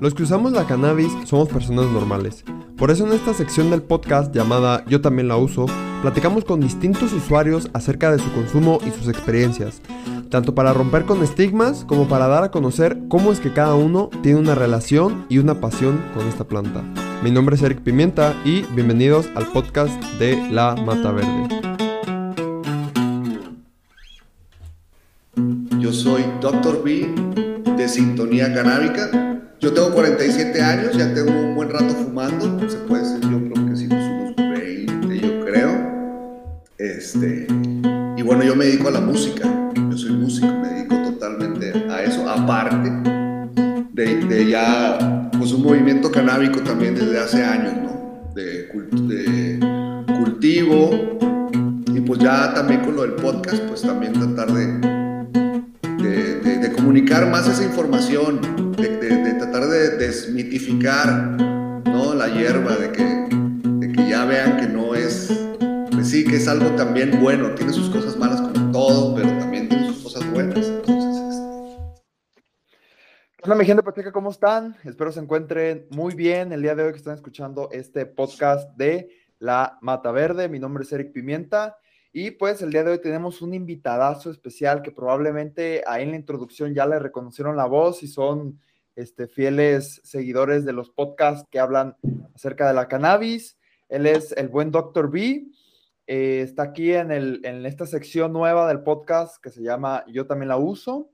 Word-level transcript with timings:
Los 0.00 0.12
que 0.12 0.24
usamos 0.24 0.52
la 0.52 0.66
cannabis 0.66 1.12
somos 1.24 1.48
personas 1.48 1.86
normales. 1.86 2.44
Por 2.76 2.90
eso 2.90 3.06
en 3.06 3.12
esta 3.12 3.32
sección 3.32 3.70
del 3.70 3.82
podcast 3.82 4.34
llamada 4.34 4.84
Yo 4.86 5.00
también 5.00 5.28
la 5.28 5.36
uso, 5.36 5.66
platicamos 6.02 6.44
con 6.44 6.60
distintos 6.60 7.12
usuarios 7.12 7.70
acerca 7.72 8.10
de 8.10 8.18
su 8.18 8.30
consumo 8.32 8.80
y 8.86 8.90
sus 8.90 9.08
experiencias, 9.08 9.80
tanto 10.30 10.54
para 10.54 10.72
romper 10.72 11.04
con 11.04 11.22
estigmas 11.22 11.84
como 11.84 12.08
para 12.08 12.26
dar 12.26 12.42
a 12.42 12.50
conocer 12.50 12.98
cómo 13.08 13.32
es 13.32 13.40
que 13.40 13.52
cada 13.52 13.74
uno 13.74 14.10
tiene 14.22 14.40
una 14.40 14.54
relación 14.54 15.26
y 15.28 15.38
una 15.38 15.60
pasión 15.60 16.02
con 16.14 16.26
esta 16.26 16.44
planta. 16.44 16.82
Mi 17.22 17.30
nombre 17.30 17.56
es 17.56 17.62
Eric 17.62 17.80
Pimienta 17.80 18.34
y 18.44 18.62
bienvenidos 18.74 19.28
al 19.34 19.46
podcast 19.46 20.02
de 20.18 20.36
La 20.50 20.74
Mata 20.74 21.12
Verde. 21.12 21.48
Yo 25.78 25.92
soy 25.92 26.24
Dr. 26.40 26.82
B 26.82 27.08
de 27.76 27.88
Sintonía 27.88 28.52
Canábica 28.52 29.33
yo 29.64 29.72
tengo 29.72 29.92
47 29.92 30.60
años, 30.60 30.94
ya 30.94 31.14
tengo 31.14 31.30
un 31.30 31.54
buen 31.54 31.70
rato 31.70 31.88
fumando, 31.88 32.68
se 32.68 32.76
puede 32.80 33.02
decir, 33.02 33.20
yo 33.22 33.50
creo 33.50 33.66
que 33.66 33.76
sí, 33.76 33.86
unos 33.86 34.36
20, 34.36 35.20
yo 35.20 35.44
creo. 35.46 36.64
Este, 36.76 37.46
y 38.14 38.22
bueno, 38.22 38.44
yo 38.44 38.54
me 38.54 38.66
dedico 38.66 38.88
a 38.88 38.90
la 38.90 39.00
música, 39.00 39.72
yo 39.74 39.96
soy 39.96 40.12
músico, 40.12 40.48
me 40.48 40.68
dedico 40.68 40.96
totalmente 40.96 41.72
a 41.90 42.02
eso, 42.02 42.28
aparte 42.28 42.92
de, 43.94 44.46
ya, 44.50 45.30
pues 45.38 45.52
un 45.52 45.62
movimiento 45.62 46.12
canábico 46.12 46.60
también 46.60 46.94
desde 46.94 47.18
hace 47.18 47.42
años, 47.42 47.72
¿no? 47.74 48.34
De, 48.34 48.68
de 48.68 50.14
cultivo, 50.18 50.90
y 51.86 52.00
pues 52.02 52.20
ya 52.20 52.52
también 52.52 52.82
con 52.82 52.96
lo 52.96 53.02
del 53.02 53.12
podcast, 53.12 53.62
pues 53.62 53.80
también 53.80 54.12
tratar 54.12 54.52
de 54.52 54.93
comunicar 56.94 57.28
más 57.28 57.48
esa 57.48 57.64
información, 57.64 58.40
de, 58.76 59.34
tratar 59.36 59.66
de 59.66 59.96
desmitificar 59.96 61.32
¿no? 61.86 62.14
la 62.14 62.28
hierba, 62.28 62.76
de 62.76 62.92
que, 62.92 63.92
que 63.96 64.08
ya 64.08 64.24
vean 64.24 64.58
que 64.58 64.68
no 64.68 64.94
es, 64.94 65.28
pues 65.90 66.08
sí, 66.08 66.24
que 66.24 66.36
es 66.36 66.46
algo 66.46 66.70
también 66.76 67.20
bueno, 67.20 67.52
tiene 67.56 67.72
sus 67.72 67.90
cosas 67.90 68.16
malas 68.16 68.40
como 68.40 68.70
todo, 68.70 69.12
pero 69.16 69.26
también 69.40 69.68
tiene 69.68 69.88
sus 69.88 70.04
cosas 70.04 70.30
buenas. 70.30 70.68
Entonces, 70.68 71.42
Hola 73.42 73.56
mi 73.56 73.64
gente 73.64 73.82
Pacheca, 73.82 74.12
¿cómo 74.12 74.30
están? 74.30 74.76
Espero 74.84 75.10
se 75.10 75.18
encuentren 75.18 75.88
muy 75.90 76.14
bien 76.14 76.52
el 76.52 76.62
día 76.62 76.76
de 76.76 76.84
hoy 76.84 76.92
que 76.92 76.98
están 76.98 77.16
escuchando 77.16 77.70
este 77.72 78.06
podcast 78.06 78.70
de 78.76 79.08
La 79.40 79.78
Mata 79.82 80.12
Verde. 80.12 80.48
Mi 80.48 80.60
nombre 80.60 80.84
es 80.84 80.92
Eric 80.92 81.12
Pimienta 81.12 81.76
y 82.16 82.30
pues 82.30 82.62
el 82.62 82.70
día 82.70 82.84
de 82.84 82.92
hoy 82.92 83.00
tenemos 83.00 83.42
un 83.42 83.54
invitadazo 83.54 84.30
especial 84.30 84.82
que 84.82 84.92
probablemente 84.92 85.82
ahí 85.84 86.04
en 86.04 86.12
la 86.12 86.16
introducción 86.16 86.72
ya 86.72 86.86
le 86.86 87.00
reconocieron 87.00 87.56
la 87.56 87.66
voz 87.66 88.04
y 88.04 88.06
son 88.06 88.60
este, 88.94 89.26
fieles 89.26 90.00
seguidores 90.04 90.64
de 90.64 90.72
los 90.72 90.90
podcasts 90.90 91.44
que 91.50 91.58
hablan 91.58 91.96
acerca 92.32 92.68
de 92.68 92.74
la 92.74 92.86
cannabis. 92.86 93.58
Él 93.88 94.06
es 94.06 94.30
el 94.30 94.46
buen 94.46 94.70
Dr. 94.70 95.10
B. 95.10 95.48
Eh, 96.06 96.42
está 96.44 96.62
aquí 96.62 96.92
en, 96.92 97.10
el, 97.10 97.40
en, 97.42 97.66
esta 97.66 97.84
sección 97.84 98.32
nueva 98.32 98.68
del 98.68 98.84
podcast 98.84 99.42
que 99.42 99.50
se 99.50 99.64
llama 99.64 100.04
Yo 100.06 100.24
también 100.24 100.50
la 100.50 100.56
uso. 100.56 101.10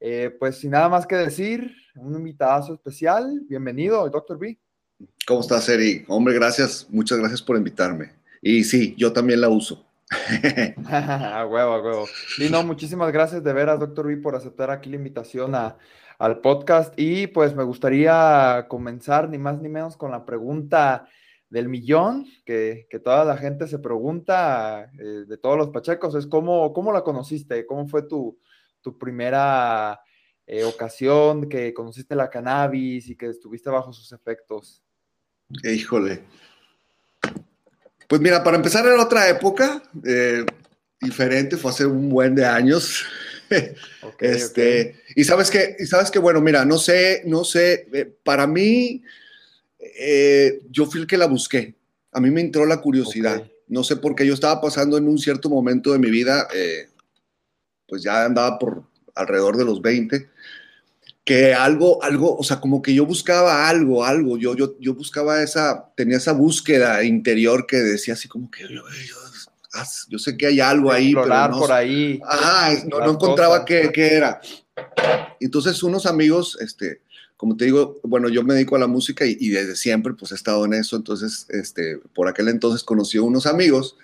Eh, 0.00 0.36
pues 0.38 0.58
sin 0.58 0.72
nada 0.72 0.90
más 0.90 1.06
que 1.06 1.16
decir, 1.16 1.74
un 1.94 2.14
invitadazo 2.14 2.74
especial. 2.74 3.40
Bienvenido, 3.48 4.06
Dr. 4.10 4.38
B. 4.38 4.58
¿Cómo 5.26 5.40
estás, 5.40 5.66
Eric? 5.70 6.04
Hombre, 6.10 6.34
gracias. 6.34 6.86
Muchas 6.90 7.16
gracias 7.16 7.40
por 7.40 7.56
invitarme. 7.56 8.12
Y 8.42 8.64
sí, 8.64 8.94
yo 8.98 9.14
también 9.14 9.40
la 9.40 9.48
uso. 9.48 9.85
a 10.88 11.46
huevo, 11.46 11.72
a 11.72 11.82
huevo. 11.82 12.06
Y 12.38 12.48
no, 12.48 12.62
muchísimas 12.62 13.12
gracias 13.12 13.42
de 13.42 13.52
veras, 13.52 13.80
doctor 13.80 14.06
B, 14.06 14.16
por 14.18 14.36
aceptar 14.36 14.70
aquí 14.70 14.90
la 14.90 14.96
invitación 14.96 15.54
al 15.54 16.40
podcast. 16.40 16.94
Y 16.96 17.26
pues 17.26 17.54
me 17.54 17.64
gustaría 17.64 18.66
comenzar 18.68 19.28
ni 19.28 19.38
más 19.38 19.60
ni 19.60 19.68
menos 19.68 19.96
con 19.96 20.10
la 20.10 20.24
pregunta 20.24 21.08
del 21.48 21.68
millón, 21.68 22.26
que, 22.44 22.86
toda 23.04 23.24
la 23.24 23.36
gente 23.36 23.68
se 23.68 23.78
pregunta 23.78 24.90
eh, 24.98 25.24
de 25.26 25.38
todos 25.38 25.56
los 25.56 25.70
pachecos, 25.70 26.14
es 26.14 26.26
cómo, 26.26 26.72
cómo 26.72 26.92
la 26.92 27.02
conociste, 27.02 27.66
cómo 27.66 27.86
fue 27.86 28.02
tu, 28.02 28.38
tu 28.80 28.98
primera 28.98 30.00
eh, 30.46 30.64
ocasión 30.64 31.48
que 31.48 31.72
conociste 31.72 32.14
la 32.14 32.30
cannabis 32.30 33.08
y 33.08 33.16
que 33.16 33.26
estuviste 33.26 33.70
bajo 33.70 33.92
sus 33.92 34.12
efectos. 34.12 34.82
Híjole, 35.62 36.24
pues 38.08 38.20
mira, 38.20 38.42
para 38.44 38.56
empezar 38.56 38.86
era 38.86 39.02
otra 39.02 39.28
época, 39.28 39.82
eh, 40.04 40.44
diferente, 41.00 41.56
fue 41.56 41.70
hace 41.70 41.86
un 41.86 42.08
buen 42.08 42.34
de 42.34 42.44
años. 42.44 43.04
este, 44.20 45.02
Y 45.14 45.24
sabes 45.24 45.50
que, 45.50 45.76
y 45.78 45.86
sabes 45.86 46.10
que, 46.10 46.18
bueno, 46.18 46.40
mira, 46.40 46.64
no 46.64 46.78
sé, 46.78 47.22
no 47.26 47.44
sé, 47.44 47.88
eh, 47.92 48.12
para 48.22 48.46
mí, 48.46 49.02
eh, 49.78 50.60
yo 50.70 50.86
fui 50.86 51.00
el 51.00 51.06
que 51.06 51.16
la 51.16 51.26
busqué. 51.26 51.74
A 52.12 52.20
mí 52.20 52.30
me 52.30 52.40
entró 52.40 52.64
la 52.64 52.80
curiosidad. 52.80 53.44
No 53.68 53.82
sé 53.82 53.96
por 53.96 54.14
qué 54.14 54.26
yo 54.26 54.34
estaba 54.34 54.60
pasando 54.60 54.96
en 54.96 55.08
un 55.08 55.18
cierto 55.18 55.48
momento 55.48 55.92
de 55.92 55.98
mi 55.98 56.08
vida, 56.08 56.46
pues 57.88 58.02
ya 58.02 58.24
andaba 58.24 58.58
por 58.58 58.84
alrededor 59.14 59.56
de 59.56 59.64
los 59.64 59.82
20 59.82 60.28
que 61.26 61.52
algo, 61.52 62.00
algo, 62.04 62.36
o 62.36 62.44
sea, 62.44 62.60
como 62.60 62.80
que 62.80 62.94
yo 62.94 63.04
buscaba 63.04 63.68
algo, 63.68 64.04
algo, 64.04 64.38
yo, 64.38 64.54
yo, 64.54 64.76
yo 64.78 64.94
buscaba 64.94 65.42
esa, 65.42 65.92
tenía 65.96 66.18
esa 66.18 66.30
búsqueda 66.30 67.02
interior 67.02 67.66
que 67.66 67.78
decía 67.78 68.14
así 68.14 68.28
como 68.28 68.48
que 68.48 68.62
yo, 68.62 68.82
yo, 70.08 70.18
sé 70.20 70.36
que 70.36 70.46
hay 70.46 70.60
algo 70.60 70.92
ahí, 70.92 71.12
pero 71.12 71.26
no, 71.48 71.58
por 71.58 71.72
ahí. 71.72 72.20
Ajá, 72.24 72.80
no, 72.86 73.00
no 73.00 73.10
encontraba 73.10 73.64
qué, 73.64 73.90
qué, 73.92 74.14
era. 74.14 74.40
Entonces 75.40 75.82
unos 75.82 76.06
amigos, 76.06 76.56
este, 76.60 77.02
como 77.36 77.56
te 77.56 77.64
digo, 77.64 77.98
bueno, 78.04 78.28
yo 78.28 78.44
me 78.44 78.54
dedico 78.54 78.76
a 78.76 78.78
la 78.78 78.86
música 78.86 79.26
y, 79.26 79.48
desde 79.48 79.74
siempre 79.74 80.14
pues 80.14 80.30
he 80.30 80.36
estado 80.36 80.64
en 80.64 80.74
eso, 80.74 80.94
entonces, 80.94 81.46
este, 81.48 81.98
por 82.14 82.28
aquel 82.28 82.46
entonces 82.46 82.84
conocí 82.84 83.18
a 83.18 83.22
unos 83.22 83.46
amigos. 83.46 83.96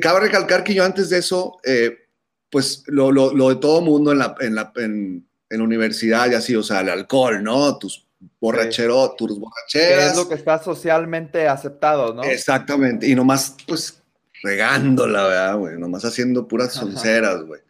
Cabe 0.00 0.20
recalcar 0.20 0.64
que 0.64 0.72
yo 0.72 0.82
antes 0.82 1.10
de 1.10 1.18
eso, 1.18 1.58
eh, 1.62 2.06
pues 2.48 2.84
lo, 2.86 3.12
lo, 3.12 3.34
lo, 3.34 3.50
de 3.50 3.56
todo 3.56 3.82
mundo 3.82 4.12
en 4.12 4.18
la, 4.18 4.34
en 4.40 4.54
la 4.54 4.72
en, 4.76 5.29
en 5.50 5.58
la 5.58 5.64
universidad 5.64 6.30
y 6.30 6.34
así, 6.34 6.54
o 6.54 6.62
sea, 6.62 6.80
el 6.80 6.88
alcohol, 6.88 7.42
¿no? 7.42 7.76
Tus 7.76 8.06
borracheros, 8.40 9.16
tus 9.16 9.38
borracheras. 9.38 10.12
es 10.12 10.16
lo 10.16 10.28
que 10.28 10.36
está 10.36 10.62
socialmente 10.62 11.48
aceptado, 11.48 12.14
¿no? 12.14 12.22
Exactamente, 12.22 13.08
y 13.08 13.14
nomás, 13.14 13.56
pues, 13.66 14.00
regándola, 14.42 15.24
¿verdad, 15.24 15.56
güey? 15.58 15.78
Nomás 15.78 16.04
haciendo 16.04 16.46
puras 16.48 16.72
sonceras, 16.72 17.42
güey. 17.42 17.60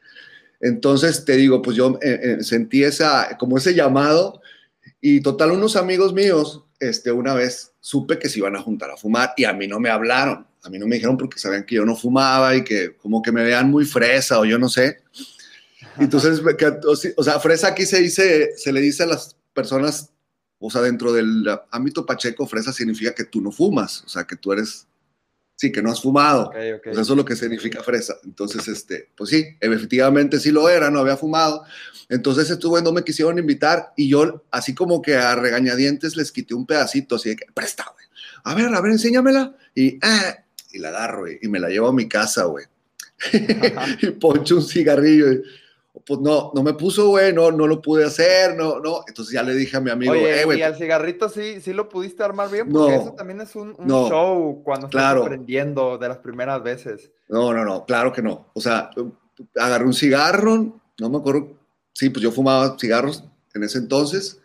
Entonces, 0.61 1.25
te 1.25 1.37
digo, 1.37 1.63
pues 1.63 1.77
yo 1.77 1.99
eh, 2.03 2.21
eh, 2.23 2.45
sentí 2.45 2.85
esa, 2.85 3.37
como 3.39 3.57
ese 3.57 3.75
llamado, 3.75 4.43
y 5.01 5.23
total, 5.23 5.53
unos 5.53 5.77
amigos 5.77 6.13
míos, 6.13 6.65
este, 6.79 7.11
una 7.11 7.35
vez 7.35 7.73
supe 7.81 8.19
que 8.19 8.29
se 8.29 8.39
iban 8.39 8.57
a 8.57 8.63
juntar 8.63 8.91
a 8.91 8.97
fumar, 8.97 9.33
y 9.37 9.45
a 9.45 9.55
mí 9.55 9.67
no 9.67 9.81
me 9.81 9.89
hablaron, 9.89 10.47
a 10.63 10.69
mí 10.69 10.79
no 10.79 10.87
me 10.87 10.97
dijeron 10.97 11.17
porque 11.17 11.39
sabían 11.39 11.65
que 11.65 11.77
yo 11.77 11.87
no 11.87 11.97
fumaba 11.97 12.55
y 12.55 12.63
que 12.63 12.95
como 12.97 13.23
que 13.23 13.33
me 13.33 13.43
vean 13.43 13.71
muy 13.71 13.87
fresa 13.87 14.39
o 14.39 14.45
yo 14.45 14.59
no 14.59 14.69
sé. 14.69 14.99
Entonces, 15.99 16.43
o 17.17 17.25
sea, 17.25 17.41
fresa 17.41 17.69
aquí 17.69 17.87
se 17.87 18.01
dice, 18.01 18.57
se 18.57 18.73
le 18.73 18.81
dice 18.81 19.05
a 19.05 19.07
las 19.07 19.37
personas, 19.53 20.11
o 20.59 20.71
sea, 20.71 20.83
dentro 20.83 21.13
del 21.13 21.45
ámbito 21.71 22.05
pacheco, 22.05 22.47
fresa 22.47 22.73
significa 22.73 23.15
que 23.15 23.25
tú 23.25 23.41
no 23.41 23.51
fumas, 23.51 24.03
o 24.05 24.09
sea, 24.09 24.25
que 24.25 24.37
tú 24.37 24.53
eres, 24.53 24.87
sí, 25.57 25.73
que 25.73 25.83
no 25.83 25.91
has 25.91 26.03
fumado. 26.03 26.51
Pues 26.51 26.99
eso 26.99 27.13
es 27.13 27.17
lo 27.17 27.25
que 27.25 27.37
significa 27.37 27.83
fresa. 27.83 28.17
Entonces, 28.25 28.69
este, 28.69 29.09
pues 29.17 29.31
sí, 29.31 29.47
efectivamente 29.61 30.39
sí 30.39 30.51
lo 30.51 30.69
era, 30.69 30.91
no 30.91 31.01
había 31.01 31.17
fumado. 31.17 31.65
Entonces 32.09 32.51
estuve, 32.51 32.83
no 32.83 32.93
me 32.93 33.05
quisieron 33.05 33.39
invitar 33.39 33.93
y 33.97 34.09
yo, 34.09 34.45
así 34.51 34.75
como 34.75 35.01
que 35.01 35.17
a 35.17 35.35
regañadientes, 35.35 36.17
les 36.17 36.33
quité 36.33 36.55
un 36.55 36.67
pedacito, 36.67 37.17
así 37.17 37.31
de 37.31 37.37
que, 37.37 37.47
presta, 37.55 37.87
güey. 37.95 38.07
A 38.45 38.55
ver, 38.55 38.75
a 38.75 38.81
ver, 38.81 38.93
enséñamela. 38.93 39.57
Y, 39.75 39.99
ah, 40.03 40.45
y 40.73 40.79
la 40.79 40.89
agarro, 40.89 41.21
güey, 41.21 41.39
y 41.41 41.49
me 41.49 41.59
la 41.59 41.69
llevo 41.69 41.89
a 41.89 41.93
mi 41.93 42.09
casa, 42.09 42.45
güey. 42.45 42.67
y 44.03 44.11
poncho 44.11 44.57
un 44.57 44.63
cigarrillo. 44.63 45.33
Y, 45.33 45.43
pues 46.05 46.21
no, 46.21 46.53
no 46.55 46.63
me 46.63 46.75
puso, 46.75 47.09
güey, 47.09 47.33
no, 47.33 47.51
lo 47.51 47.83
pude 47.83 48.05
hacer, 48.05 48.57
no, 48.57 48.79
no. 48.79 49.01
Entonces 49.07 49.35
ya 49.35 49.43
le 49.43 49.55
dije 49.55 49.77
a 49.77 49.81
mi 49.81 49.91
amigo, 49.91 50.13
Oye, 50.13 50.43
eh, 50.43 50.59
¿y 50.59 50.63
al 50.63 50.77
cigarrito 50.77 51.29
sí, 51.29 51.61
sí 51.61 51.73
lo 51.73 51.89
pudiste 51.89 52.23
armar 52.23 52.51
bien? 52.51 52.71
Porque 52.71 52.95
eso 52.95 53.13
también 53.13 53.41
es 53.41 53.57
un, 53.57 53.75
show 53.87 54.63
cuando 54.63 54.87
estás 54.87 55.17
aprendiendo 55.17 55.99
de 55.99 56.09
las 56.09 56.19
primeras 56.19 56.63
veces. 56.63 57.11
No, 57.29 57.53
no, 57.53 57.65
no, 57.65 57.85
claro 57.85 58.13
que 58.13 58.23
no. 58.23 58.51
O 58.55 58.61
sea, 58.61 58.91
agarré 59.57 59.85
un 59.85 59.95
cigarro, 59.95 60.81
no 60.99 61.11
me 61.11 61.19
acuerdo, 61.19 61.57
sí, 61.93 62.11
pues 62.11 62.23
yo 62.23 62.31
fumaba 62.31 62.77
cigarros 62.79 63.25
en 63.55 63.65
ese 63.65 63.79
entonces 63.79 64.41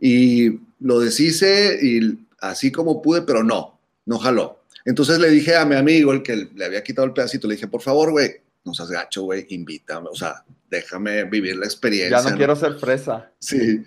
y 0.00 0.60
lo 0.78 1.00
deshice 1.00 1.78
y 1.82 2.26
así 2.40 2.70
como 2.70 3.02
pude, 3.02 3.22
pero 3.22 3.42
no, 3.42 3.78
no 4.06 4.18
jaló. 4.18 4.60
Entonces 4.84 5.18
le 5.18 5.28
dije 5.28 5.56
a 5.56 5.64
mi 5.64 5.74
amigo, 5.74 6.12
el 6.12 6.22
que 6.22 6.48
le 6.54 6.64
había 6.64 6.84
quitado 6.84 7.06
el 7.06 7.12
pedacito, 7.12 7.48
le 7.48 7.54
dije, 7.54 7.66
por 7.66 7.82
favor, 7.82 8.12
güey, 8.12 8.40
no 8.68 8.74
seas 8.74 8.90
gacho, 8.90 9.22
güey, 9.22 9.46
invítame, 9.50 10.08
o 10.10 10.14
sea, 10.14 10.44
déjame 10.70 11.24
vivir 11.24 11.56
la 11.56 11.66
experiencia. 11.66 12.22
Ya 12.22 12.30
no, 12.30 12.36
quiero 12.36 12.54
ser 12.54 12.74
fresa. 12.78 13.32
Sí. 13.38 13.84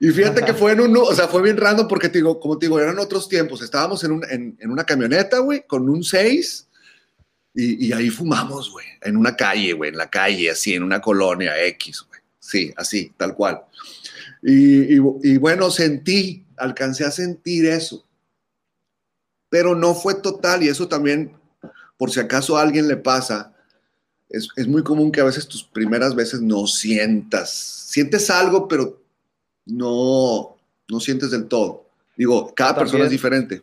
Y 0.00 0.10
fíjate 0.10 0.44
que 0.44 0.52
fue 0.52 0.72
en 0.72 0.80
un, 0.80 0.96
o 0.96 1.14
sea, 1.14 1.28
fue 1.28 1.42
bien 1.42 1.56
random 1.56 1.86
porque 1.86 2.08
te 2.08 2.18
digo, 2.18 2.40
como 2.40 2.58
te 2.58 2.66
digo, 2.66 2.80
eran 2.80 2.98
otros 2.98 3.28
tiempos. 3.28 3.62
Estábamos 3.62 4.02
en, 4.02 4.12
un, 4.12 4.24
en, 4.28 4.56
en 4.58 4.70
una 4.70 4.84
camioneta, 4.84 5.38
güey, 5.38 5.64
con 5.66 5.88
un 5.88 6.02
6 6.02 6.68
y, 7.54 7.86
y, 7.86 7.92
ahí 7.92 8.10
fumamos, 8.10 8.70
güey, 8.70 8.86
en 9.00 9.16
una 9.16 9.34
calle, 9.34 9.72
güey, 9.72 9.90
en 9.90 9.96
la 9.96 10.10
calle, 10.10 10.50
así, 10.50 10.74
en 10.74 10.82
una 10.82 11.00
colonia 11.00 11.62
X, 11.64 12.04
güey. 12.06 12.20
Sí, 12.38 12.72
así, 12.76 13.12
tal 13.16 13.34
cual. 13.34 13.62
Y, 14.42 14.98
y, 14.98 15.36
bueno, 15.38 15.70
sentí, 15.70 16.44
alcancé 16.56 17.04
a 17.04 17.10
sentir 17.10 17.66
eso. 17.66 18.06
Pero 19.48 19.74
no 19.74 19.94
fue 19.94 20.14
total 20.14 20.62
y 20.62 20.68
eso 20.68 20.86
también, 20.86 21.32
por 21.96 22.10
si 22.10 22.20
acaso 22.20 22.56
a 22.56 22.62
alguien 22.62 22.86
le 22.86 22.96
pasa, 22.96 23.55
es, 24.28 24.48
es 24.56 24.66
muy 24.66 24.82
común 24.82 25.12
que 25.12 25.20
a 25.20 25.24
veces 25.24 25.46
tus 25.46 25.64
primeras 25.64 26.14
veces 26.14 26.40
no 26.40 26.66
sientas, 26.66 27.50
sientes 27.50 28.30
algo, 28.30 28.68
pero 28.68 29.00
no, 29.66 30.56
no 30.88 31.00
sientes 31.00 31.30
del 31.30 31.46
todo. 31.46 31.84
Digo, 32.16 32.54
cada 32.54 32.74
persona 32.76 33.04
es 33.04 33.10
diferente. 33.10 33.62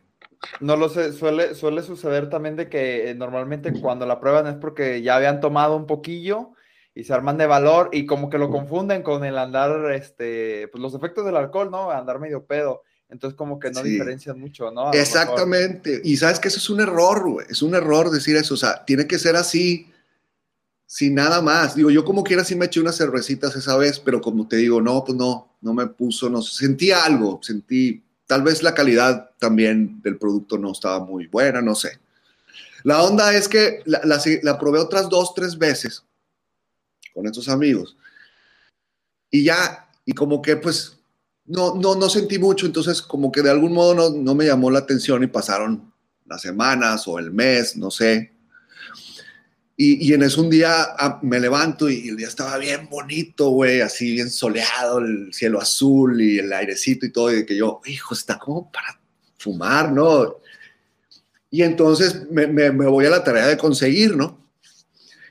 No 0.60 0.75
lo 0.75 0.89
sé, 0.89 1.13
suele, 1.13 1.56
suele 1.56 1.81
suceder 1.83 2.30
también 2.30 2.56
de 2.56 2.69
que 2.69 3.10
eh, 3.10 3.15
normalmente 3.15 3.74
cuando 3.80 4.06
la 4.06 4.19
prueban 4.19 4.48
es 4.48 4.56
porque 4.56 5.01
ya 5.01 5.15
habían 5.15 5.39
tomado 5.39 5.75
un 5.75 5.88
poquillo 5.88 6.51
y 6.94 7.06
se 7.06 7.13
arman 7.13 7.38
de 7.38 7.48
valor 7.48 7.89
y 7.92 8.06
como 8.06 8.30
que 8.30 8.38
lo 8.38 8.50
confunden 8.50 9.01
con 9.01 9.24
el 9.24 9.38
andar, 9.38 9.92
este, 9.94 10.68
pues 10.68 10.81
los 10.81 10.94
efectos 10.94 11.25
del 11.25 11.38
alcohol, 11.38 11.71
¿no? 11.71 11.89
Andar 11.92 12.19
medio 12.19 12.45
pedo. 12.45 12.83
Entonces 13.09 13.38
como 13.38 13.59
que 13.59 13.71
no 13.71 13.83
diferencian 13.83 14.39
mucho, 14.39 14.71
¿no? 14.71 14.92
Exactamente. 14.92 16.01
Y 16.04 16.18
sabes 16.18 16.39
que 16.39 16.48
eso 16.48 16.57
es 16.57 16.69
un 16.69 16.81
error, 16.81 17.30
güey. 17.30 17.45
Es 17.50 17.62
un 17.62 17.75
error 17.75 18.09
decir 18.09 18.36
eso. 18.36 18.56
O 18.56 18.57
sea, 18.57 18.83
tiene 18.86 19.07
que 19.07 19.19
ser 19.19 19.36
así, 19.36 19.92
sin 20.85 21.15
nada 21.15 21.41
más. 21.41 21.75
Digo, 21.75 21.89
yo 21.89 22.03
como 22.06 22.24
quiera 22.24 22.44
sí 22.44 22.56
me 22.56 22.65
eché 22.65 22.80
unas 22.80 22.97
cervecitas 22.97 23.56
esa 23.56 23.77
vez, 23.77 24.00
pero 24.00 24.21
como 24.21 24.47
te 24.47 24.57
digo, 24.57 24.81
no, 24.81 25.03
pues 25.03 25.18
no, 25.18 25.56
no 25.62 25.74
me 25.74 25.88
puso, 25.88 26.30
no 26.30 26.41
sentí 26.41 26.91
algo, 26.91 27.39
sentí, 27.41 28.03
tal 28.25 28.44
vez 28.44 28.63
la 28.63 28.74
calidad 28.74 29.31
también 29.39 30.01
del 30.01 30.18
producto 30.18 30.57
no 30.57 30.71
estaba 30.71 31.00
muy 31.03 31.27
buena, 31.27 31.62
no 31.62 31.75
sé. 31.75 32.00
La 32.83 33.01
onda 33.01 33.33
es 33.33 33.47
que 33.47 33.81
la, 33.85 34.01
la 34.03 34.59
probé 34.59 34.80
otras 34.80 35.09
dos, 35.09 35.33
tres 35.33 35.57
veces 35.57 36.03
con 37.13 37.25
estos 37.27 37.47
amigos. 37.47 37.95
Y 39.30 39.44
ya, 39.44 39.89
y 40.06 40.13
como 40.13 40.41
que 40.41 40.57
pues 40.57 41.00
no, 41.45 41.75
no, 41.75 41.95
no 41.95 42.09
sentí 42.09 42.39
mucho, 42.39 42.65
entonces 42.65 43.01
como 43.01 43.31
que 43.31 43.41
de 43.41 43.50
algún 43.50 43.74
modo 43.74 43.94
no, 43.94 44.09
no 44.09 44.35
me 44.35 44.45
llamó 44.45 44.69
la 44.71 44.80
atención 44.80 45.24
y 45.24 45.27
pasaron 45.27 45.94
las 46.25 46.41
semanas 46.41 47.07
o 47.07 47.19
el 47.19 47.31
mes, 47.31 47.75
no 47.77 47.91
sé. 47.91 48.32
Y, 49.75 50.07
y 50.07 50.13
en 50.13 50.23
eso 50.23 50.41
un 50.41 50.49
día 50.49 50.83
ah, 50.97 51.19
me 51.23 51.39
levanto 51.39 51.89
y 51.89 52.09
el 52.09 52.15
día 52.15 52.27
estaba 52.27 52.57
bien 52.57 52.87
bonito, 52.89 53.49
güey, 53.49 53.81
así 53.81 54.11
bien 54.11 54.29
soleado, 54.29 54.99
el 54.99 55.33
cielo 55.33 55.59
azul 55.59 56.21
y 56.21 56.39
el 56.39 56.53
airecito 56.53 57.05
y 57.05 57.11
todo, 57.11 57.35
y 57.35 57.45
que 57.45 57.55
yo, 57.55 57.81
hijo, 57.85 58.13
está 58.13 58.37
como 58.37 58.71
para 58.71 58.99
fumar, 59.37 59.91
¿no? 59.91 60.37
Y 61.49 61.63
entonces 61.63 62.29
me, 62.29 62.47
me, 62.47 62.71
me 62.71 62.87
voy 62.87 63.05
a 63.05 63.09
la 63.09 63.23
tarea 63.23 63.47
de 63.47 63.57
conseguir, 63.57 64.15
¿no? 64.15 64.43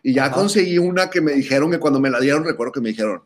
Y 0.03 0.15
ya 0.15 0.33
conseguí 0.33 0.79
una 0.79 1.09
que 1.09 1.21
me 1.21 1.33
dijeron 1.33 1.71
que 1.71 1.79
cuando 1.79 2.01
me 2.01 2.11
la 2.11 2.19
dieron, 2.19 2.45
recuerdo 2.45 2.73
que 2.73 2.81
me 2.81 2.89
dijeron, 2.89 3.23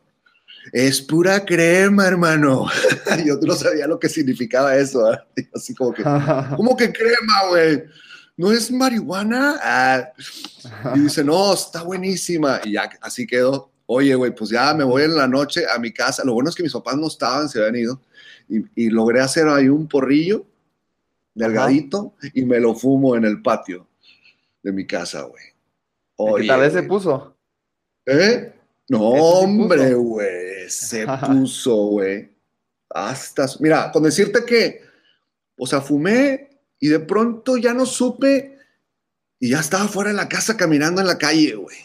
es 0.71 1.01
pura 1.01 1.43
crema, 1.43 2.07
hermano. 2.07 2.67
yo 3.25 3.39
no 3.41 3.55
sabía 3.55 3.87
lo 3.87 3.99
que 3.99 4.09
significaba 4.09 4.75
eso. 4.75 5.11
¿eh? 5.11 5.49
Así 5.55 5.73
como 5.73 5.93
que, 5.93 6.03
¿cómo 6.03 6.77
que 6.77 6.91
crema, 6.91 7.47
güey? 7.49 7.83
¿No 8.37 8.51
es 8.51 8.71
marihuana? 8.71 9.59
Ah. 9.61 10.13
Y 10.95 10.99
dice, 10.99 11.23
no, 11.23 11.53
está 11.55 11.81
buenísima. 11.81 12.61
Y 12.63 12.73
ya 12.73 12.87
así 13.01 13.25
quedó. 13.25 13.71
Oye, 13.87 14.13
güey, 14.13 14.33
pues 14.33 14.51
ya 14.51 14.75
me 14.75 14.83
voy 14.83 15.03
en 15.03 15.15
la 15.15 15.27
noche 15.27 15.63
a 15.67 15.79
mi 15.79 15.91
casa. 15.91 16.23
Lo 16.23 16.33
bueno 16.33 16.49
es 16.49 16.55
que 16.55 16.61
mis 16.61 16.73
papás 16.73 16.95
no 16.97 17.07
estaban, 17.07 17.49
se 17.49 17.59
habían 17.59 17.75
ido. 17.75 18.01
Y, 18.47 18.89
logré 18.89 19.21
hacer 19.21 19.47
ahí 19.47 19.67
un 19.67 19.87
porrillo 19.87 20.45
delgadito 21.33 22.13
y 22.33 22.45
me 22.45 22.59
lo 22.59 22.73
fumo 22.75 23.15
en 23.15 23.25
el 23.25 23.41
patio 23.41 23.87
de 24.61 24.71
mi 24.71 24.85
casa, 24.85 25.23
güey. 25.23 25.43
Oye, 26.15 26.47
tal 26.47 26.61
vez 26.61 26.73
se 26.73 26.83
puso? 26.83 27.35
¿Eh? 28.05 28.53
No, 28.87 29.01
hombre, 29.01 29.93
güey. 29.95 30.69
Se 30.69 31.05
puso, 31.27 31.75
güey. 31.87 32.31
Hasta. 32.89 33.47
Mira, 33.59 33.91
con 33.91 34.03
decirte 34.03 34.45
que, 34.45 34.81
o 35.57 35.65
sea, 35.65 35.81
fumé 35.81 36.46
y 36.79 36.89
de 36.89 36.99
pronto 36.99 37.57
ya 37.57 37.73
no 37.73 37.85
supe 37.85 38.57
y 39.39 39.49
ya 39.49 39.59
estaba 39.59 39.87
fuera 39.87 40.11
de 40.11 40.15
la 40.15 40.29
casa 40.29 40.57
caminando 40.57 41.01
en 41.01 41.07
la 41.07 41.17
calle, 41.17 41.55
güey. 41.55 41.77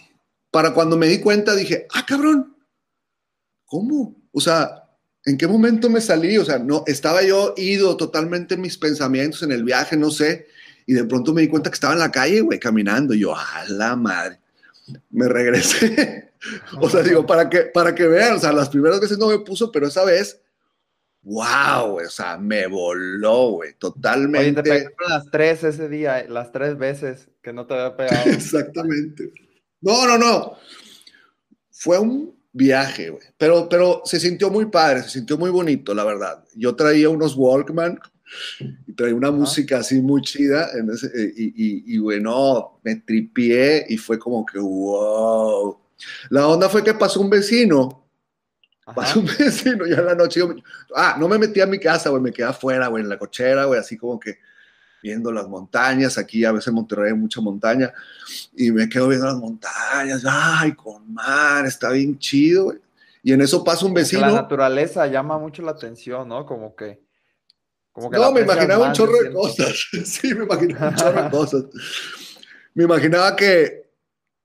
Para 0.51 0.75
cuando 0.75 0.97
me 0.97 1.09
di 1.09 1.21
cuenta 1.21 1.55
dije, 1.55 1.87
ah, 1.93 2.05
cabrón, 2.07 2.57
¿cómo? 3.65 4.17
O 4.33 4.41
sea, 4.41 4.91
¿en 5.25 5.39
qué 5.39 5.47
momento 5.47 5.89
me 5.89 6.01
salí? 6.01 6.37
O 6.39 6.45
sea, 6.45 6.59
no, 6.59 6.85
estaba 6.87 7.23
yo 7.23 7.55
ido 7.57 7.97
totalmente 7.97 8.55
en 8.55 8.61
mis 8.61 8.77
pensamientos, 8.77 9.43
en 9.43 9.53
el 9.53 9.65
viaje, 9.65 9.97
no 9.97 10.11
sé 10.11 10.47
y 10.87 10.95
de 10.95 11.05
pronto 11.05 11.33
me 11.33 11.43
di 11.43 11.49
cuenta 11.49 11.71
que 11.71 11.75
estaba 11.75 11.93
en 11.93 12.01
la 12.01 12.11
calle, 12.11 12.41
güey, 12.41 12.59
caminando. 12.59 13.15
Y 13.15 13.21
yo, 13.21 13.35
a 13.35 13.65
la 13.69 13.97
madre. 13.97 14.41
Me 15.11 15.29
regresé. 15.29 16.33
o 16.81 16.89
sea, 16.91 17.03
digo, 17.03 17.25
para 17.27 17.49
que, 17.49 17.63
para 17.63 17.95
que 17.95 18.07
vean, 18.07 18.35
o 18.35 18.39
sea, 18.41 18.53
las 18.53 18.69
primeras 18.69 19.01
veces 19.01 19.19
no 19.19 19.29
me 19.29 19.39
puso, 19.39 19.71
pero 19.71 19.87
esa 19.87 20.05
vez, 20.05 20.41
wow, 21.23 21.97
o 22.05 22.11
sea, 22.11 22.37
me 22.37 22.67
voló, 22.67 23.53
güey, 23.53 23.75
totalmente. 23.75 24.61
Oye, 24.61 24.63
te 24.63 24.63
pegaron 24.63 25.09
las 25.09 25.31
tres 25.31 25.65
ese 25.65 25.89
día, 25.89 26.25
las 26.29 26.53
tres 26.53 26.77
veces 26.77 27.29
que 27.43 27.53
no 27.53 27.67
te 27.67 27.75
había 27.75 27.97
pegado. 27.97 28.31
Exactamente. 28.31 29.33
No, 29.81 30.07
no, 30.07 30.19
no. 30.19 30.57
Fue 31.71 31.99
un 31.99 32.35
viaje, 32.53 33.11
güey. 33.11 33.23
Pero, 33.37 33.69
pero 33.69 34.03
se 34.05 34.21
sintió 34.21 34.51
muy 34.51 34.67
padre, 34.67 35.03
se 35.03 35.11
sintió 35.11 35.39
muy 35.39 35.51
bonito, 35.51 35.95
la 35.95 36.05
verdad. 36.05 36.45
Yo 36.55 36.75
traía 36.75 37.09
unos 37.09 37.35
Walkman 37.37 37.99
y 38.87 38.93
traía 38.93 39.15
una 39.15 39.31
música 39.31 39.79
así 39.79 40.01
muy 40.01 40.23
chida 40.23 40.71
en 40.79 40.91
ese, 40.91 41.07
eh, 41.07 41.33
y, 41.37 41.95
y, 41.95 41.99
bueno, 41.99 42.81
me 42.83 42.97
tripié 42.97 43.85
y 43.89 43.97
fue 43.97 44.19
como 44.19 44.45
que 44.45 44.59
wow. 44.59 45.79
La 46.31 46.49
onda 46.49 46.69
fue 46.69 46.83
que 46.83 46.95
pasó 46.95 47.21
un 47.21 47.31
vecino, 47.31 48.02
pasó 48.85 49.21
un 49.21 49.27
vecino 49.27 49.87
ya 49.87 49.97
en 49.97 50.07
la 50.07 50.15
noche, 50.15 50.41
ah, 50.95 51.17
no 51.19 51.29
me 51.29 51.39
metí 51.39 51.61
a 51.61 51.67
mi 51.67 51.79
casa, 51.79 52.11
güey, 52.11 52.23
me 52.23 52.33
quedé 52.33 52.47
afuera, 52.47 52.89
güey, 52.89 53.03
en 53.03 53.09
la 53.09 53.19
cochera, 53.19 53.65
güey, 53.65 53.79
así 53.79 53.97
como 53.97 54.19
que 54.19 54.39
viendo 55.03 55.33
las 55.33 55.49
montañas, 55.49 56.19
aquí 56.19 56.45
a 56.45 56.53
veces 56.53 56.69
en 56.69 56.75
Monterrey 56.75 57.13
hay 57.13 57.19
mucha 57.19 57.41
montaña, 57.41 57.93
y 58.57 58.71
me 58.71 58.89
quedo 58.89 59.09
viendo 59.09 59.27
las 59.27 59.37
montañas, 59.37 60.25
ay, 60.27 60.73
con 60.73 61.13
mar, 61.13 61.67
está 61.67 61.91
bien 61.91 62.19
chido, 62.19 62.65
güey. 62.65 62.79
Y 63.25 63.33
en 63.33 63.41
eso 63.41 63.63
pasa 63.63 63.87
un 63.87 63.95
vecino. 63.95 64.23
La 64.23 64.33
naturaleza 64.33 65.07
llama 65.07 65.39
mucho 65.39 65.63
la 65.63 65.71
atención, 65.71 66.29
¿no? 66.29 66.45
Como 66.45 66.75
que 66.75 66.99
no, 67.95 68.33
me 68.33 68.41
imaginaba 68.41 68.89
un 68.89 68.93
chorro 68.93 69.23
de 69.23 69.33
cosas. 69.33 69.89
Sí, 70.05 70.35
me 70.35 70.45
imaginaba 70.45 70.89
un 70.89 70.97
chorro 70.97 71.23
de 71.23 71.31
cosas. 71.31 71.65
Me 72.75 72.85
imaginaba 72.85 73.37
que, 73.37 73.91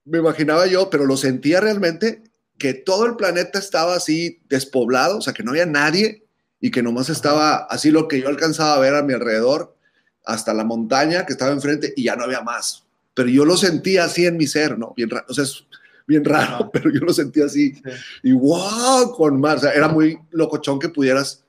me 0.04 0.18
imaginaba 0.18 0.66
yo, 0.66 0.90
pero 0.90 1.06
lo 1.06 1.16
sentía 1.16 1.60
realmente, 1.60 2.22
que 2.58 2.74
todo 2.74 3.06
el 3.06 3.16
planeta 3.16 3.58
estaba 3.58 3.94
así 3.94 4.40
despoblado, 4.48 5.18
o 5.18 5.20
sea, 5.20 5.32
que 5.32 5.42
no 5.42 5.52
había 5.52 5.66
nadie 5.66 6.24
y 6.60 6.70
que 6.70 6.82
nomás 6.82 7.08
estaba 7.08 7.56
así 7.56 7.90
lo 7.90 8.08
que 8.08 8.20
yo 8.20 8.28
alcanzaba 8.28 8.74
a 8.74 8.78
ver 8.78 8.94
a 8.94 9.02
mi 9.02 9.14
alrededor, 9.14 9.76
hasta 10.24 10.52
la 10.52 10.64
montaña 10.64 11.24
que 11.24 11.32
estaba 11.32 11.52
enfrente 11.52 11.94
y 11.96 12.04
ya 12.04 12.16
no 12.16 12.24
había 12.24 12.42
más. 12.42 12.84
Pero 13.14 13.28
yo 13.28 13.44
lo 13.44 13.56
sentía 13.56 14.04
así 14.04 14.26
en 14.26 14.36
mi 14.36 14.46
ser, 14.46 14.78
¿no? 14.78 14.92
Bien 14.96 15.08
raro, 15.08 15.26
o 15.28 15.34
sea, 15.34 15.44
es 15.44 15.64
bien 16.06 16.24
raro, 16.24 16.70
pero 16.72 16.92
yo 16.92 17.00
lo 17.00 17.12
sentía 17.12 17.46
así. 17.46 17.80
Y 18.22 18.32
wow, 18.32 19.14
con 19.16 19.40
más, 19.40 19.58
o 19.58 19.60
sea, 19.60 19.72
era 19.72 19.88
muy 19.88 20.18
locochón 20.30 20.78
que 20.78 20.88
pudieras 20.88 21.44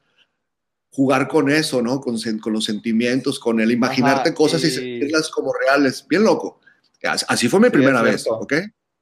jugar 0.92 1.28
con 1.28 1.50
eso, 1.50 1.82
¿no? 1.82 2.00
Con, 2.02 2.18
con 2.40 2.54
los 2.54 2.66
sentimientos, 2.66 3.40
con 3.40 3.60
el 3.60 3.72
imaginarte 3.72 4.34
cosas 4.34 4.64
y... 4.64 4.72
sentirlas 4.72 5.30
como 5.30 5.54
reales. 5.54 6.06
Bien 6.08 6.24
loco. 6.24 6.60
Así 7.28 7.48
fue 7.48 7.60
mi 7.60 7.70
primera 7.70 8.02
vez, 8.02 8.26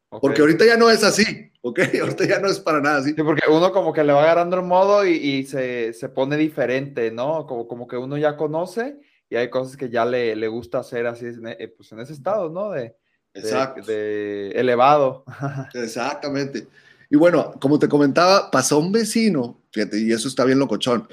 Porque 0.10 0.42
ahorita 0.42 0.66
ya 0.66 0.78
no 0.78 0.90
es 0.90 1.04
así, 1.04 1.52
¿ok? 1.62 1.80
Ahorita 2.02 2.26
ya 2.26 2.40
no 2.40 2.48
es 2.48 2.60
para 2.60 2.80
nada 2.80 3.00
así. 3.00 3.14
Sí, 3.14 3.24
porque 3.24 3.50
uno 3.50 3.72
como 3.72 3.92
que 3.92 4.04
le 4.04 4.14
va 4.14 4.24
agarrando 4.24 4.56
el 4.56 4.64
modo 4.64 5.06
y, 5.06 5.12
y 5.12 5.44
se, 5.46 5.92
se, 5.94 6.08
pone 6.10 6.38
diferente, 6.38 7.12
¿no? 7.12 7.46
Como, 7.46 7.68
como 7.68 7.88
que 7.88 7.98
uno 7.98 8.18
ya 8.18 8.38
conoce 8.38 9.00
y 9.30 9.36
hay 9.36 9.50
cosas 9.50 9.76
que 9.76 9.90
ya 9.90 10.06
le, 10.06 10.36
le 10.36 10.48
gusta 10.48 10.80
hacer 10.80 11.08
así, 11.08 11.26
eh, 11.26 11.74
pues 11.76 11.92
en 11.92 12.00
ese 12.00 12.14
estado, 12.14 12.50
¿no? 12.50 12.72
De, 12.72 12.96
Exacto. 13.34 13.86
de, 13.86 14.52
elevado. 14.52 15.26
Exactamente. 15.74 16.68
Y 17.10 17.18
bueno, 17.18 17.54
como 17.60 17.78
te 17.78 17.90
comentaba, 17.90 18.50
pasó 18.50 18.80
un 18.80 18.92
vecino, 18.92 19.62
fíjate, 19.72 20.00
y 20.00 20.12
eso 20.14 20.28
está 20.30 20.46
bien 20.46 20.60
locochón 20.60 21.08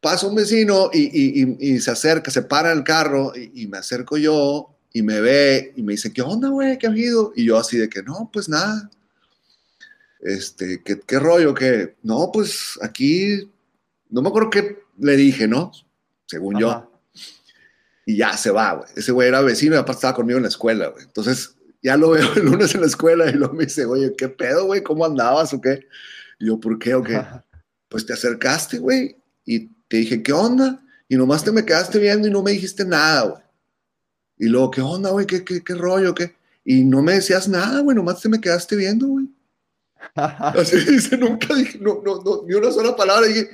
pasa 0.00 0.26
un 0.26 0.34
vecino 0.34 0.90
y, 0.92 1.78
se 1.80 1.90
acerca, 1.90 2.30
se 2.30 2.42
para 2.42 2.72
el 2.72 2.84
carro 2.84 3.32
y, 3.34 3.66
me 3.66 3.78
acerco 3.78 4.16
yo 4.16 4.77
y 4.92 5.02
me 5.02 5.20
ve 5.20 5.72
y 5.76 5.82
me 5.82 5.92
dice, 5.92 6.12
¿qué 6.12 6.22
onda, 6.22 6.48
güey? 6.48 6.78
¿Qué 6.78 6.86
ha 6.86 6.90
habido? 6.90 7.32
Y 7.36 7.44
yo 7.44 7.58
así 7.58 7.76
de 7.78 7.88
que, 7.88 8.02
no, 8.02 8.30
pues 8.32 8.48
nada. 8.48 8.90
Este, 10.20 10.82
¿qué, 10.82 11.00
qué 11.00 11.18
rollo? 11.18 11.54
que 11.54 11.96
No, 12.02 12.30
pues 12.32 12.78
aquí, 12.82 13.50
no 14.08 14.22
me 14.22 14.28
acuerdo 14.28 14.50
qué 14.50 14.78
le 14.98 15.16
dije, 15.16 15.46
¿no? 15.46 15.72
Según 16.26 16.58
yo. 16.58 16.90
Y 18.04 18.16
ya 18.16 18.36
se 18.36 18.50
va, 18.50 18.72
güey. 18.72 18.88
Ese 18.96 19.12
güey 19.12 19.28
era 19.28 19.42
vecino 19.42 19.74
y 19.74 19.78
aparte 19.78 19.98
estaba 19.98 20.14
conmigo 20.14 20.38
en 20.38 20.44
la 20.44 20.48
escuela, 20.48 20.88
güey. 20.88 21.04
Entonces, 21.04 21.54
ya 21.82 21.96
lo 21.96 22.10
veo 22.10 22.32
el 22.34 22.44
lunes 22.44 22.74
en 22.74 22.80
la 22.80 22.86
escuela 22.86 23.28
y 23.28 23.34
luego 23.34 23.54
me 23.54 23.64
dice, 23.66 23.84
oye, 23.84 24.14
¿qué 24.16 24.28
pedo, 24.28 24.66
güey? 24.66 24.82
¿Cómo 24.82 25.04
andabas 25.04 25.52
o 25.52 25.60
qué? 25.60 25.86
Y 26.38 26.46
yo, 26.46 26.58
¿por 26.58 26.78
qué 26.78 26.94
o 26.94 27.02
qué? 27.02 27.22
Pues 27.88 28.06
te 28.06 28.12
acercaste, 28.12 28.78
güey, 28.78 29.16
y 29.44 29.68
te 29.88 29.98
dije, 29.98 30.22
¿qué 30.22 30.32
onda? 30.32 30.82
Y 31.08 31.16
nomás 31.16 31.44
te 31.44 31.52
me 31.52 31.64
quedaste 31.64 31.98
viendo 31.98 32.28
y 32.28 32.30
no 32.30 32.42
me 32.42 32.52
dijiste 32.52 32.84
nada, 32.84 33.22
güey. 33.22 33.42
Y 34.38 34.46
luego, 34.46 34.70
¿qué 34.70 34.80
onda, 34.80 35.10
güey? 35.10 35.26
¿Qué, 35.26 35.44
qué, 35.44 35.74
rollo? 35.74 36.14
¿Qué? 36.14 36.34
Y 36.64 36.84
no 36.84 37.02
me 37.02 37.14
decías 37.14 37.48
nada, 37.48 37.80
güey, 37.80 37.96
nomás 37.96 38.20
te 38.20 38.28
me 38.28 38.40
quedaste 38.40 38.76
viendo, 38.76 39.06
güey. 39.06 39.26
Así 40.14 40.76
dice, 40.84 41.16
nunca 41.16 41.54
dije, 41.54 41.78
no, 41.80 42.00
no, 42.04 42.22
no, 42.22 42.42
ni 42.46 42.54
una 42.54 42.70
sola 42.70 42.94
palabra. 42.94 43.26
Dije, 43.26 43.50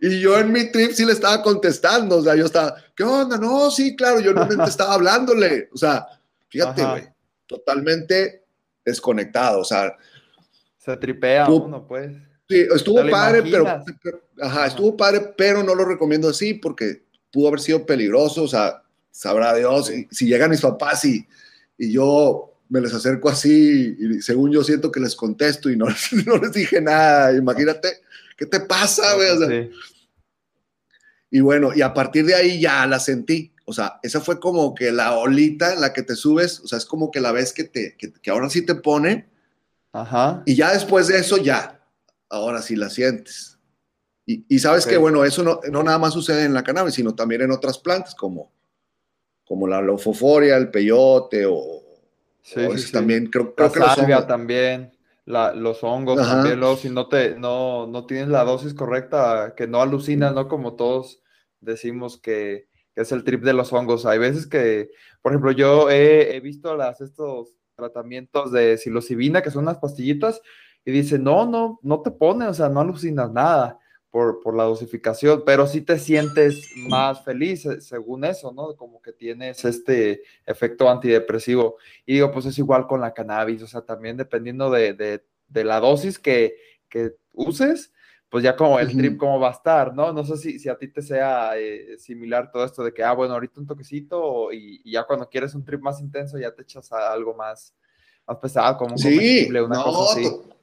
y 0.00 0.20
yo 0.20 0.38
en 0.38 0.52
mi 0.52 0.70
trip 0.70 0.92
sí 0.92 1.04
le 1.04 1.12
estaba 1.12 1.42
contestando. 1.42 2.16
O 2.16 2.22
sea, 2.22 2.34
yo 2.34 2.46
estaba, 2.46 2.76
¿qué 2.94 3.02
onda? 3.02 3.38
No, 3.38 3.70
sí, 3.70 3.96
claro, 3.96 4.20
yo 4.20 4.32
realmente 4.32 4.64
estaba 4.68 4.94
hablándole. 4.94 5.70
O 5.72 5.76
sea, 5.76 6.06
fíjate, 6.48 6.84
güey, 6.84 7.08
totalmente 7.46 8.44
desconectado. 8.84 9.60
O 9.60 9.64
sea, 9.64 9.96
se 10.78 10.96
tripea 10.96 11.48
uno, 11.48 11.86
pues. 11.86 12.12
Sí, 12.48 12.66
estuvo 12.72 13.10
padre, 13.10 13.42
pero, 13.42 13.66
ajá, 14.40 14.66
estuvo 14.66 14.96
padre, 14.96 15.34
pero 15.36 15.64
no 15.64 15.74
lo 15.74 15.84
recomiendo 15.84 16.28
así 16.28 16.54
porque 16.54 17.02
pudo 17.32 17.48
haber 17.48 17.60
sido 17.60 17.84
peligroso. 17.84 18.44
O 18.44 18.48
sea, 18.48 18.82
sabrá 19.16 19.54
Dios. 19.54 19.90
si 20.10 20.26
llegan 20.26 20.50
mis 20.50 20.60
papás 20.60 21.04
y, 21.04 21.26
y 21.78 21.92
yo 21.92 22.52
me 22.68 22.80
les 22.80 22.92
acerco 22.92 23.28
así 23.28 23.96
y 23.98 24.20
según 24.20 24.52
yo 24.52 24.62
siento 24.64 24.90
que 24.90 25.00
les 25.00 25.14
contesto 25.14 25.70
y 25.70 25.76
no, 25.76 25.86
no 26.26 26.36
les 26.36 26.52
dije 26.52 26.80
nada. 26.80 27.32
Imagínate, 27.32 28.00
¿qué 28.36 28.46
te 28.46 28.60
pasa, 28.60 29.14
güey? 29.14 29.70
Y 31.30 31.40
bueno, 31.40 31.70
y 31.74 31.82
a 31.82 31.94
partir 31.94 32.26
de 32.26 32.34
ahí 32.34 32.60
ya 32.60 32.86
la 32.86 33.00
sentí. 33.00 33.52
O 33.64 33.72
sea, 33.72 33.98
esa 34.02 34.20
fue 34.20 34.38
como 34.38 34.74
que 34.74 34.92
la 34.92 35.16
olita 35.16 35.72
en 35.72 35.80
la 35.80 35.92
que 35.92 36.02
te 36.02 36.14
subes, 36.14 36.60
o 36.60 36.68
sea, 36.68 36.78
es 36.78 36.84
como 36.84 37.10
que 37.10 37.20
la 37.20 37.32
vez 37.32 37.52
que, 37.52 37.64
te, 37.64 37.96
que, 37.96 38.30
ahora 38.30 38.48
sí 38.48 38.64
te 38.64 38.76
pone. 38.76 39.28
Ajá. 39.92 40.42
Y 40.46 40.54
ya 40.54 40.72
después 40.72 41.08
de 41.08 41.18
eso, 41.18 41.36
ya, 41.38 41.84
ahora 42.28 42.62
sí 42.62 42.76
la 42.76 42.90
sientes. 42.90 43.58
Y, 44.24 44.44
y 44.48 44.58
sabes 44.60 44.86
que, 44.86 44.96
bueno, 44.96 45.24
eso 45.24 45.42
no, 45.42 45.60
no, 45.70 45.82
nada 45.82 45.98
más 45.98 46.12
sucede 46.12 46.44
en 46.44 46.54
la 46.54 46.62
cannabis, 46.62 46.94
sino 46.94 47.14
también 47.14 47.42
en 47.42 47.50
otras 47.50 47.78
plantas, 47.78 48.14
como, 48.14 48.52
como 49.46 49.66
la 49.66 49.80
lofoforia, 49.80 50.56
el 50.56 50.70
peyote 50.70 51.46
o, 51.46 51.82
Sí, 52.46 52.92
también 52.92 53.26
creo, 53.26 53.56
creo 53.56 53.72
que 53.72 53.80
los 53.80 54.26
también, 54.28 54.92
los 55.24 55.82
hongos 55.82 56.16
también, 56.16 56.60
luego 56.60 56.76
si 56.76 56.88
no 56.90 57.08
te, 57.08 57.34
no, 57.34 57.88
no 57.88 58.06
tienes 58.06 58.28
la 58.28 58.44
dosis 58.44 58.72
correcta, 58.72 59.54
que 59.56 59.66
no 59.66 59.82
alucinas, 59.82 60.32
¿no? 60.32 60.46
Como 60.46 60.76
todos 60.76 61.20
decimos 61.60 62.20
que, 62.20 62.68
es 62.94 63.10
el 63.10 63.24
trip 63.24 63.42
de 63.42 63.52
los 63.52 63.72
hongos. 63.72 64.06
Hay 64.06 64.18
veces 64.18 64.46
que, 64.46 64.90
por 65.22 65.32
ejemplo, 65.32 65.50
yo 65.50 65.90
he, 65.90 66.38
visto 66.40 66.76
las, 66.76 67.00
estos 67.00 67.56
tratamientos 67.74 68.52
de 68.52 68.78
psilocibina, 68.78 69.42
que 69.42 69.50
son 69.50 69.64
unas 69.64 69.78
pastillitas, 69.78 70.40
y 70.84 70.92
dice, 70.92 71.18
no, 71.18 71.46
no, 71.46 71.80
no 71.82 72.00
te 72.00 72.12
pone, 72.12 72.46
o 72.46 72.54
sea, 72.54 72.68
no 72.68 72.80
alucinas 72.80 73.32
nada 73.32 73.80
por, 74.10 74.56
la 74.56 74.64
dosificación, 74.64 75.42
pero 75.44 75.66
sí 75.66 75.82
te 75.82 75.98
sientes 75.98 76.70
más 76.88 77.22
feliz 77.22 77.66
eh, 77.66 77.80
según 77.80 78.24
eso, 78.24 78.52
¿no? 78.52 78.74
Como 78.74 79.02
que 79.02 79.12
tienes 79.12 79.64
este 79.64 80.22
efecto 80.46 80.88
antidepresivo. 80.88 81.76
Y 82.06 82.14
digo, 82.14 82.30
pues 82.32 82.46
es 82.46 82.58
igual 82.58 82.86
con 82.86 83.00
la 83.00 83.12
cannabis, 83.12 83.62
o 83.62 83.66
sea, 83.66 83.82
también 83.82 84.16
dependiendo 84.16 84.70
de, 84.70 85.22
la 85.52 85.80
dosis 85.80 86.18
que, 86.18 86.56
uses, 87.32 87.92
pues 88.30 88.42
ya 88.42 88.56
como 88.56 88.78
el 88.78 88.96
trip 88.96 89.18
cómo 89.18 89.38
va 89.38 89.48
a 89.48 89.52
estar, 89.52 89.94
¿no? 89.94 90.12
No 90.12 90.24
sé 90.24 90.38
si, 90.38 90.58
si 90.58 90.70
a 90.70 90.78
ti 90.78 90.88
te 90.88 91.02
sea 91.02 91.58
eh, 91.58 91.98
similar 91.98 92.50
todo 92.50 92.64
esto 92.64 92.82
de 92.82 92.94
que, 92.94 93.04
ah, 93.04 93.12
bueno, 93.12 93.34
ahorita 93.34 93.60
un 93.60 93.66
toquecito 93.66 94.50
y, 94.50 94.90
ya 94.90 95.04
cuando 95.04 95.28
quieres 95.28 95.54
un 95.54 95.64
trip 95.64 95.80
más 95.80 96.00
intenso 96.00 96.38
ya 96.38 96.54
te 96.54 96.62
echas 96.62 96.90
algo 96.92 97.34
más, 97.34 97.74
más 98.26 98.38
pesado, 98.38 98.78
como 98.78 98.92
un 98.92 98.98
sí, 98.98 99.46
una 99.50 99.82
cosa 99.82 100.12
así. 100.12 100.55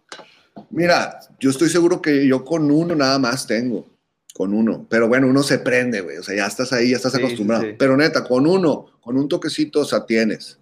Mira, 0.70 1.20
yo 1.40 1.50
estoy 1.50 1.70
seguro 1.70 2.02
que 2.02 2.28
yo 2.28 2.44
con 2.44 2.70
uno 2.70 2.96
nada 2.96 3.20
más 3.20 3.46
tengo, 3.48 3.88
con 4.34 4.54
uno. 4.54 4.88
Pero 4.90 5.08
bueno, 5.08 5.28
uno 5.28 5.44
se 5.44 5.60
prende, 5.60 6.02
güey. 6.02 6.18
O 6.18 6.24
sea, 6.24 6.36
ya 6.36 6.48
estás 6.48 6.74
ahí, 6.74 6.92
ya 6.92 6.98
estás 6.98 7.16
acostumbrado. 7.16 7.66
Pero 7.78 7.96
neta, 7.96 8.24
con 8.24 8.48
uno, 8.48 9.00
con 9.02 9.18
un 9.18 9.28
toquecito, 9.28 9.82
o 9.82 9.86
sea, 9.86 10.06
tienes. 10.06 10.60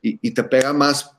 Y, 0.00 0.30
te 0.30 0.44
pega 0.44 0.72
más, 0.72 1.10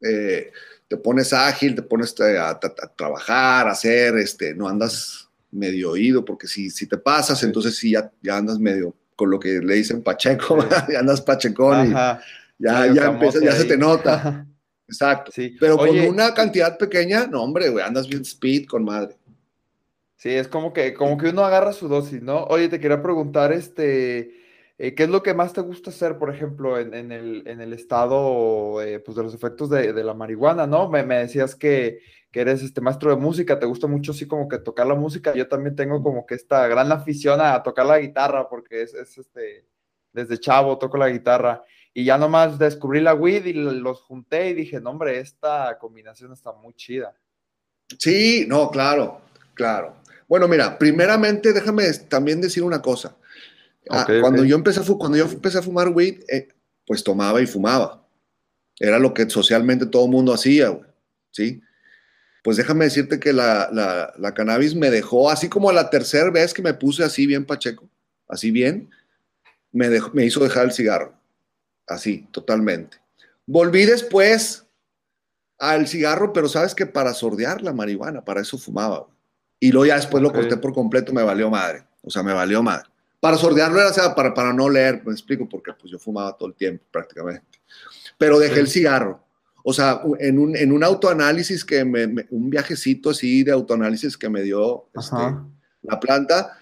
eh, 0.00 0.52
te 0.86 0.96
pones 0.96 1.32
ágil, 1.32 1.74
te 1.74 1.82
pones 1.82 2.14
a, 2.20 2.58
trabajar, 2.96 3.68
a 3.68 3.72
hacer, 3.72 4.16
este, 4.16 4.54
no 4.54 4.68
andas 4.68 5.28
medio 5.50 5.90
oído, 5.90 6.24
porque 6.24 6.46
si, 6.46 6.70
si 6.70 6.86
te 6.86 6.98
pasas, 6.98 7.42
entonces 7.42 7.76
sí, 7.76 7.92
ya, 7.92 8.10
ya 8.22 8.36
andas 8.36 8.58
medio 8.58 8.94
con 9.16 9.30
lo 9.30 9.40
que 9.40 9.58
le 9.58 9.74
dicen 9.74 10.02
Pacheco, 10.02 10.58
ya 10.88 11.00
andas 11.00 11.20
Pachecón 11.20 11.88
y 11.88 11.90
ya, 11.90 12.22
ya, 12.58 13.06
empiezas, 13.06 13.42
ya 13.42 13.52
se 13.52 13.64
te 13.64 13.76
nota. 13.76 14.46
Exacto. 14.88 15.30
Sí. 15.32 15.54
Pero 15.60 15.76
con 15.76 15.98
una 15.98 16.32
cantidad 16.32 16.78
pequeña, 16.78 17.26
no, 17.26 17.42
hombre, 17.42 17.68
güey, 17.68 17.84
andas 17.84 18.08
bien 18.08 18.22
speed 18.22 18.66
con 18.66 18.84
madre. 18.84 19.16
Sí, 20.16 20.30
es 20.30 20.48
como 20.48 20.72
que, 20.72 20.94
como 20.94 21.16
que 21.16 21.28
uno 21.28 21.44
agarra 21.44 21.72
su 21.72 21.86
dosis, 21.86 22.22
¿no? 22.22 22.44
Oye, 22.44 22.68
te 22.68 22.80
quería 22.80 23.00
preguntar, 23.02 23.52
este, 23.52 24.32
eh, 24.78 24.94
¿qué 24.94 25.04
es 25.04 25.08
lo 25.10 25.22
que 25.22 25.34
más 25.34 25.52
te 25.52 25.60
gusta 25.60 25.90
hacer, 25.90 26.18
por 26.18 26.34
ejemplo, 26.34 26.78
en, 26.78 26.92
el, 27.12 27.46
en 27.46 27.60
el, 27.60 27.72
estado 27.72 28.82
eh, 28.82 28.98
pues 28.98 29.16
de 29.16 29.22
los 29.22 29.34
efectos 29.34 29.70
de, 29.70 29.92
la 29.92 30.14
marihuana, 30.14 30.66
¿no? 30.66 30.88
Me, 30.88 31.04
decías 31.04 31.54
que, 31.54 32.00
eres 32.32 32.62
este 32.62 32.80
maestro 32.80 33.10
de 33.10 33.16
música, 33.16 33.58
te 33.58 33.66
gusta 33.66 33.88
mucho 33.88 34.12
así 34.12 34.26
como 34.26 34.48
que 34.48 34.58
tocar 34.58 34.86
la 34.86 34.94
música. 34.94 35.34
Yo 35.34 35.48
también 35.48 35.74
tengo 35.74 36.00
como 36.02 36.24
que 36.24 36.36
esta 36.36 36.68
gran 36.68 36.90
afición 36.92 37.40
a 37.40 37.60
tocar 37.64 37.86
la 37.86 37.98
guitarra, 37.98 38.48
porque 38.48 38.82
es, 38.82 38.94
es 38.94 39.18
este, 39.18 39.66
desde 40.12 40.38
chavo 40.38 40.78
toco 40.78 40.96
la 40.96 41.08
guitarra. 41.08 41.64
Y 41.98 42.04
ya 42.04 42.16
nomás 42.16 42.60
descubrí 42.60 43.00
la 43.00 43.12
weed 43.12 43.44
y 43.46 43.52
los 43.52 44.02
junté 44.02 44.50
y 44.50 44.54
dije, 44.54 44.80
no, 44.80 44.90
hombre, 44.90 45.18
esta 45.18 45.76
combinación 45.80 46.32
está 46.32 46.52
muy 46.52 46.72
chida. 46.74 47.12
Sí, 47.98 48.44
no, 48.46 48.70
claro, 48.70 49.20
claro. 49.54 49.96
Bueno, 50.28 50.46
mira, 50.46 50.78
primeramente 50.78 51.52
déjame 51.52 51.92
también 52.08 52.40
decir 52.40 52.62
una 52.62 52.80
cosa. 52.80 53.16
Ah, 53.90 54.06
cuando, 54.20 54.44
Yo 54.44 54.54
empecé 54.54 54.78
a 54.78 54.84
cuando 54.96 55.18
yo 55.18 55.24
empecé 55.24 55.58
a 55.58 55.62
fumar 55.62 55.88
weed, 55.88 56.20
eh, 56.28 56.46
pues 56.86 57.02
tomaba 57.02 57.42
y 57.42 57.48
fumaba. 57.48 58.06
Era 58.78 59.00
lo 59.00 59.12
que 59.12 59.28
socialmente 59.28 59.84
todo 59.84 60.04
el 60.04 60.12
mundo 60.12 60.32
hacía, 60.32 60.68
güey. 60.68 60.88
¿Sí? 61.32 61.60
Pues 62.44 62.58
déjame 62.58 62.84
decirte 62.84 63.18
que 63.18 63.32
la, 63.32 64.12
la, 64.16 64.34
cannabis 64.34 64.76
me 64.76 64.92
dejó, 64.92 65.30
así 65.30 65.48
como 65.48 65.72
la 65.72 65.90
tercera 65.90 66.30
vez 66.30 66.54
que 66.54 66.62
me 66.62 66.74
puse 66.74 67.02
así 67.02 67.26
bien 67.26 67.44
pacheco, 67.44 67.90
así 68.28 68.52
bien, 68.52 68.88
me, 69.72 69.88
dejó, 69.88 70.12
me 70.14 70.24
hizo 70.24 70.44
dejar 70.44 70.66
el 70.66 70.72
cigarro 70.72 71.17
así, 71.88 72.28
totalmente. 72.30 72.98
Volví 73.46 73.86
después 73.86 74.66
al 75.58 75.88
cigarro, 75.88 76.32
pero 76.32 76.48
sabes 76.48 76.74
que 76.74 76.86
para 76.86 77.14
sordear 77.14 77.62
la 77.62 77.72
marihuana, 77.72 78.24
para 78.24 78.40
eso 78.40 78.58
fumaba. 78.58 79.06
Y 79.60 79.72
luego 79.72 79.86
ya 79.86 79.96
después 79.96 80.22
lo 80.22 80.32
corté 80.32 80.56
por 80.56 80.72
completo, 80.72 81.12
me 81.12 81.22
valió 81.22 81.50
madre. 81.50 81.84
O 82.02 82.10
sea, 82.10 82.22
me 82.22 82.32
valió 82.32 82.62
madre. 82.62 82.88
Para 83.20 83.36
sordearlo 83.36 83.80
era, 83.80 83.90
o 83.90 83.92
sea, 83.92 84.14
para, 84.14 84.32
para 84.32 84.52
no 84.52 84.68
leer, 84.68 85.02
me 85.04 85.12
explico, 85.12 85.48
porque 85.48 85.72
pues 85.72 85.90
yo 85.90 85.98
fumaba 85.98 86.36
todo 86.36 86.48
el 86.48 86.54
tiempo 86.54 86.84
prácticamente. 86.92 87.58
Pero 88.16 88.38
dejé 88.38 88.60
el 88.60 88.68
cigarro. 88.68 89.24
O 89.64 89.72
sea, 89.72 90.00
en 90.20 90.38
un, 90.38 90.56
en 90.56 90.70
un 90.70 90.84
autoanálisis 90.84 91.64
que 91.64 91.84
me, 91.84 92.26
un 92.30 92.48
viajecito 92.48 93.10
así 93.10 93.42
de 93.42 93.52
autoanálisis 93.52 94.16
que 94.16 94.28
me 94.28 94.42
dio 94.42 94.88
este, 94.94 95.16
la 95.82 95.98
planta, 95.98 96.56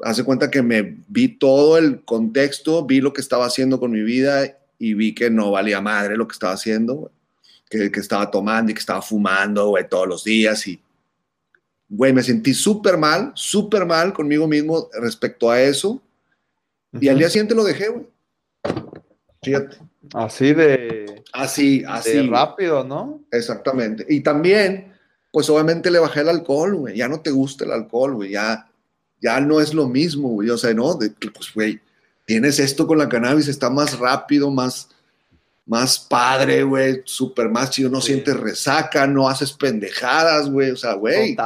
hace 0.00 0.24
cuenta 0.24 0.50
que 0.50 0.62
me 0.62 0.98
vi 1.08 1.28
todo 1.38 1.78
el 1.78 2.04
contexto, 2.04 2.84
vi 2.84 3.00
lo 3.00 3.12
que 3.12 3.20
estaba 3.20 3.46
haciendo 3.46 3.78
con 3.78 3.92
mi 3.92 4.02
vida 4.02 4.59
y 4.80 4.94
vi 4.94 5.14
que 5.14 5.30
no 5.30 5.52
valía 5.52 5.80
madre 5.80 6.16
lo 6.16 6.26
que 6.26 6.32
estaba 6.32 6.54
haciendo, 6.54 7.12
que, 7.68 7.92
que, 7.92 8.00
estaba 8.00 8.28
tomando 8.30 8.72
y 8.72 8.74
que 8.74 8.80
estaba 8.80 9.02
fumando, 9.02 9.68
güey, 9.68 9.88
todos 9.88 10.08
los 10.08 10.24
días 10.24 10.66
y, 10.66 10.82
güey, 11.88 12.12
me 12.12 12.24
sentí 12.24 12.54
súper 12.54 12.96
mal, 12.96 13.30
súper 13.34 13.86
mal 13.86 14.12
conmigo 14.12 14.48
mismo 14.48 14.88
respecto 15.00 15.50
a 15.50 15.60
eso 15.60 16.02
y 16.98 17.08
al 17.08 17.18
día 17.18 17.28
siguiente 17.28 17.54
lo 17.54 17.64
dejé, 17.64 17.88
güey. 17.88 18.06
Fíjate. 19.42 19.76
Así 20.14 20.52
de... 20.54 21.22
Así, 21.32 21.84
así. 21.86 22.28
rápido, 22.28 22.82
¿no? 22.82 23.22
Exactamente. 23.30 24.04
Y 24.08 24.20
también, 24.20 24.92
pues 25.30 25.48
obviamente 25.50 25.90
le 25.90 26.00
bajé 26.00 26.20
el 26.20 26.30
alcohol, 26.30 26.74
güey. 26.74 26.96
Ya 26.96 27.06
no 27.06 27.20
te 27.20 27.30
gusta 27.30 27.64
el 27.64 27.72
alcohol, 27.72 28.14
güey. 28.14 28.30
Ya, 28.30 28.68
ya 29.20 29.40
no 29.40 29.60
es 29.60 29.72
lo 29.72 29.86
mismo, 29.86 30.30
güey. 30.30 30.50
O 30.50 30.58
sea, 30.58 30.74
no, 30.74 30.94
de, 30.94 31.10
pues, 31.10 31.54
güey, 31.54 31.80
tienes 32.30 32.60
esto 32.60 32.86
con 32.86 32.96
la 32.96 33.08
cannabis, 33.08 33.48
está 33.48 33.70
más 33.70 33.98
rápido, 33.98 34.52
más, 34.52 34.88
más 35.66 35.98
padre, 35.98 36.62
güey, 36.62 37.02
súper 37.04 37.48
más 37.48 37.70
chido, 37.70 37.90
no 37.90 38.00
sientes 38.00 38.36
resaca, 38.36 39.04
no 39.08 39.28
haces 39.28 39.52
pendejadas, 39.52 40.48
güey, 40.48 40.70
o 40.70 40.76
sea, 40.76 40.92
güey, 40.92 41.36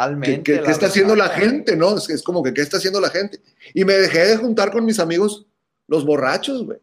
¿qué, 0.45 0.63
está 0.67 0.85
haciendo 0.89 1.17
la 1.17 1.31
gente, 1.31 1.75
no? 1.75 1.97
Es, 1.97 2.23
como 2.23 2.43
que, 2.43 2.53
¿qué 2.53 2.61
está 2.61 2.77
haciendo 2.77 3.01
la 3.01 3.09
gente? 3.09 3.41
Y 3.73 3.87
me 3.87 3.95
dejé 3.95 4.27
de 4.27 4.37
juntar 4.37 4.71
con 4.71 4.85
mis 4.85 4.99
amigos, 4.99 5.47
los 5.89 6.05
borrachos, 6.05 6.67
güey, 6.67 6.81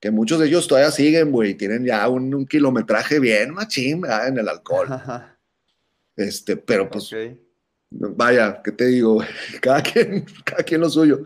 que 0.00 0.10
muchos 0.10 0.40
de 0.40 0.46
ellos 0.46 0.66
todavía 0.66 0.90
siguen, 0.90 1.32
güey, 1.32 1.56
tienen 1.56 1.84
ya 1.84 2.08
un, 2.08 2.46
kilometraje 2.46 3.18
bien 3.18 3.52
machín, 3.52 4.00
¿verdad? 4.00 4.28
En 4.28 4.38
el 4.38 4.48
alcohol. 4.48 4.88
Este, 6.16 6.56
pero 6.56 6.88
pues, 6.88 7.10
vaya, 7.90 8.62
¿qué 8.64 8.72
te 8.72 8.86
digo? 8.86 9.22
Cada 9.60 9.82
quien, 9.82 10.24
cada 10.44 10.62
quien 10.62 10.80
lo 10.80 10.88
suyo. 10.88 11.24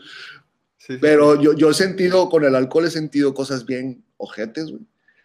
Pero 1.00 1.41
Yo, 1.41 1.55
yo 1.55 1.71
he 1.71 1.75
sentido, 1.75 2.29
con 2.29 2.45
el 2.45 2.55
alcohol 2.55 2.87
he 2.87 2.91
sentido 2.91 3.35
cosas 3.35 3.64
bien 3.64 4.03
ojetes, 4.17 4.73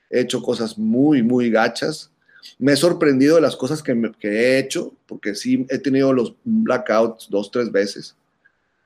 He 0.09 0.21
hecho 0.21 0.41
cosas 0.41 0.77
muy, 0.77 1.21
muy 1.21 1.51
gachas. 1.51 2.11
Me 2.57 2.73
he 2.73 2.75
sorprendido 2.75 3.35
de 3.35 3.41
las 3.41 3.55
cosas 3.55 3.83
que, 3.83 3.93
he 4.23 4.57
hecho, 4.57 4.93
porque 5.05 5.35
sí 5.35 5.67
he 5.69 5.77
tenido 5.77 6.13
los 6.13 6.35
blackouts 6.43 7.27
dos, 7.29 7.51
tres 7.51 7.71
veces. 7.71 8.15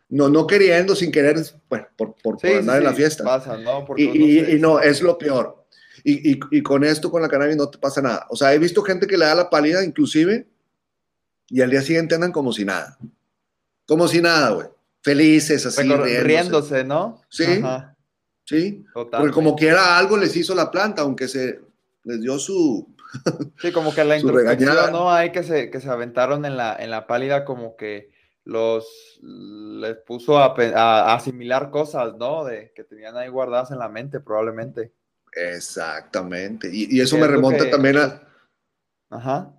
No, 0.10 0.27
no 0.27 0.46
queriendo, 0.46 0.96
sin 0.96 1.12
querer, 1.12 1.38
bueno, 1.70 1.88
por, 1.96 2.15
por, 2.15 2.46
andar 2.46 2.80
en 2.80 2.84
la 2.84 2.94
fiesta. 2.94 3.24
Pasa, 3.24 3.58
¿no? 3.58 3.86
Y, 3.96 4.53
y, 4.53 4.60
no, 4.60 4.80
es 4.80 5.01
lo 5.01 5.18
peor. 5.18 5.63
Y, 6.03 6.38
y, 6.51 6.62
con 6.62 6.84
esto, 6.84 7.10
con 7.10 7.22
la 7.22 7.30
cannabis, 7.30 7.56
no 7.56 7.70
te 7.70 7.77
pasa 7.77 8.01
nada. 8.01 8.27
O 8.30 8.36
sea, 8.36 8.53
he 8.53 8.60
visto 8.60 8.84
gente 8.84 9.08
que 9.08 9.18
le 9.18 9.25
da 9.25 9.34
la 9.34 9.50
pálida, 9.50 9.84
inclusive, 9.84 10.46
y 11.48 11.62
al 11.62 11.72
día 11.72 11.82
siguiente 11.82 12.15
andan 12.15 12.34
como 12.34 12.51
si 12.51 12.65
nada. 12.65 12.98
Como 13.86 14.08
si 14.10 14.22
nada, 14.22 14.50
güey. 14.50 14.68
Felices, 15.03 15.65
así. 15.65 15.83
riéndose, 15.83 16.86
¿no? 16.86 17.22
Sí. 17.29 17.62
Sí. 18.45 18.86
Porque 18.93 19.31
como 19.31 19.55
quiera 19.55 19.98
algo 19.98 20.17
les 20.17 20.36
hizo 20.36 20.55
la 20.55 20.72
planta, 20.72 21.01
aunque 21.01 21.27
se 21.27 21.62
les 22.03 22.22
dio 22.22 22.39
su. 22.39 22.93
Sí, 23.62 23.72
como 23.72 23.93
que 23.93 24.03
la 24.03 24.17
introspección, 24.19 24.91
¿no? 24.91 25.12
Hay 25.12 25.31
que 25.31 25.43
se, 25.43 25.69
que 25.69 25.79
se 25.79 25.89
aventaron 25.89 26.45
en 26.45 26.57
la, 26.57 26.75
en 26.75 26.89
la 26.89 27.05
pálida, 27.05 27.45
como 27.45 27.75
que 27.75 28.12
los 28.43 29.19
les 29.22 29.98
puso 29.98 30.39
a, 30.39 31.13
asimilar 31.13 31.69
cosas, 31.69 32.15
¿no? 32.17 32.43
De 32.43 32.74
que 32.75 32.83
tenían 32.83 33.15
ahí 33.15 33.29
guardadas 33.29 33.72
en 33.72 33.79
la 33.79 33.88
mente, 33.88 34.19
probablemente. 34.19 34.93
Exactamente. 35.31 36.69
Y, 36.72 37.00
eso 37.00 37.17
me 37.17 37.27
remonta 37.27 37.69
también 37.69 37.98
a. 37.98 38.22
Ajá. 39.10 39.53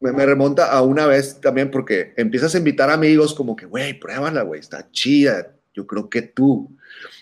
Me, 0.00 0.12
me, 0.12 0.24
remonta 0.24 0.72
a 0.72 0.82
una 0.82 1.06
vez 1.06 1.40
también, 1.40 1.70
porque 1.70 2.14
empiezas 2.16 2.54
a 2.54 2.58
invitar 2.58 2.90
amigos, 2.90 3.34
como 3.34 3.54
que, 3.54 3.66
güey, 3.66 3.98
pruébala, 3.98 4.42
güey, 4.42 4.60
está 4.60 4.90
chida. 4.90 5.52
Yo 5.74 5.86
creo 5.86 6.08
que 6.08 6.22
tú. 6.22 6.76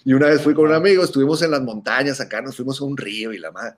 Y 0.05 0.13
una 0.13 0.29
vez 0.29 0.43
fui 0.43 0.55
con 0.55 0.67
un 0.67 0.75
amigo, 0.75 1.05
estuvimos 1.05 1.43
en 1.43 1.51
las 1.51 1.63
montañas 1.63 2.21
acá, 2.21 2.41
nos 2.41 2.57
fuimos 2.57 2.81
a 2.81 2.85
un 2.85 2.97
río 2.97 3.33
y 3.33 3.39
la 3.39 3.51
madre. 3.53 3.77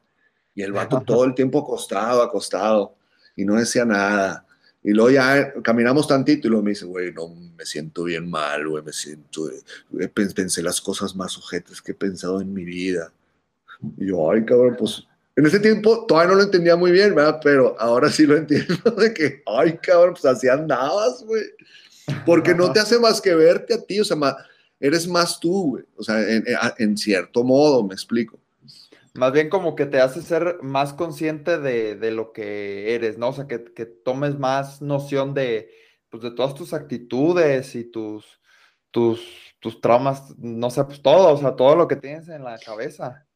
Y 0.54 0.62
el 0.62 0.72
vato 0.72 1.00
todo 1.00 1.24
el 1.24 1.34
tiempo 1.34 1.60
acostado, 1.60 2.22
acostado, 2.22 2.96
y 3.36 3.44
no 3.44 3.56
decía 3.56 3.84
nada. 3.84 4.46
Y 4.82 4.92
luego 4.92 5.10
ya 5.10 5.52
caminamos 5.62 6.08
tantito 6.08 6.46
y 6.46 6.50
luego 6.50 6.64
me 6.64 6.70
dice, 6.70 6.86
güey, 6.86 7.12
no, 7.12 7.28
me 7.28 7.66
siento 7.66 8.04
bien 8.04 8.30
mal, 8.30 8.66
güey, 8.66 8.82
me 8.82 8.92
siento, 8.92 9.50
eh, 9.50 10.08
pensé 10.08 10.62
las 10.62 10.80
cosas 10.80 11.14
más 11.14 11.32
sujetas 11.32 11.82
que 11.82 11.92
he 11.92 11.94
pensado 11.94 12.40
en 12.40 12.52
mi 12.52 12.64
vida. 12.64 13.12
Y 13.98 14.06
yo, 14.06 14.30
ay, 14.30 14.44
cabrón, 14.44 14.76
pues 14.78 15.06
en 15.36 15.46
ese 15.46 15.60
tiempo 15.60 16.06
todavía 16.06 16.32
no 16.32 16.36
lo 16.36 16.44
entendía 16.44 16.76
muy 16.76 16.90
bien, 16.90 17.14
¿verdad? 17.14 17.40
Pero 17.42 17.76
ahora 17.78 18.10
sí 18.10 18.26
lo 18.26 18.36
entiendo 18.36 18.90
de 18.98 19.14
que, 19.14 19.42
ay, 19.46 19.78
cabrón, 19.78 20.14
pues 20.14 20.24
así 20.24 20.48
andabas, 20.48 21.22
güey. 21.24 21.44
Porque 22.26 22.54
no 22.54 22.72
te 22.72 22.80
hace 22.80 22.98
más 22.98 23.20
que 23.20 23.34
verte 23.34 23.74
a 23.74 23.82
ti, 23.82 24.00
o 24.00 24.04
sea, 24.04 24.16
eres 24.80 25.06
más 25.06 25.38
tú, 25.38 25.70
güey. 25.70 25.84
O 25.96 26.02
sea, 26.02 26.20
en, 26.20 26.44
en 26.78 26.96
cierto 26.96 27.44
modo, 27.44 27.86
me 27.86 27.94
explico. 27.94 28.40
Más 29.14 29.32
bien 29.32 29.48
como 29.48 29.74
que 29.74 29.86
te 29.86 30.00
hace 30.00 30.22
ser 30.22 30.58
más 30.62 30.92
consciente 30.92 31.58
de, 31.58 32.10
lo 32.10 32.32
que 32.32 32.94
eres, 32.94 33.18
¿no? 33.18 33.28
O 33.28 33.32
sea, 33.32 33.46
que, 33.46 33.58
tomes 33.58 34.38
más 34.38 34.80
noción 34.80 35.34
de, 35.34 35.70
pues, 36.08 36.22
de 36.22 36.30
todas 36.30 36.54
tus 36.54 36.72
actitudes 36.72 37.74
y 37.74 37.84
tus, 37.84 38.40
tus, 38.90 39.20
tus 39.58 39.80
traumas, 39.80 40.36
no 40.38 40.70
sé, 40.70 40.84
pues 40.84 41.02
todo, 41.02 41.34
o 41.34 41.36
sea, 41.36 41.56
todo 41.56 41.74
lo 41.74 41.88
que 41.88 41.96
tienes 41.96 42.28
en 42.28 42.44
la 42.44 42.58
cabeza. 42.58 43.26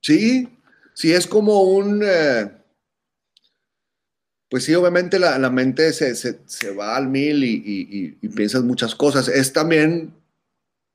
Sí, 0.00 0.48
sí, 0.94 1.12
es 1.12 1.26
como 1.26 1.62
un... 1.62 2.02
Eh, 2.04 2.50
pues 4.48 4.64
sí, 4.64 4.74
obviamente 4.74 5.18
la, 5.18 5.48
mente 5.48 5.94
se, 5.94 6.70
va 6.78 6.94
al 6.94 7.08
mil 7.08 7.42
y, 7.42 8.18
y, 8.20 8.28
piensas 8.28 8.62
muchas 8.62 8.94
cosas. 8.94 9.28
Es 9.28 9.50
también 9.54 10.12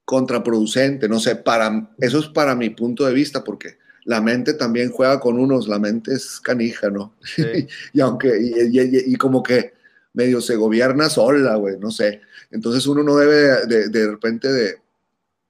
contraproducente, 0.06 1.10
no 1.10 1.20
sé, 1.20 1.36
para, 1.36 1.90
eso 1.98 2.20
es 2.20 2.28
para 2.28 2.56
mi 2.56 2.70
punto 2.70 3.06
de 3.06 3.14
vista, 3.14 3.44
porque 3.44 3.80
la 4.06 4.22
mente 4.22 4.54
también 4.54 4.90
juega 4.90 5.20
con 5.20 5.38
unos, 5.38 5.68
la 5.68 5.80
mente 5.80 6.14
es 6.14 6.40
canija, 6.40 6.90
¿no? 6.90 7.16
y 7.94 8.00
aunque, 8.00 8.32
y, 8.40 9.16
como 9.16 9.44
que 9.44 9.74
medio 10.14 10.40
se 10.40 10.56
gobierna 10.56 11.10
sola, 11.10 11.56
güey, 11.56 11.78
no 11.78 11.92
sé. 11.92 12.22
Entonces 12.52 12.88
uno 12.88 13.04
no 13.04 13.18
debe 13.18 13.66
de, 13.66 13.90
de, 13.90 14.08
repente 14.08 14.50
de, 14.50 14.78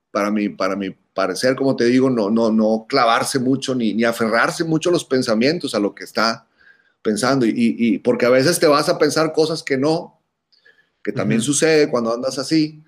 para 0.10 0.32
mi, 0.32 0.50
para 0.50 0.76
mi 0.76 0.90
parecer, 1.18 1.56
como 1.56 1.76
te 1.76 1.86
digo, 1.86 2.10
no, 2.10 2.30
no, 2.30 2.52
no 2.52 2.86
clavarse 2.88 3.40
mucho 3.40 3.74
ni, 3.74 3.94
ni 3.96 4.04
aferrarse 4.04 4.64
mucho 4.64 4.90
a 4.90 4.94
los 4.94 5.04
pensamientos, 5.04 5.74
a 5.74 5.80
lo 5.80 5.96
que 5.96 6.04
está 6.04 6.48
pensando. 7.02 7.46
Y, 7.46 7.54
y, 7.56 7.98
porque 7.98 8.28
a 8.28 8.30
veces 8.30 8.60
te 8.60 8.68
vas 8.68 8.88
a 8.88 9.00
pensar 9.00 9.34
cosas 9.34 9.64
que 9.64 9.78
no, 9.78 10.22
que 11.04 11.12
también 11.12 11.42
sucede 11.42 11.90
cuando 11.90 12.14
andas 12.14 12.38
así 12.38 12.84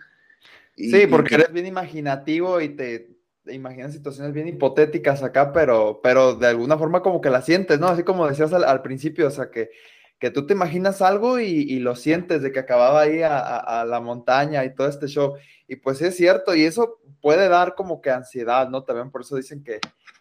sí, 0.79 1.07
porque 1.07 1.35
eres 1.35 1.51
bien 1.51 1.65
imaginativo 1.65 2.61
y 2.61 2.69
te, 2.69 3.09
imaginas 3.47 3.93
situaciones 3.93 4.33
bien 4.33 4.47
hipotéticas 4.47 5.23
acá, 5.23 5.51
pero, 5.51 6.01
pero 6.03 6.35
de 6.35 6.47
alguna 6.47 6.77
forma 6.77 7.01
como 7.01 7.19
que 7.19 7.29
la 7.29 7.41
sientes, 7.41 7.79
¿no? 7.79 7.87
Así 7.87 8.03
como 8.03 8.27
decías 8.27 8.53
al, 8.53 8.81
principio, 8.81 9.27
o 9.27 9.31
sea, 9.31 9.49
que, 9.49 9.71
que 10.19 10.29
tú 10.29 10.45
te 10.45 10.53
imaginas 10.53 11.01
algo 11.01 11.39
y, 11.39 11.79
lo 11.79 11.95
sientes 11.95 12.41
de 12.41 12.51
que 12.51 12.59
acababa 12.59 13.01
ahí 13.01 13.21
a, 13.23 13.85
la 13.87 13.99
montaña 13.99 14.63
y 14.65 14.75
todo 14.75 14.87
este 14.87 15.07
show. 15.07 15.35
Y 15.67 15.77
pues 15.77 16.01
es 16.01 16.15
cierto, 16.15 16.55
y 16.55 16.63
eso 16.63 16.99
puede 17.21 17.49
dar 17.49 17.75
como 17.75 18.01
que 18.01 18.11
ansiedad, 18.11 18.69
¿no? 18.69 18.83
También 18.83 19.11
por 19.11 19.21
eso 19.21 19.35
dicen 19.35 19.63
que 19.63 19.79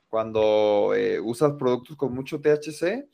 cuando 0.09 0.95
eh, 0.95 1.21
usas 1.21 1.53
productos 1.53 1.97
con 1.97 2.15
mucho 2.15 2.41
THC, 2.41 3.09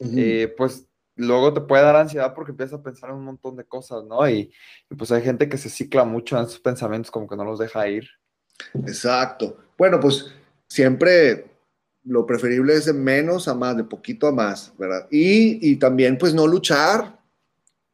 eh, 0.00 0.54
pues 0.56 0.86
luego 1.16 1.52
te 1.52 1.60
puede 1.60 1.82
dar 1.82 1.96
ansiedad 1.96 2.32
porque 2.34 2.52
empiezas 2.52 2.78
a 2.78 2.82
pensar 2.82 3.10
en 3.10 3.16
un 3.16 3.24
montón 3.24 3.56
de 3.56 3.64
cosas, 3.64 4.04
¿no? 4.04 4.28
Y, 4.28 4.50
pues 4.96 5.12
hay 5.12 5.22
gente 5.22 5.48
que 5.48 5.58
se 5.58 5.68
cicla 5.68 6.04
mucho 6.04 6.38
en 6.38 6.46
sus 6.46 6.60
pensamientos, 6.60 7.10
como 7.10 7.28
que 7.28 7.36
no 7.36 7.44
los 7.44 7.58
deja 7.58 7.88
ir. 7.88 8.08
Exacto. 8.86 9.56
Bueno, 9.76 10.00
pues 10.00 10.32
siempre 10.66 11.50
lo 12.04 12.24
preferible 12.24 12.74
es 12.74 12.86
de 12.86 12.92
menos 12.92 13.48
a 13.48 13.54
más, 13.54 13.76
de 13.76 13.84
poquito 13.84 14.26
a 14.28 14.32
más, 14.32 14.72
¿verdad? 14.78 15.06
Y, 15.10 15.76
también 15.76 16.16
pues 16.16 16.32
no 16.32 16.46
luchar, 16.46 17.18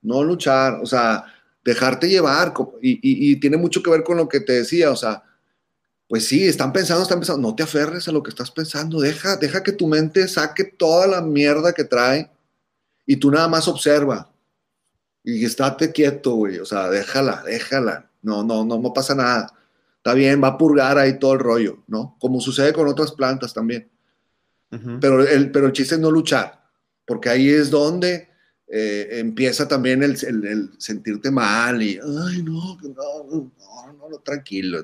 no 0.02 0.22
luchar, 0.22 0.80
o 0.82 0.86
sea, 0.86 1.24
dejarte 1.64 2.08
llevar. 2.08 2.52
Y, 2.80 3.00
y, 3.02 3.40
tiene 3.40 3.56
mucho 3.56 3.82
que 3.82 3.90
ver 3.90 4.04
con 4.04 4.18
lo 4.18 4.28
que 4.28 4.40
te 4.40 4.52
decía, 4.52 4.90
o 4.90 4.96
sea, 4.96 5.24
pues 6.08 6.26
sí, 6.26 6.46
están 6.46 6.72
pensando, 6.72 7.02
están 7.02 7.18
pensando, 7.18 7.48
no 7.48 7.54
te 7.54 7.62
aferres 7.62 8.08
a 8.08 8.12
lo 8.12 8.22
que 8.22 8.30
estás 8.30 8.50
pensando, 8.50 9.00
deja, 9.00 9.36
deja 9.36 9.62
que 9.62 9.72
tu 9.72 9.86
mente 9.86 10.28
saque 10.28 10.64
toda 10.64 11.06
la 11.06 11.22
mierda 11.22 11.72
que 11.72 11.84
trae 11.84 12.30
y 13.06 13.16
tú 13.16 13.30
nada 13.30 13.48
más 13.48 13.68
observa 13.68 14.30
y 15.22 15.44
estate 15.44 15.92
quieto, 15.92 16.34
güey, 16.34 16.58
o 16.58 16.66
sea, 16.66 16.90
déjala, 16.90 17.42
déjala, 17.44 18.10
no, 18.22 18.44
no, 18.44 18.64
no, 18.64 18.78
no 18.78 18.92
pasa 18.92 19.14
nada, 19.14 19.54
está 19.96 20.12
bien, 20.12 20.42
va 20.42 20.48
a 20.48 20.58
purgar 20.58 20.98
ahí 20.98 21.18
todo 21.18 21.32
el 21.32 21.38
rollo, 21.38 21.82
¿no? 21.86 22.16
Como 22.20 22.40
sucede 22.40 22.74
con 22.74 22.86
otras 22.86 23.12
plantas 23.12 23.54
también. 23.54 23.88
pero, 25.00 25.26
el, 25.26 25.50
pero 25.50 25.66
el 25.66 25.72
chiste 25.72 25.94
es 25.94 26.00
no 26.00 26.10
luchar, 26.10 26.62
porque 27.06 27.30
ahí 27.30 27.48
es 27.48 27.70
donde 27.70 28.28
eh, 28.66 29.20
empieza 29.20 29.66
también 29.66 30.02
el, 30.02 30.16
el, 30.24 30.70
sentirte 30.78 31.30
mal 31.30 31.82
y, 31.82 31.98
ay, 31.98 32.42
no, 32.42 32.76
no, 32.82 33.50
no, 33.92 34.08
no, 34.10 34.18
tranquilo. 34.18 34.82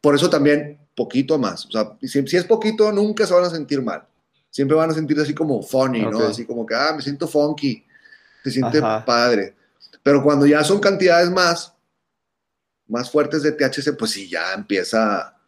Por 0.00 0.14
eso 0.14 0.28
también 0.28 0.78
poquito 0.94 1.38
más, 1.38 1.66
o 1.66 1.70
sea, 1.70 1.96
si, 2.02 2.26
si 2.26 2.36
es 2.36 2.44
poquito, 2.44 2.90
nunca 2.92 3.26
se 3.26 3.34
van 3.34 3.44
a 3.44 3.50
sentir 3.50 3.80
mal 3.82 4.06
siempre 4.52 4.76
van 4.76 4.90
a 4.90 4.94
sentir 4.94 5.18
así 5.18 5.34
como 5.34 5.62
funny, 5.62 6.02
¿no? 6.02 6.20
Así 6.20 6.44
como 6.44 6.64
que, 6.66 6.74
ah, 6.74 6.92
me 6.94 7.02
siento 7.02 7.26
funky, 7.26 7.82
se 8.44 8.50
siente 8.50 8.80
padre. 8.80 9.54
Pero 10.02 10.22
cuando 10.22 10.46
ya 10.46 10.62
son 10.62 10.78
cantidades 10.78 11.30
más, 11.30 11.72
más 12.86 13.10
fuertes 13.10 13.42
de 13.42 13.52
THC, 13.52 13.96
pues 13.98 14.10
sí, 14.10 14.28
ya 14.28 14.52
empieza, 14.52 15.38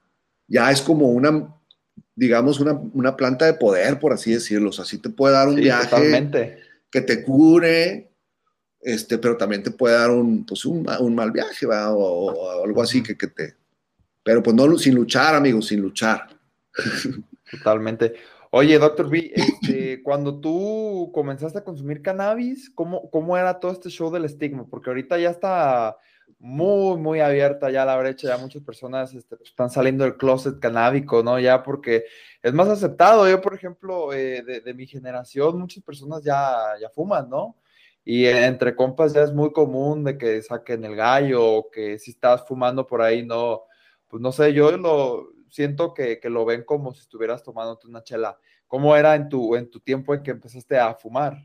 ya 0.49 0.70
es 0.70 0.81
como 0.81 1.11
una, 1.11 1.55
digamos, 2.14 2.59
una, 2.61 2.73
una 2.73 3.14
planta 3.14 3.44
de 3.44 3.55
poder, 3.55 4.01
por 4.01 4.14
así 4.14 4.33
decirlo. 4.33 4.70
O 4.70 4.73
sea, 4.73 4.87
sí 4.87 4.97
te 4.97 5.11
puede 5.11 5.35
dar 5.35 5.49
un 5.49 5.57
viaje 5.57 6.57
que 6.90 7.03
te 7.03 7.23
cure, 7.23 8.11
este, 8.81 9.18
pero 9.18 9.37
también 9.37 9.62
te 9.62 9.70
puede 9.70 9.97
dar 9.97 10.11
un, 10.11 10.47
pues 10.47 10.64
un, 10.64 10.88
un 10.99 11.14
mal 11.14 11.31
viaje, 11.31 11.66
¿va? 11.66 11.92
O, 11.92 12.64
algo 12.64 12.83
así 12.83 13.03
que, 13.03 13.18
que 13.18 13.27
te... 13.27 13.55
Pero 14.24 14.42
pues 14.42 14.56
no, 14.56 14.76
sin 14.78 14.94
luchar, 14.96 15.34
amigos, 15.34 15.66
sin 15.68 15.80
luchar. 15.80 16.26
Totalmente. 17.50 18.14
Oye, 18.50 18.78
doctor 18.78 19.10
B, 19.10 19.32
este, 19.34 20.02
cuando 20.02 20.40
tú 20.40 21.10
comenzaste 21.12 21.58
a 21.58 21.64
consumir 21.64 22.02
cannabis, 22.02 22.70
¿cómo, 22.70 23.10
¿cómo 23.10 23.37
era 23.37 23.60
todo 23.60 23.72
este 23.72 23.90
show 23.90 24.10
del 24.10 24.24
estigma? 24.24 24.66
Porque 24.68 24.90
ahorita 24.90 25.18
ya 25.18 25.30
está 25.30 25.96
muy, 26.38 26.98
muy 26.98 27.20
abierta 27.20 27.70
ya 27.70 27.84
la 27.84 27.96
brecha, 27.96 28.28
ya 28.28 28.38
muchas 28.38 28.62
personas 28.62 29.12
este, 29.14 29.37
pues, 29.37 29.50
están 29.50 29.70
saliendo 29.70 30.04
del 30.04 30.16
closet 30.16 30.58
canábico, 30.58 31.22
¿no? 31.22 31.38
Ya 31.38 31.62
porque 31.62 32.04
es 32.42 32.52
más 32.52 32.68
aceptado. 32.68 33.28
Yo, 33.28 33.40
por 33.40 33.54
ejemplo, 33.54 34.12
eh, 34.12 34.42
de, 34.42 34.74
mi 34.74 34.87
generación, 34.87 35.58
muchas 35.58 35.82
personas 35.82 36.22
ya, 36.22 36.74
ya 36.80 36.88
fuman, 36.90 37.28
¿no? 37.28 37.56
Y 38.04 38.26
entre 38.26 38.76
compas 38.76 39.14
ya 39.14 39.22
es 39.22 39.32
muy 39.32 39.50
común 39.52 40.04
de 40.04 40.18
que 40.18 40.42
saquen 40.42 40.84
el 40.84 40.94
gallo 40.94 41.42
o 41.42 41.70
que 41.70 41.98
si 41.98 42.10
estás 42.10 42.46
fumando 42.46 42.87
por 42.87 43.00
ahí, 43.00 43.24
no, 43.24 43.64
pues 44.14 44.22
no 44.22 44.31
sé, 44.31 44.53
yo 44.53 44.70
lo, 44.77 45.33
siento 45.50 45.92
que, 45.92 46.20
lo 46.22 46.44
ven 46.44 46.62
como 46.62 46.94
si 46.94 47.00
estuvieras 47.00 47.42
tomando 47.42 47.81
una 47.85 48.05
chela. 48.05 48.38
¿Cómo 48.68 48.94
era 48.94 49.16
en 49.16 49.29
tu, 49.29 49.57
en 49.57 49.68
tu 49.68 49.81
tiempo 49.81 50.14
en 50.14 50.22
que 50.22 50.31
empezaste 50.31 50.79
a 50.79 50.94
fumar? 50.94 51.44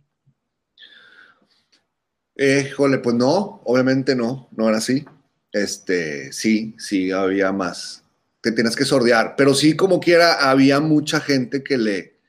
Eh, 2.36 2.72
pues 2.78 3.16
no, 3.16 3.60
obviamente 3.66 4.16
no, 4.16 4.50
no 4.52 4.70
era 4.70 4.78
así. 4.78 5.04
Este, 5.52 6.32
sí, 6.32 6.76
sí, 6.78 7.10
había 7.10 7.52
más. 7.52 8.04
Te 8.40 8.52
tienes 8.52 8.76
que 8.76 8.86
sordear, 8.86 9.34
pero 9.36 9.56
sí, 9.56 9.76
como 9.76 10.00
quiera, 10.00 10.34
había 10.52 10.80
mucha 10.80 11.20
gente 11.20 11.64
que 11.64 11.80
le, 11.80 12.20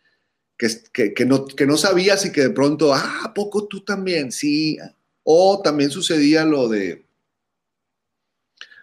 que, 0.56 1.12
que, 1.12 1.26
no, 1.26 1.44
que 1.44 1.66
no 1.66 1.76
sabías 1.76 2.24
y 2.24 2.32
que 2.32 2.40
de 2.40 2.50
pronto, 2.50 2.94
ah, 2.94 3.24
¿a 3.24 3.34
poco 3.34 3.68
tú 3.68 3.84
también? 3.84 4.32
Sí. 4.32 4.78
O 5.22 5.60
también 5.62 5.90
sucedía 5.90 6.46
lo 6.46 6.70
de, 6.70 7.04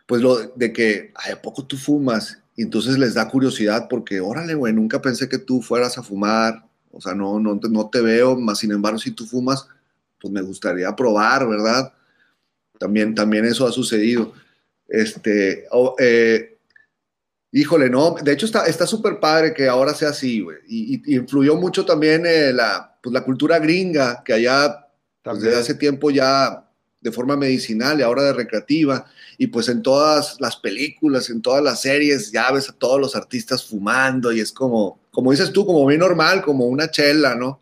pues 0.08 0.22
lo 0.24 0.38
de 0.38 0.74
que, 0.74 1.14
¿a 1.16 1.40
poco 1.40 1.66
tú 1.66 1.78
fumas? 1.78 2.40
y 2.58 2.64
entonces 2.64 2.98
les 2.98 3.14
da 3.14 3.30
curiosidad 3.30 3.88
porque, 3.88 4.20
órale, 4.20 4.56
güey, 4.56 4.74
nunca 4.74 5.00
pensé 5.00 5.30
que 5.30 5.38
tú 5.38 5.62
fueras 5.62 5.98
a 6.00 6.04
fumar, 6.04 6.66
o 6.92 7.00
sea, 7.00 7.14
no, 7.14 7.40
no, 7.40 7.60
no 7.70 7.90
te 7.90 8.02
veo, 8.02 8.36
más 8.36 8.58
sin 8.58 8.72
embargo, 8.72 8.98
si 8.98 9.12
tú 9.12 9.28
fumas, 9.28 9.68
pues 10.20 10.34
me 10.34 10.42
gustaría 10.42 10.94
probar, 10.96 11.48
¿verdad? 11.48 11.94
También, 12.80 13.14
también 13.14 13.46
eso 13.46 13.68
ha 13.68 13.72
sucedido. 13.72 14.34
Este, 14.88 15.68
eh, 16.00 16.58
híjole, 17.52 17.92
no, 17.92 18.16
de 18.24 18.34
hecho 18.34 18.48
está 18.48 18.88
súper 18.88 19.20
padre 19.20 19.54
que 19.54 19.68
ahora 19.68 19.94
sea 19.94 20.10
así, 20.10 20.42
güey, 20.42 20.58
y, 20.68 21.16
influyó 21.16 21.58
mucho 21.58 21.86
también 21.86 22.26
eh, 22.26 22.52
la, 22.54 22.98
pues, 23.04 23.14
la 23.14 23.24
cultura 23.24 23.60
gringa, 23.60 24.24
que 24.24 24.34
allá, 24.34 24.88
pues, 25.22 25.42
desde 25.42 25.60
hace 25.60 25.76
tiempo 25.76 26.10
ya 26.10 26.67
de 27.08 27.16
forma 27.16 27.38
medicinal 27.38 28.00
y 28.00 28.04
ahora 28.04 28.24
de 28.24 28.34
recreativa, 28.34 29.06
y 29.38 29.48
pues 29.48 29.70
en 29.70 29.82
todas 29.82 30.40
las 30.42 30.58
películas, 30.58 31.30
en 31.30 31.42
todas 31.42 31.64
las 31.64 31.82
series, 31.82 32.32
ya 32.32 32.52
ves 32.52 32.70
a 32.70 32.74
todos 32.74 33.00
los 33.00 33.16
artistas 33.16 33.66
fumando 33.66 34.32
y 34.34 34.42
es 34.42 34.52
como, 34.52 35.00
como 35.12 35.32
dices 35.32 35.54
tú, 35.54 35.66
como 35.66 35.86
bien 35.86 36.02
normal, 36.02 36.42
como 36.42 36.66
una 36.66 36.92
chela, 36.92 37.34
¿no? 37.36 37.62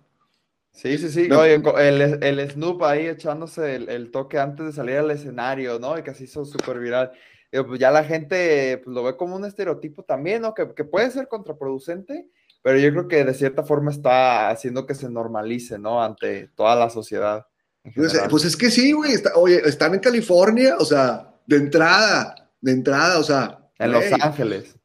Sí, 0.71 0.97
sí, 0.97 1.09
sí. 1.09 1.31
Oye, 1.31 1.61
el, 1.77 2.23
el, 2.23 2.51
Snoop 2.51 2.83
ahí 2.83 3.07
echándose 3.07 3.75
el, 3.75 4.11
toque 4.11 4.39
antes 4.39 4.65
de 4.65 4.71
salir 4.73 4.97
al 4.97 5.11
escenario, 5.11 5.79
¿no? 5.79 5.97
Y 5.97 6.03
que 6.03 6.13
se 6.13 6.25
hizo 6.25 6.43
súper 6.43 6.79
viral. 6.79 7.11
Pues 7.51 7.79
ya 7.79 7.91
la 7.91 8.03
gente 8.03 8.81
pues, 8.83 8.93
lo 8.93 9.03
ve 9.03 9.15
como 9.15 9.35
un 9.35 9.45
estereotipo 9.45 10.03
también, 10.03 10.41
¿no? 10.41 10.53
Que, 10.53 10.73
que, 10.73 10.83
puede 10.83 11.11
ser 11.11 11.29
contraproducente, 11.29 12.27
pero 12.61 12.77
yo 12.77 12.91
creo 12.91 13.07
que 13.07 13.23
de 13.23 13.33
cierta 13.33 13.63
forma 13.63 13.91
está 13.91 14.49
haciendo 14.49 14.85
que 14.85 14.95
se 14.95 15.09
normalice, 15.09 15.79
¿no? 15.79 16.03
Ante 16.03 16.49
toda 16.55 16.75
la 16.75 16.89
sociedad. 16.89 17.45
Pues, 17.93 18.19
pues, 18.29 18.45
es 18.45 18.55
que 18.57 18.71
sí, 18.71 18.93
güey. 18.93 19.13
oye, 19.35 19.61
están 19.67 19.93
en 19.93 19.99
California, 19.99 20.75
o 20.79 20.85
sea, 20.85 21.35
de 21.45 21.57
entrada, 21.57 22.49
de 22.61 22.71
entrada, 22.71 23.19
o 23.19 23.23
sea. 23.23 23.59
En 23.77 23.91
Los 23.91 24.05
Ángeles. 24.21 24.75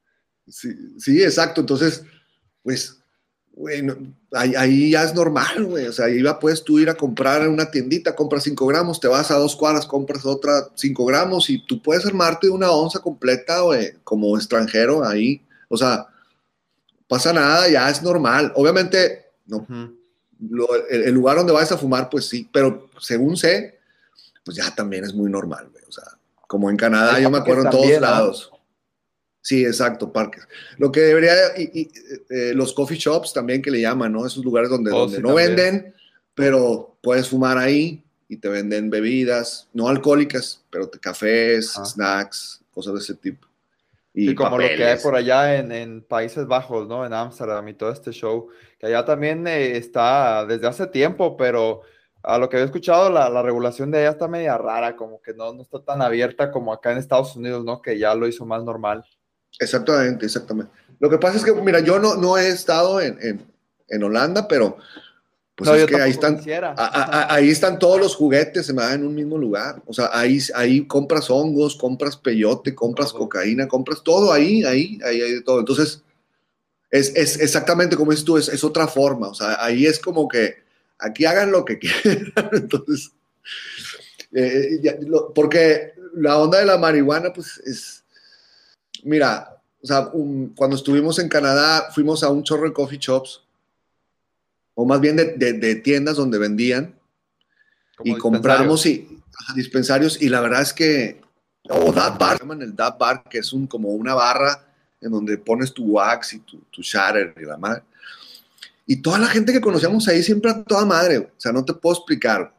Sí, 0.46 0.68
sí, 0.98 1.22
exacto. 1.22 1.60
Entonces, 1.60 2.02
pues 2.62 3.00
güey, 3.60 3.86
ahí, 4.32 4.90
ya 4.90 5.04
es 5.04 5.14
normal, 5.14 5.64
güey. 5.66 5.86
O 5.86 5.92
sea, 5.92 6.06
ahí 6.06 6.22
va, 6.22 6.38
puedes 6.38 6.64
tú 6.64 6.78
ir 6.78 6.88
a 6.88 6.94
comprar 6.94 7.42
en 7.42 7.50
una 7.50 7.70
tiendita, 7.70 8.16
compras 8.16 8.44
5 8.44 8.66
gramos, 8.66 9.00
te 9.00 9.08
vas 9.08 9.30
a 9.30 9.36
dos 9.36 9.54
cuadras, 9.54 9.86
compras 9.86 10.24
otra 10.24 10.68
5 10.74 11.04
gramos 11.04 11.50
y 11.50 11.64
tú 11.66 11.82
puedes 11.82 12.06
armarte 12.06 12.48
una 12.48 12.70
onza 12.70 13.00
completa, 13.00 13.60
güey, 13.60 13.92
como 14.02 14.36
extranjero 14.36 15.04
ahí. 15.04 15.42
O 15.68 15.76
sea, 15.76 16.06
pasa 17.06 17.32
nada, 17.32 17.68
ya 17.68 17.88
es 17.90 18.02
normal. 18.02 18.52
Obviamente, 18.56 19.26
no, 19.46 19.66
el, 20.88 21.12
lugar 21.12 21.36
donde 21.36 21.52
vas 21.52 21.70
a 21.72 21.78
fumar, 21.78 22.08
pues 22.08 22.26
sí, 22.26 22.48
pero 22.50 22.88
según 22.98 23.36
sé, 23.36 23.78
pues 24.44 24.56
ya 24.56 24.74
también 24.74 25.04
es 25.04 25.14
muy 25.14 25.30
normal, 25.30 25.68
güey. 25.70 25.84
O 25.88 25.92
sea, 25.92 26.04
como 26.46 26.70
en 26.70 26.76
Canadá, 26.76 27.20
yo 27.20 27.30
me 27.30 27.38
acuerdo 27.38 27.64
en 27.64 27.70
todos 27.70 28.00
lados. 28.00 28.50
Sí, 29.42 29.64
exacto, 29.64 30.12
parques. 30.12 30.46
Lo 30.76 30.92
que 30.92 31.00
debería, 31.00 31.32
y, 31.56 31.90
eh, 32.28 32.52
los 32.54 32.72
coffee 32.72 32.98
shops 32.98 33.32
también 33.32 33.62
que 33.62 33.70
le 33.70 33.80
llaman, 33.80 34.12
¿no? 34.12 34.26
Esos 34.26 34.44
lugares 34.44 34.68
donde, 34.68 34.92
oh, 34.92 35.00
donde 35.00 35.20
no 35.20 35.34
venden, 35.34 35.94
pero 36.34 36.96
puedes 37.02 37.28
fumar 37.28 37.56
ahí 37.56 38.04
y 38.28 38.36
te 38.36 38.48
venden 38.48 38.90
bebidas, 38.90 39.68
no 39.72 39.88
alcohólicas, 39.88 40.62
pero 40.70 40.90
cafés, 40.90 41.72
snacks, 41.72 42.60
cosas 42.70 42.94
de 42.94 43.00
ese 43.00 43.14
tipo. 43.14 43.46
Y 44.12 44.34
como 44.34 44.58
lo 44.58 44.68
que 44.68 44.84
hay 44.84 44.98
por 44.98 45.14
allá 45.14 45.56
en, 45.56 45.72
en 45.72 46.02
Países 46.02 46.46
Bajos, 46.46 46.88
¿no? 46.88 47.06
En 47.06 47.12
Ámsterdam 47.12 47.66
y 47.68 47.74
todo 47.74 47.92
este 47.92 48.10
show, 48.10 48.48
que 48.80 48.86
allá 48.86 49.04
también 49.04 49.46
eh, 49.46 49.76
está 49.76 50.46
desde 50.46 50.66
hace 50.66 50.86
tiempo, 50.86 51.36
pero 51.36 51.82
a 52.22 52.38
lo 52.38 52.48
que 52.48 52.56
he 52.56 52.62
escuchado, 52.62 53.10
la, 53.10 53.28
la, 53.28 53.42
regulación 53.42 53.90
de 53.90 53.98
allá 53.98 54.10
está 54.10 54.26
media 54.26 54.56
rara, 54.56 54.96
como 54.96 55.20
que 55.20 55.34
no, 55.34 55.52
no 55.52 55.60
está 55.60 55.82
tan 55.82 56.00
abierta 56.00 56.50
como 56.50 56.72
acá 56.72 56.90
en 56.90 56.98
Estados 56.98 57.36
Unidos, 57.36 57.62
¿no? 57.62 57.82
Que 57.82 57.98
ya 57.98 58.14
lo 58.14 58.26
hizo 58.26 58.46
más 58.46 58.64
normal. 58.64 59.04
Exactamente, 59.58 60.24
exactamente. 60.24 60.72
Lo 60.98 61.10
que 61.10 61.18
pasa 61.18 61.36
es 61.36 61.44
que, 61.44 61.52
mira, 61.52 61.80
yo 61.80 61.98
no, 61.98 62.16
no 62.16 62.38
he 62.38 62.48
estado 62.48 63.02
en, 63.02 63.46
en, 63.88 64.02
Holanda, 64.02 64.48
pero 64.48 64.78
pues 65.54 65.68
es 65.70 65.86
que 65.86 65.96
ahí 65.96 66.10
están, 66.12 66.40
ahí 66.78 67.50
están 67.50 67.78
todos 67.78 68.00
los 68.00 68.16
juguetes, 68.16 68.64
se 68.64 68.72
me 68.72 68.82
dan 68.82 69.00
en 69.00 69.06
un 69.06 69.14
mismo 69.14 69.36
lugar. 69.36 69.82
O 69.86 69.92
sea, 69.92 70.08
ahí, 70.12 70.38
ahí 70.54 70.86
compras 70.86 71.28
hongos, 71.28 71.76
compras 71.76 72.16
peyote, 72.16 72.74
compras 72.74 73.12
cocaína, 73.12 73.68
compras 73.68 74.02
todo 74.02 74.32
ahí, 74.32 74.64
ahí, 74.64 74.98
ahí 75.04 75.18
de 75.18 75.42
todo. 75.42 75.60
Entonces, 75.60 76.02
es, 76.90 77.14
es 77.14 77.40
exactamente 77.40 77.96
como 77.96 78.12
es 78.12 78.24
tú, 78.24 78.36
es, 78.36 78.48
es, 78.48 78.64
otra 78.64 78.86
forma. 78.88 79.28
O 79.28 79.34
sea, 79.34 79.62
ahí 79.64 79.86
es 79.86 79.98
como 79.98 80.28
que 80.28 80.56
aquí 80.98 81.24
hagan 81.24 81.52
lo 81.52 81.64
que 81.64 81.78
quieran. 81.80 82.32
Entonces, 82.52 83.12
eh, 84.32 84.80
porque 85.34 85.94
la 86.14 86.38
onda 86.38 86.58
de 86.58 86.66
la 86.66 86.78
marihuana, 86.78 87.32
pues 87.32 87.58
es 87.58 88.00
mira, 89.04 89.60
o 89.82 89.86
sea, 89.86 90.10
cuando 90.56 90.76
estuvimos 90.76 91.18
en 91.18 91.28
Canadá, 91.28 91.90
fuimos 91.92 92.22
a 92.22 92.30
un 92.30 92.42
chorro 92.42 92.66
de 92.66 92.72
coffee 92.72 92.98
shops, 92.98 93.42
o 94.74 94.84
más 94.84 95.00
bien 95.00 95.16
de, 95.16 95.74
tiendas 95.76 96.16
donde 96.16 96.38
vendían, 96.38 96.98
y 98.04 98.14
compramos 98.16 98.84
y, 98.86 99.22
dispensarios, 99.54 100.20
y 100.20 100.28
la 100.28 100.40
verdad 100.40 100.62
es 100.62 100.72
que, 100.72 101.20
o 101.68 101.92
Dab 101.92 102.18
Bar, 102.18 102.40
llaman 102.40 102.62
el 102.62 102.74
Dab 102.76 102.98
Bar, 102.98 103.24
que 103.28 103.38
es 103.38 103.52
un, 103.52 103.66
como 103.66 103.90
una 103.90 104.14
barra 104.14 104.69
en 105.00 105.10
donde 105.10 105.38
pones 105.38 105.72
tu 105.72 105.84
wax 105.92 106.34
y 106.34 106.40
tu, 106.40 106.58
tu 106.70 106.82
shatter 106.82 107.34
y 107.40 107.44
la 107.44 107.56
madre. 107.56 107.82
Y 108.86 108.96
toda 108.96 109.18
la 109.18 109.26
gente 109.26 109.52
que 109.52 109.60
conocíamos 109.60 110.08
ahí 110.08 110.22
siempre 110.22 110.50
a 110.50 110.62
toda 110.64 110.84
madre, 110.84 111.18
o 111.18 111.30
sea, 111.36 111.52
no 111.52 111.64
te 111.64 111.74
puedo 111.74 111.96
explicar. 111.96 112.54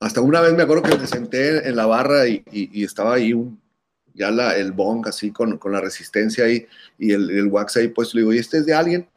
Hasta 0.00 0.20
una 0.20 0.40
vez 0.40 0.54
me 0.54 0.62
acuerdo 0.62 0.82
que 0.82 0.96
me 0.96 1.06
senté 1.06 1.68
en 1.68 1.76
la 1.76 1.86
barra 1.86 2.26
y, 2.26 2.42
y 2.50 2.84
estaba 2.84 3.14
ahí 3.14 3.32
un, 3.32 3.60
ya 4.14 4.30
la, 4.30 4.56
el 4.56 4.72
bong 4.72 5.06
así 5.08 5.32
con, 5.32 5.58
con, 5.58 5.72
la 5.72 5.80
resistencia 5.80 6.44
ahí 6.44 6.66
y 6.98 7.12
el, 7.12 7.30
el 7.30 7.46
wax 7.48 7.76
ahí 7.76 7.88
puesto. 7.88 8.16
Le 8.16 8.22
digo, 8.22 8.32
¿y 8.32 8.38
este 8.38 8.58
es 8.58 8.66
de 8.66 8.74
alguien? 8.74 9.08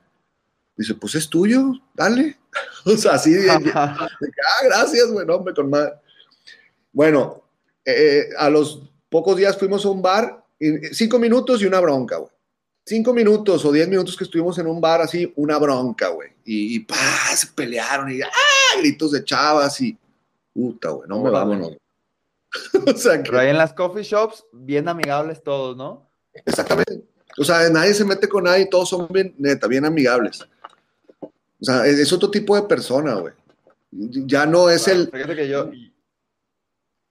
Dice, 0.76 0.96
pues 0.96 1.16
es 1.16 1.30
tuyo, 1.30 1.72
dale. 1.94 2.38
o 2.86 2.98
sea, 2.98 3.14
así 3.14 3.34
de, 3.34 3.50
ah, 3.74 4.08
gracias, 4.64 5.12
bueno, 5.12 5.36
hombre, 5.36 5.54
con 5.54 5.70
más. 5.70 5.92
Bueno, 6.92 7.44
eh, 7.86 8.30
a 8.38 8.50
los 8.50 8.82
pocos 9.10 9.38
días 9.38 9.58
fuimos 9.58 9.86
a 9.86 9.90
un 9.90 10.02
bar, 10.02 10.44
cinco 10.92 11.20
minutos 11.20 11.62
y 11.62 11.66
una 11.66 11.80
bronca, 11.80 12.18
güey. 12.18 12.32
Cinco 12.86 13.14
minutos 13.14 13.66
o 13.66 13.72
diez 13.72 13.88
minutos 13.88 14.16
que 14.16 14.24
estuvimos 14.24 14.58
en 14.60 14.68
un 14.68 14.80
bar 14.80 15.02
así, 15.02 15.32
una 15.36 15.58
bronca, 15.58 16.08
güey. 16.10 16.30
Y, 16.46 16.80
pa, 16.80 16.96
se 17.36 17.48
pelearon 17.48 18.10
y 18.10 18.22
¡ah! 18.22 18.80
gritos 18.80 19.12
de 19.12 19.24
chavas 19.24 19.82
y 19.82 19.98
puta, 20.54 20.90
güey, 20.90 21.10
no 21.10 21.22
me 21.22 21.30
vámonos. 21.30 21.78
o 22.88 22.98
sea 22.98 23.22
Pero 23.22 23.40
ahí 23.40 23.50
en 23.50 23.58
las 23.58 23.74
coffee 23.74 24.04
shops, 24.04 24.46
bien 24.54 24.88
amigables 24.88 25.44
todos, 25.44 25.76
¿no? 25.76 26.10
Exactamente. 26.46 27.04
O 27.38 27.44
sea, 27.44 27.70
nadie 27.70 27.94
se 27.94 28.06
mete 28.06 28.28
con 28.28 28.46
nadie, 28.46 28.66
todos 28.66 28.90
son 28.90 29.08
bien, 29.10 29.36
neta, 29.38 29.68
bien 29.68 29.86
amigables. 29.86 30.42
O 31.22 31.32
sea, 31.62 31.86
es, 31.86 32.12
otro 32.14 32.32
tipo 32.32 32.56
de 32.56 32.64
persona, 32.64 33.16
güey. 33.16 33.34
Ya 33.92 34.46
no 34.46 34.70
es 34.70 34.88
el. 34.88 35.10
Fíjate 35.10 35.36
que 35.36 35.48
yo. 35.48 35.70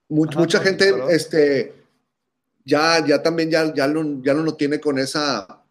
mucha 0.09 0.61
gente, 0.61 0.93
este, 1.11 1.75
ya, 2.67 3.07
ya 3.07 3.23
también 3.23 3.51
ya, 3.51 3.73
ya, 3.73 3.87
no, 3.87 4.21
ya 4.23 4.35
no 4.35 4.43
lo 4.43 4.57
tiene 4.57 4.81
con 4.81 4.99
esa, 4.99 5.63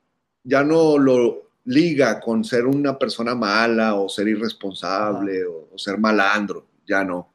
ya 0.43 0.63
no 0.63 0.97
lo 0.97 1.49
liga 1.65 2.19
con 2.21 2.43
ser 2.43 2.65
una 2.65 2.97
persona 2.97 3.35
mala 3.35 3.95
o 3.95 4.07
ser 4.07 4.29
irresponsable 4.29 5.45
o, 5.45 5.69
o, 5.73 5.77
ser 5.77 5.99
malandro, 5.99 6.65
ya 6.87 7.03
no. 7.03 7.33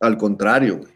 Al 0.00 0.16
contrario, 0.16 0.78
güey. 0.78 0.92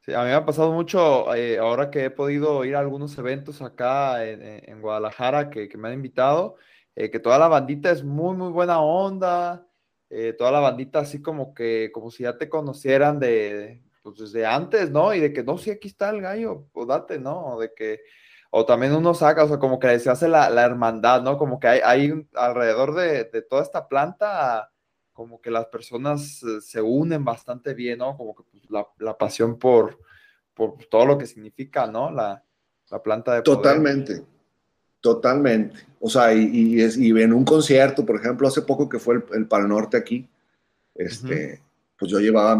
Sí, 0.00 0.14
a 0.14 0.20
mí 0.20 0.26
me 0.26 0.34
ha 0.34 0.44
pasado 0.44 0.72
mucho 0.72 1.32
eh, 1.34 1.58
ahora 1.58 1.90
que 1.90 2.06
he 2.06 2.10
podido 2.10 2.64
ir 2.64 2.74
a 2.74 2.80
algunos 2.80 3.16
eventos 3.18 3.62
acá 3.62 4.24
en, 4.26 4.80
Guadalajara 4.80 5.48
que, 5.48 5.70
me 5.76 5.88
han 5.88 5.94
invitado, 5.94 6.56
eh, 6.96 7.10
que 7.10 7.20
toda 7.20 7.38
la 7.38 7.46
bandita 7.46 7.90
es 7.90 8.02
muy, 8.02 8.36
muy 8.36 8.50
buena 8.50 8.80
onda, 8.80 9.66
eh, 10.10 10.32
toda 10.32 10.50
la 10.50 10.60
bandita 10.60 11.00
así 11.00 11.22
como 11.22 11.54
que, 11.54 11.90
como 11.92 12.10
si 12.10 12.24
ya 12.24 12.36
te 12.36 12.48
conocieran 12.48 13.20
de, 13.20 13.80
pues 14.02 14.18
desde 14.18 14.44
antes, 14.44 14.90
¿no? 14.90 15.14
Y 15.14 15.20
de 15.20 15.32
que, 15.32 15.42
no, 15.42 15.58
sí, 15.58 15.70
aquí 15.70 15.88
está 15.88 16.10
el 16.10 16.20
gallo, 16.20 16.66
o 16.72 16.86
date, 16.86 17.18
¿no? 17.18 17.54
O 17.54 17.60
de 17.60 17.72
que, 17.74 18.00
o 18.50 18.66
también 18.66 18.94
uno 18.94 19.14
saca, 19.14 19.44
o 19.44 19.48
sea, 19.48 19.58
como 19.58 19.78
que 19.78 19.98
se 19.98 20.10
hace 20.10 20.28
la, 20.28 20.48
hermandad, 20.64 21.22
¿no? 21.22 21.38
Como 21.38 21.60
que 21.60 21.68
hay, 21.68 21.80
hay 21.84 22.28
alrededor 22.34 22.94
de, 22.94 23.24
de 23.24 23.42
toda 23.42 23.62
esta 23.62 23.88
planta 23.88 24.72
como 25.12 25.40
que 25.40 25.50
las 25.50 25.66
personas 25.66 26.42
eh, 26.42 26.60
se 26.60 26.80
unen 26.80 27.24
bastante 27.24 27.74
bien, 27.74 27.98
¿no? 27.98 28.16
Como 28.16 28.34
que 28.34 28.42
pues, 28.50 28.64
la, 28.98 29.16
pasión 29.16 29.58
por, 29.58 29.98
por 30.54 30.76
todo 30.90 31.06
lo 31.06 31.18
que 31.18 31.26
significa, 31.26 31.86
¿no? 31.86 32.10
La, 32.10 32.42
planta 33.02 33.34
de 33.34 33.42
poder. 33.42 33.56
Totalmente, 33.56 34.22
totalmente. 35.00 35.78
O 35.98 36.10
sea, 36.10 36.34
y, 36.34 36.78
es, 36.78 36.98
y 36.98 37.08
en 37.10 37.32
un 37.32 37.44
concierto, 37.44 38.04
por 38.04 38.16
ejemplo, 38.16 38.46
hace 38.46 38.60
poco 38.60 38.86
que 38.86 38.98
fue 38.98 39.14
el, 39.14 39.24
el 39.32 39.48
Pal 39.48 39.66
Norte 39.66 39.96
aquí, 39.96 40.28
este, 40.94 41.62
pues 41.96 42.10
yo 42.10 42.18
llevaba 42.18 42.54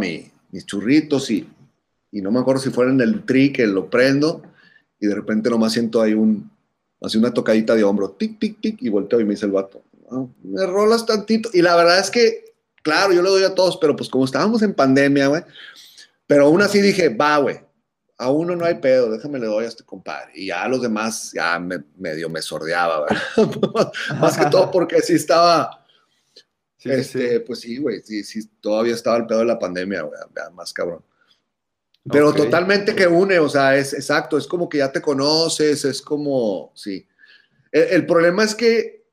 mis 0.53 0.65
churritos 0.65 1.31
y, 1.31 1.49
y 2.13 2.21
no 2.23 2.31
me 2.31 2.39
acuerdo 2.39 2.63
si 2.63 2.71
fuera 2.71 2.93
en 2.93 3.01
el 3.01 3.25
tri 3.25 3.53
que 3.53 3.67
lo 3.67 3.91
prendo 3.91 4.43
y 5.01 5.09
de 5.09 5.15
repente 5.17 5.51
nomás 5.51 5.73
siento 5.73 6.01
ahí 6.01 6.15
un, 6.15 6.49
así 7.01 7.19
una 7.19 7.35
tocadita 7.35 7.75
de 7.75 7.83
hombro, 7.83 8.11
tic, 8.11 8.39
tic, 8.39 8.61
tic, 8.61 8.81
y 8.81 8.89
volteo 8.89 9.21
y 9.21 9.25
me 9.25 9.35
dice 9.35 9.47
el 9.47 9.53
vato, 9.53 9.83
me 10.43 10.67
rolas 10.67 11.07
tantito. 11.07 11.51
Y 11.53 11.63
la 11.63 11.75
verdad 11.77 11.99
es 11.99 12.11
que, 12.11 12.55
claro, 12.83 13.13
yo 13.13 13.23
le 13.23 13.31
doy 13.31 13.43
a 13.45 13.55
todos, 13.55 13.77
pero 13.79 13.97
pues 13.97 14.09
como 14.09 14.25
estábamos 14.25 14.63
en 14.63 14.75
pandemia, 14.75 15.27
güey, 15.27 15.43
pero 16.27 16.47
aún 16.47 16.63
así 16.63 16.81
dije, 16.81 17.09
va, 17.09 17.39
güey, 17.39 17.61
a 18.19 18.31
uno 18.31 18.55
no 18.55 18.65
hay 18.65 18.77
pedo, 18.77 19.11
déjame 19.11 19.41
le 19.41 19.47
doy 19.47 19.65
a 19.65 19.69
este 19.69 19.85
compadre. 19.85 20.31
Y 20.35 20.47
ya 20.47 20.63
a 20.63 20.69
los 20.69 20.81
demás 20.81 21.33
ya 21.35 21.59
me, 21.59 21.83
medio 21.99 22.29
me 22.29 22.41
sordeaba, 22.41 23.01
¿verdad? 23.01 23.93
Más 24.21 24.39
que 24.39 24.47
todo 24.47 24.71
porque 24.71 25.01
sí 25.01 25.15
estaba, 25.15 25.82
este, 26.85 27.41
pues 27.41 27.61
sí, 27.61 27.79
güey, 27.79 28.01
sí, 28.03 28.25
sí, 28.25 28.49
todavía 28.61 28.95
estaba 28.95 29.17
el 29.17 29.27
pedo 29.27 29.41
de 29.41 29.45
la 29.47 29.59
pandemia, 29.59 30.03
güey, 30.03 30.19
más 30.55 30.73
cabrón. 30.73 31.05
Pero 32.11 32.33
totalmente 32.33 32.97
que 32.97 33.07
une, 33.07 33.39
o 33.39 33.49
sea, 33.49 33.77
es 33.77 33.95
exacto, 33.95 34.37
es 34.37 34.47
como 34.47 34.69
que 34.69 34.79
ya 34.79 34.91
te 34.91 35.01
conoces, 35.01 35.85
es 35.85 36.03
como, 36.03 36.73
sí. 36.75 37.07
El, 37.71 38.05
problema 38.07 38.43
es 38.43 38.55
que, 38.57 39.07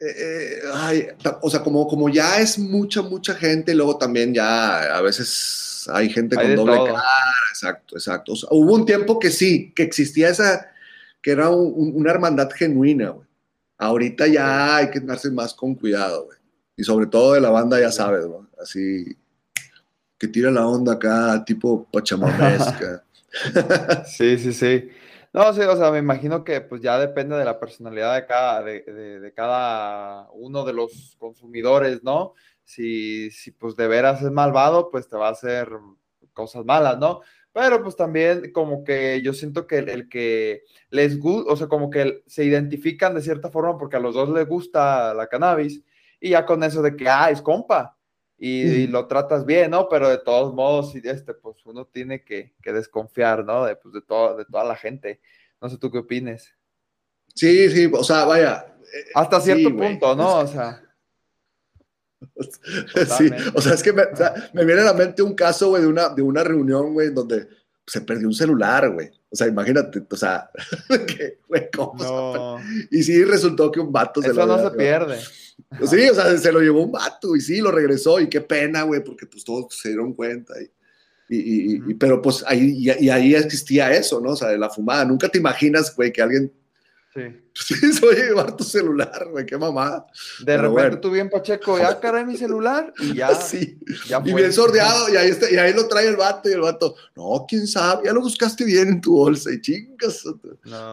eh, 0.00 0.62
eh, 0.62 1.16
o 1.42 1.50
sea, 1.50 1.62
como, 1.62 1.86
como 1.86 2.08
ya 2.08 2.40
es 2.40 2.58
mucha, 2.58 3.02
mucha 3.02 3.34
gente, 3.34 3.74
luego 3.74 3.98
también 3.98 4.32
ya 4.32 4.96
a 4.96 5.02
veces 5.02 5.86
hay 5.92 6.08
gente 6.08 6.34
con 6.34 6.56
doble 6.56 6.76
cara, 6.76 7.02
exacto, 7.50 7.96
exacto. 7.96 8.32
hubo 8.50 8.74
un 8.74 8.86
tiempo 8.86 9.18
que 9.18 9.30
sí, 9.30 9.72
que 9.74 9.82
existía 9.82 10.30
esa, 10.30 10.72
que 11.20 11.32
era 11.32 11.50
una 11.50 12.10
hermandad 12.10 12.50
genuina, 12.50 13.10
güey. 13.10 13.27
Ahorita 13.78 14.26
ya 14.26 14.76
hay 14.76 14.90
que 14.90 15.00
darse 15.00 15.30
más 15.30 15.54
con 15.54 15.74
cuidado, 15.74 16.26
güey. 16.26 16.38
Y 16.76 16.84
sobre 16.84 17.06
todo 17.06 17.32
de 17.32 17.40
la 17.40 17.50
banda, 17.50 17.80
ya 17.80 17.90
sabes, 17.90 18.26
güey. 18.26 18.42
Así 18.60 19.16
que 20.18 20.28
tira 20.28 20.50
la 20.50 20.66
onda 20.66 20.94
acá, 20.94 21.44
tipo 21.44 21.86
pachamamesca. 21.90 23.04
sí, 24.06 24.38
sí, 24.38 24.52
sí. 24.52 24.90
No, 25.32 25.52
sí, 25.52 25.60
o 25.60 25.76
sea, 25.76 25.90
me 25.90 25.98
imagino 25.98 26.42
que 26.42 26.60
pues 26.60 26.80
ya 26.80 26.98
depende 26.98 27.36
de 27.36 27.44
la 27.44 27.60
personalidad 27.60 28.14
de 28.14 28.26
cada, 28.26 28.62
de, 28.62 28.80
de, 29.20 29.32
cada 29.32 30.28
uno 30.32 30.64
de 30.64 30.72
los 30.72 31.16
consumidores, 31.18 32.02
¿no? 32.02 32.34
Si, 32.64 33.30
si 33.30 33.50
pues 33.52 33.76
de 33.76 33.86
veras 33.86 34.22
es 34.22 34.30
malvado, 34.30 34.90
pues 34.90 35.08
te 35.08 35.16
va 35.16 35.28
a 35.28 35.32
hacer 35.32 35.68
cosas 36.38 36.64
malas, 36.64 36.96
¿no? 36.98 37.20
Pero 37.52 37.82
pues 37.82 37.96
también 37.96 38.52
como 38.52 38.84
que 38.84 39.20
yo 39.22 39.32
siento 39.32 39.66
que 39.66 39.78
el, 39.78 40.08
que 40.08 40.62
les 40.90 41.18
gusta, 41.18 41.52
o 41.52 41.56
sea, 41.56 41.66
como 41.66 41.90
que 41.90 42.22
se 42.26 42.44
identifican 42.44 43.16
de 43.16 43.22
cierta 43.22 43.50
forma 43.50 43.76
porque 43.76 43.96
a 43.96 44.00
los 44.00 44.14
dos 44.14 44.28
les 44.28 44.46
gusta 44.46 45.12
la 45.14 45.26
cannabis 45.26 45.82
y 46.20 46.30
ya 46.30 46.46
con 46.46 46.62
eso 46.62 46.80
de 46.80 46.94
que, 46.94 47.08
ah, 47.08 47.30
es 47.30 47.42
compa 47.42 47.96
y, 48.38 48.86
lo 48.86 49.08
tratas 49.08 49.44
bien, 49.44 49.72
¿no? 49.72 49.88
Pero 49.88 50.08
de 50.08 50.18
todos 50.18 50.54
modos, 50.54 50.94
este, 50.94 51.34
pues 51.34 51.56
uno 51.66 51.86
tiene 51.86 52.22
que, 52.22 52.54
desconfiar, 52.62 53.44
¿no? 53.44 53.64
De, 53.64 53.74
pues, 53.74 53.92
de, 53.92 54.00
de 54.00 54.44
toda 54.44 54.64
la 54.64 54.76
gente. 54.76 55.20
No 55.60 55.68
sé 55.68 55.76
tú 55.76 55.90
qué 55.90 55.98
opines. 55.98 56.54
Sí, 57.34 57.68
sí, 57.70 57.90
o 57.92 58.04
sea, 58.04 58.24
vaya. 58.24 58.76
Eh, 58.82 59.10
Hasta 59.16 59.40
cierto 59.40 59.76
punto, 59.76 60.14
¿no? 60.14 60.38
O 60.38 60.46
sea. 60.46 60.80
Sí, 63.16 63.30
o 63.54 63.60
sea, 63.60 63.74
es 63.74 63.82
que 63.82 63.92
me, 63.92 64.64
viene 64.64 64.80
a 64.80 64.86
la 64.86 64.94
mente 64.94 65.22
un 65.22 65.34
caso, 65.34 65.70
güey, 65.70 65.82
de 65.82 65.88
una, 65.88 66.08
de 66.08 66.22
una 66.22 66.42
reunión, 66.42 66.92
güey, 66.92 67.10
donde 67.10 67.48
se 67.86 68.00
perdió 68.00 68.28
un 68.28 68.34
celular, 68.34 68.90
güey. 68.92 69.10
O 69.30 69.36
sea, 69.36 69.46
imagínate, 69.46 70.02
o 70.10 70.16
sea, 70.16 70.50
güey, 71.48 71.70
¿cómo 71.74 72.60
Y 72.90 73.02
sí, 73.02 73.24
resultó 73.24 73.70
que 73.70 73.80
un 73.80 73.92
vato 73.92 74.22
se 74.22 74.30
Eso 74.30 74.46
no 74.46 74.58
se 74.58 74.76
pierde. 74.76 75.18
Sí, 75.86 76.08
o 76.08 76.14
sea, 76.14 76.36
se 76.38 76.52
lo 76.52 76.60
llevó 76.60 76.82
un 76.82 76.92
vato 76.92 77.36
y 77.36 77.40
sí, 77.40 77.60
lo 77.60 77.70
regresó 77.70 78.20
y 78.20 78.28
qué 78.28 78.40
pena, 78.40 78.82
güey, 78.82 79.02
porque 79.02 79.26
pues 79.26 79.44
todos 79.44 79.76
se 79.76 79.88
dieron 79.88 80.14
cuenta. 80.14 80.54
Y, 81.30 81.74
y, 81.90 81.94
pero 81.94 82.22
pues 82.22 82.42
ahí, 82.46 82.74
y, 82.78 83.10
ahí 83.10 83.34
existía 83.34 83.92
eso, 83.92 84.20
¿no? 84.20 84.30
O 84.30 84.36
sea, 84.36 84.48
de 84.48 84.58
la 84.58 84.70
fumada. 84.70 85.04
Nunca 85.04 85.28
te 85.28 85.38
imaginas, 85.38 85.94
güey, 85.94 86.12
que 86.12 86.22
alguien 86.22 86.52
Sí. 87.18 87.44
Sí, 87.58 88.06
a 88.06 88.14
llevar 88.14 88.56
tu 88.56 88.62
celular, 88.62 89.28
güey, 89.30 89.44
qué 89.44 89.58
mamada. 89.58 90.06
De 90.44 90.56
repente 90.56 90.98
tú 90.98 91.10
bien 91.10 91.28
Pacheco, 91.28 91.76
ya 91.76 91.98
caray 92.00 92.24
mi 92.24 92.36
celular 92.36 92.92
y 93.00 93.16
ya. 93.16 93.34
Sí. 93.34 93.78
y 94.24 94.32
bien 94.32 94.52
sordeado, 94.52 95.12
y 95.12 95.16
ahí, 95.16 95.30
está, 95.30 95.50
y 95.50 95.56
ahí 95.56 95.72
lo 95.72 95.88
trae 95.88 96.06
el 96.06 96.16
vato 96.16 96.48
y 96.48 96.52
el 96.52 96.60
vato, 96.60 96.94
no, 97.16 97.44
quién 97.48 97.66
sabe, 97.66 98.04
ya 98.04 98.12
lo 98.12 98.20
buscaste 98.20 98.64
bien 98.64 98.88
en 98.88 99.00
tu 99.00 99.16
bolsa 99.16 99.52
y 99.52 99.60
chingas. 99.60 100.22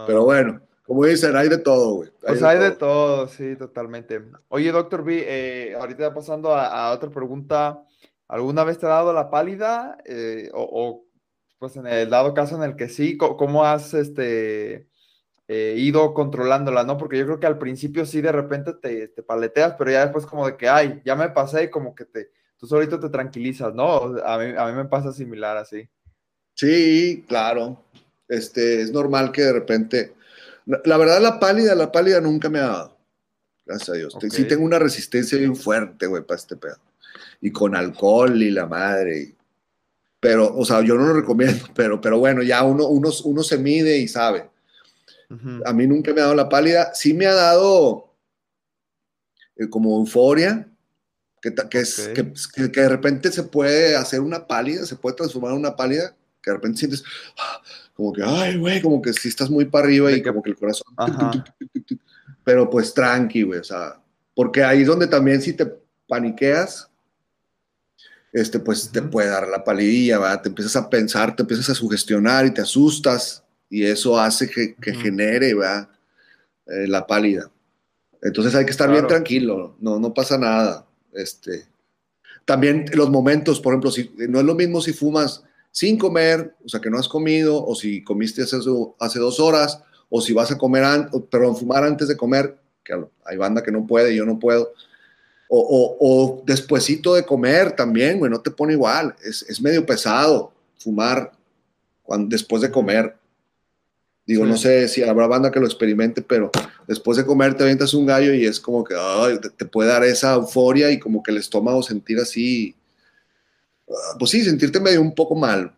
Pero 0.07 0.23
bueno, 0.23 0.59
como 0.85 1.05
dicen, 1.05 1.35
hay 1.35 1.49
de 1.49 1.59
todo, 1.59 1.95
güey. 1.95 2.09
Pues 2.19 2.41
hay 2.41 2.57
de 2.57 2.71
todo, 2.71 3.27
sí, 3.27 3.55
totalmente. 3.55 4.23
Oye, 4.47 4.71
doctor 4.71 5.03
B, 5.03 5.23
eh, 5.27 5.75
ahorita 5.75 6.13
pasando 6.13 6.55
a, 6.55 6.91
otra 6.91 7.09
pregunta. 7.09 7.83
¿Alguna 8.27 8.63
vez 8.63 8.79
te 8.79 8.88
ha 8.88 8.89
dado 8.89 9.13
la 9.13 9.29
pálida? 9.29 9.99
Eh, 10.03 10.49
o, 10.51 11.05
pues 11.59 11.75
en 11.75 11.85
el 11.85 12.09
dado 12.09 12.33
caso 12.33 12.55
en 12.55 12.63
el 12.63 12.75
que 12.75 12.89
sí, 12.89 13.17
¿cómo 13.17 13.65
has 13.65 13.93
este 13.93 14.88
eh, 15.47 15.75
ido 15.77 16.13
controlándola, 16.13 16.84
¿no? 16.84 16.97
Porque 16.97 17.17
yo 17.19 17.25
creo 17.25 17.39
que 17.39 17.45
al 17.45 17.60
principio 17.60 18.05
sí 18.05 18.21
de 18.21 18.31
repente 18.31 18.73
te, 18.73 19.10
te, 19.10 19.21
paleteas, 19.21 19.75
pero 19.77 19.91
ya 19.91 20.01
después 20.01 20.25
como 20.25 20.47
de 20.47 20.58
que, 20.58 20.67
ay, 20.67 21.01
ya 21.05 21.15
me 21.15 21.29
pasé 21.29 21.65
y 21.65 21.69
como 21.69 21.93
que 21.93 22.05
te, 22.05 22.31
tú 22.58 22.65
solito 22.65 22.99
te 22.99 23.10
tranquilizas, 23.10 23.73
¿no? 23.73 24.17
A 24.25 24.38
mí, 24.39 24.53
a 24.58 24.65
mí 24.65 24.73
me 24.73 24.86
pasa 24.86 25.13
similar 25.13 25.58
así. 25.58 25.88
Sí, 26.55 27.23
claro. 27.27 27.84
Este, 28.27 28.81
es 28.81 28.91
normal 28.91 29.31
que 29.31 29.43
de 29.43 29.53
repente, 29.53 30.13
la, 30.65 30.97
verdad 30.97 31.21
la 31.21 31.39
pálida, 31.39 31.75
la 31.75 31.91
pálida 31.91 32.19
nunca 32.21 32.49
me 32.49 32.60
ha 32.60 32.67
dado. 32.67 32.97
Gracias 33.65 33.89
a 33.89 33.93
Dios. 33.93 34.17
Sí 34.31 34.45
tengo 34.45 34.63
una 34.63 34.79
resistencia 34.79 35.38
bien 35.38 35.55
fuerte, 35.55 36.08
güey, 36.08 36.23
para 36.23 36.39
este 36.39 36.55
pedo. 36.55 36.77
Y 37.41 37.51
con 37.51 37.75
alcohol 37.75 38.41
y 38.41 38.51
la 38.51 38.65
madre. 38.65 39.36
Pero, 40.19 40.55
o 40.55 40.65
sea, 40.65 40.81
yo 40.81 40.95
no 40.95 41.05
lo 41.05 41.13
recomiendo, 41.13 41.65
pero, 41.75 42.01
pero 42.01 42.17
bueno, 42.17 42.41
ya 42.41 42.63
uno, 42.63 42.88
uno, 42.88 43.10
uno 43.25 43.43
se 43.43 43.58
mide 43.58 43.97
y 43.97 44.08
sabe. 44.08 44.49
A 45.65 45.73
mí 45.73 45.88
nunca 45.88 46.13
me 46.13 46.21
ha 46.21 46.25
dado 46.25 46.35
la 46.35 46.49
pálida. 46.49 46.93
Sí 46.93 47.13
me 47.13 47.25
ha 47.25 47.33
dado 47.33 48.13
eh, 49.55 49.69
como 49.69 49.97
euforia, 49.97 50.67
que, 51.41 51.53
que, 51.69 51.79
es, 51.79 52.09
que, 52.13 52.71
que, 52.71 52.81
de 52.81 52.89
repente 52.89 53.31
se 53.31 53.43
puede 53.43 53.95
hacer 53.95 54.19
una 54.19 54.47
pálida, 54.47 54.85
se 54.85 54.95
puede 54.95 55.15
transformar 55.15 55.51
en 55.51 55.59
una 55.59 55.75
pálida, 55.75 56.15
que 56.41 56.51
de 56.51 56.57
repente 56.57 56.79
sientes 56.79 57.03
ah, 57.38 57.61
como 57.93 58.11
que, 58.11 58.23
ay, 58.23 58.57
güey, 58.57 58.81
como 58.81 59.01
que 59.01 59.13
si 59.13 59.29
estás 59.29 59.49
muy 59.49 59.65
para 59.65 59.85
arriba 59.85 60.11
y 60.11 60.21
como 60.21 60.43
que 60.43 60.49
el 60.49 60.57
corazón. 60.57 60.93
Pero 62.43 62.69
pues 62.69 62.93
tranqui, 62.93 63.43
güey, 63.43 63.59
o 63.59 63.63
sea, 63.63 64.01
porque 64.35 64.63
ahí 64.63 64.81
es 64.81 64.88
donde 64.88 65.07
también 65.07 65.41
si 65.41 65.53
te 65.53 65.71
paniqueas, 66.07 66.89
este, 68.33 68.59
pues 68.59 68.91
te 68.91 69.01
puede 69.01 69.29
dar 69.29 69.47
la 69.47 69.63
palidilla, 69.63 70.19
¿verdad? 70.19 70.41
Te 70.41 70.49
empiezas 70.49 70.75
a 70.75 70.89
pensar, 70.89 71.35
te 71.35 71.43
empiezas 71.43 71.69
a 71.69 71.75
sugestionar 71.75 72.45
y 72.45 72.51
te 72.51 72.61
asustas 72.61 73.44
y 73.75 73.85
eso 73.85 74.17
hace 74.17 74.49
que, 74.49 74.93
genere 74.93 75.49
eh, 75.49 76.88
la 76.88 77.05
pálida. 77.05 77.51
Entonces 78.21 78.55
hay 78.55 78.63
que 78.63 78.71
estar 78.71 78.89
bien 78.89 79.05
tranquilo, 79.05 79.75
no, 79.81 79.99
no 79.99 80.13
pasa 80.13 80.38
nada. 80.38 80.88
Este, 81.11 81.65
también 82.45 82.85
los 82.93 83.09
momentos, 83.09 83.59
por 83.59 83.73
ejemplo, 83.73 83.91
si, 83.91 84.09
no 84.29 84.39
es 84.39 84.45
lo 84.45 84.55
mismo 84.55 84.79
si 84.79 84.93
fumas 84.93 85.43
sin 85.71 85.97
comer, 85.97 86.55
o 86.63 86.69
sea, 86.69 86.79
que 86.79 86.89
no 86.89 86.97
has 86.97 87.09
comido, 87.09 87.65
o 87.65 87.75
si 87.75 88.01
comiste 88.01 88.43
hace, 88.43 88.55
hace 88.97 89.19
dos 89.19 89.41
horas, 89.41 89.81
o 90.07 90.21
si 90.21 90.31
vas 90.31 90.51
a 90.51 90.57
comer, 90.57 91.09
perdón, 91.29 91.57
fumar 91.57 91.83
antes 91.83 92.07
de 92.07 92.15
comer, 92.15 92.57
que 92.81 92.93
hay 93.25 93.35
banda 93.35 93.61
que 93.61 93.73
no 93.73 93.85
puede, 93.85 94.15
yo 94.15 94.25
no 94.25 94.39
puedo, 94.39 94.71
o, 95.49 95.59
o, 95.59 95.97
o 95.99 96.43
despuesito 96.45 97.13
de 97.13 97.25
comer 97.25 97.73
también, 97.73 98.19
güey, 98.19 98.31
no 98.31 98.39
te 98.39 98.51
pone 98.51 98.71
igual, 98.71 99.13
es, 99.21 99.41
es 99.49 99.61
medio 99.61 99.85
pesado 99.85 100.53
fumar 100.77 101.33
cuando, 102.03 102.29
después 102.29 102.61
de 102.61 102.71
comer. 102.71 103.17
Digo, 104.25 104.43
no 104.45 104.57
sé 104.57 104.88
si 104.88 105.03
habrá 105.03 105.27
banda 105.27 105.51
que 105.51 105.59
lo 105.59 105.67
experimente, 105.67 106.23
pero 106.23 106.49
después 106.88 107.15
de 107.17 107.25
comer 107.25 107.53
te 107.53 107.63
aventas 107.63 107.93
un 107.93 108.07
gallo 108.07 108.33
y 108.33 108.45
es 108.45 108.59
como 108.59 108.83
que 108.83 108.95
te, 109.55 109.65
puede 109.65 109.89
dar 109.89 110.03
esa 110.03 110.33
euforia 110.33 110.89
y 110.89 110.97
como 110.97 111.21
que 111.21 111.29
el 111.29 111.38
estómago 111.38 111.83
sentir 111.83 112.17
así, 112.17 112.75
ah, 113.88 114.15
pues 114.17 114.31
sí, 114.31 114.43
sentirte 114.43 114.79
medio 114.79 115.01
un 115.01 115.13
poco 115.13 115.35
mal. 115.35 115.75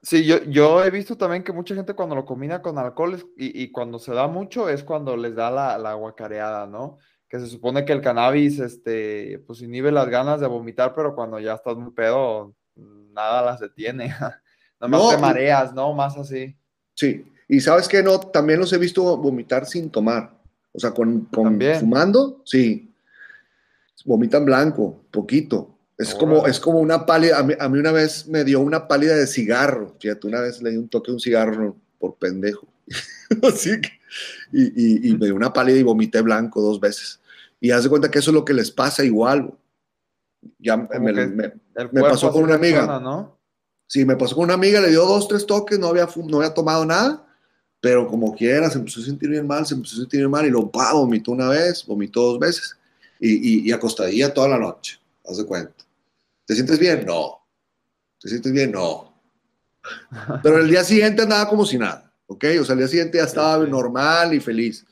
Sí, 0.00 0.24
yo, 0.24 0.42
yo 0.44 0.82
he 0.82 0.90
visto 0.90 1.18
también 1.18 1.42
que 1.42 1.52
mucha 1.52 1.74
gente 1.74 1.92
cuando 1.92 2.14
lo 2.14 2.24
combina 2.24 2.62
con 2.62 2.78
alcohol 2.78 3.22
y, 3.36 3.70
cuando 3.70 3.98
se 3.98 4.14
da 4.14 4.28
mucho 4.28 4.70
es 4.70 4.82
cuando 4.82 5.16
les 5.16 5.34
da 5.34 5.50
la, 5.50 5.76
la 5.76 5.92
guacareada, 5.92 6.66
¿no? 6.66 6.98
Que 7.28 7.38
se 7.38 7.48
supone 7.48 7.84
que 7.84 7.92
el 7.92 8.00
cannabis, 8.00 8.60
este, 8.60 9.42
pues 9.46 9.60
inhibe 9.60 9.92
las 9.92 10.08
ganas 10.08 10.40
de 10.40 10.46
vomitar, 10.46 10.94
pero 10.94 11.14
cuando 11.14 11.38
ya 11.38 11.54
estás 11.54 11.76
muy 11.76 11.90
pedo, 11.92 12.54
nada 12.76 13.42
las 13.42 13.60
detiene. 13.60 14.08
Nada 14.80 14.88
más 14.88 15.10
te 15.10 15.18
mareas, 15.18 15.74
¿no? 15.74 15.92
Más 15.92 16.16
así. 16.16 16.56
Sí, 16.94 17.26
y 17.48 17.60
sabes 17.60 17.88
que 17.88 18.02
no, 18.02 18.20
también 18.20 18.60
los 18.60 18.72
he 18.74 18.78
visto 18.78 19.16
vomitar 19.16 19.64
sin 19.64 19.88
tomar. 19.88 20.38
O 20.72 20.78
sea, 20.78 20.90
con, 20.90 21.22
con 21.24 21.58
fumando, 21.80 22.42
sí. 22.44 22.92
Vomitan 24.04 24.44
blanco, 24.44 25.02
poquito. 25.10 25.74
Es 25.96 26.14
como, 26.14 26.46
es 26.46 26.60
como 26.60 26.78
una 26.78 27.06
pálida. 27.06 27.38
A 27.38 27.68
mí, 27.68 27.78
una 27.78 27.90
vez 27.90 28.28
me 28.28 28.44
dio 28.44 28.60
una 28.60 28.86
pálida 28.86 29.16
de 29.16 29.26
cigarro. 29.26 29.96
Fíjate, 29.98 30.26
una 30.26 30.40
vez 30.40 30.62
le 30.62 30.70
di 30.70 30.76
un 30.76 30.88
toque 30.88 31.10
de 31.10 31.14
un 31.14 31.20
cigarro 31.20 31.74
por 31.98 32.16
pendejo. 32.16 32.68
Así 33.42 33.80
que, 33.80 33.90
y, 34.52 35.10
y, 35.10 35.16
me 35.16 35.26
dio 35.26 35.34
una 35.34 35.52
pálida 35.52 35.78
y 35.78 35.82
vomité 35.82 36.20
blanco 36.20 36.60
dos 36.60 36.78
veces. 36.78 37.18
Y 37.60 37.70
haz 37.70 37.82
de 37.82 37.90
cuenta 37.90 38.10
que 38.10 38.18
eso 38.18 38.30
es 38.30 38.34
lo 38.34 38.44
que 38.44 38.54
les 38.54 38.70
pasa 38.70 39.04
igual. 39.04 39.52
Ya 40.58 40.76
me, 40.76 41.12
me, 41.12 42.02
pasó 42.02 42.30
con 42.30 42.44
una 42.44 42.54
amiga. 42.54 43.00
¿no? 43.00 43.36
Sí, 43.86 44.04
me 44.04 44.16
pasó 44.16 44.36
con 44.36 44.44
una 44.44 44.54
amiga, 44.54 44.80
le 44.80 44.90
dio 44.90 45.04
dos, 45.04 45.26
tres 45.26 45.44
toques, 45.46 45.78
no 45.78 45.88
había, 45.88 46.06
no 46.28 46.36
había 46.36 46.54
tomado 46.54 46.84
nada 46.84 47.27
pero 47.80 48.08
como 48.08 48.34
quiera, 48.34 48.70
se 48.70 48.78
empezó 48.78 49.00
a 49.00 49.04
sentir 49.04 49.28
bien 49.28 49.46
mal, 49.46 49.66
se 49.66 49.74
empezó 49.74 49.96
a 49.96 50.00
sentir 50.00 50.20
bien 50.20 50.30
mal 50.30 50.46
y 50.46 50.50
lo 50.50 50.70
pa, 50.70 50.92
vomitó 50.92 51.32
una 51.32 51.48
vez, 51.48 51.84
vomitó 51.86 52.22
dos 52.22 52.38
veces 52.38 52.76
y, 53.20 53.30
y, 53.30 53.68
y 53.68 53.72
acostadilla 53.72 54.32
toda 54.32 54.48
la 54.48 54.58
noche, 54.58 54.98
haz 55.24 55.36
de 55.38 55.44
cuenta. 55.44 55.84
¿Te 56.44 56.54
sientes 56.54 56.78
bien? 56.78 57.04
No. 57.06 57.38
¿Te 58.20 58.28
sientes 58.28 58.50
bien? 58.52 58.72
No. 58.72 59.12
Pero 60.42 60.58
el 60.58 60.68
día 60.68 60.84
siguiente 60.84 61.22
andaba 61.22 61.48
como 61.48 61.64
si 61.64 61.78
nada, 61.78 62.12
¿ok? 62.26 62.44
O 62.60 62.64
sea, 62.64 62.72
el 62.72 62.78
día 62.78 62.88
siguiente 62.88 63.18
ya 63.18 63.24
estaba 63.24 63.64
normal 63.66 64.34
y 64.34 64.40
feliz. 64.40 64.86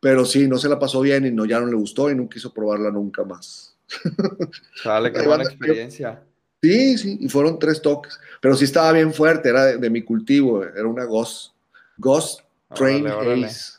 Pero 0.00 0.24
sí, 0.24 0.46
no 0.46 0.58
se 0.58 0.68
la 0.68 0.78
pasó 0.78 1.00
bien 1.00 1.26
y 1.26 1.30
no, 1.30 1.44
ya 1.44 1.58
no 1.60 1.66
le 1.66 1.76
gustó 1.76 2.10
y 2.10 2.14
no 2.14 2.28
quiso 2.28 2.52
probarla 2.52 2.90
nunca 2.90 3.24
más. 3.24 3.76
Sale, 4.82 5.12
qué 5.12 5.22
buena 5.22 5.44
experiencia. 5.44 6.22
Sí, 6.62 6.98
sí, 6.98 7.18
y 7.20 7.28
fueron 7.28 7.58
tres 7.58 7.80
toques. 7.80 8.18
Pero 8.40 8.56
sí 8.56 8.64
estaba 8.64 8.92
bien 8.92 9.12
fuerte, 9.12 9.48
era 9.48 9.76
de, 9.76 9.90
mi 9.90 10.02
cultivo, 10.02 10.64
era 10.64 10.86
una 10.86 11.04
Ghost, 11.04 11.52
Ghost 11.98 12.40
Train 12.74 13.06
Haze 13.06 13.76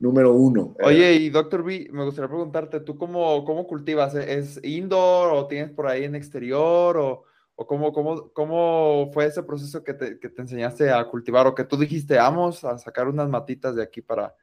número 0.00 0.32
uno. 0.32 0.74
Oye, 0.82 1.12
y 1.12 1.30
Doctor 1.30 1.62
B, 1.62 1.88
me 1.92 2.04
gustaría 2.04 2.28
preguntarte, 2.28 2.80
¿tú 2.80 2.96
cómo, 2.96 3.44
cómo 3.44 3.66
cultivas? 3.66 4.14
¿Es 4.14 4.58
indoor 4.64 5.34
o 5.34 5.46
tienes 5.46 5.70
por 5.70 5.86
ahí 5.86 6.04
en 6.04 6.14
exterior? 6.14 6.96
¿O, 6.96 7.24
o 7.54 7.66
cómo, 7.66 7.92
cómo, 7.92 8.32
cómo, 8.32 9.10
fue 9.12 9.26
ese 9.26 9.42
proceso 9.42 9.84
que 9.84 9.92
te, 9.92 10.18
que 10.18 10.30
te, 10.30 10.40
enseñaste 10.40 10.90
a 10.90 11.04
cultivar? 11.04 11.46
¿O 11.46 11.54
que 11.54 11.64
tú 11.64 11.76
dijiste, 11.76 12.16
vamos 12.16 12.64
a 12.64 12.78
sacar 12.78 13.06
unas 13.08 13.28
matitas 13.28 13.76
de 13.76 13.82
aquí 13.82 14.00
para, 14.00 14.34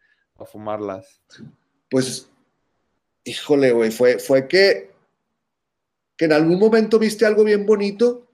fumarlas? 0.46 1.20
Pues, 1.90 2.30
híjole, 3.24 3.72
güey, 3.72 3.90
fue, 3.90 4.20
fue 4.20 4.48
que, 4.48 4.92
que 6.16 6.26
en 6.26 6.34
algún 6.34 6.60
momento 6.60 7.00
viste 7.00 7.26
algo 7.26 7.44
bien 7.44 7.66
bonito 7.66 8.27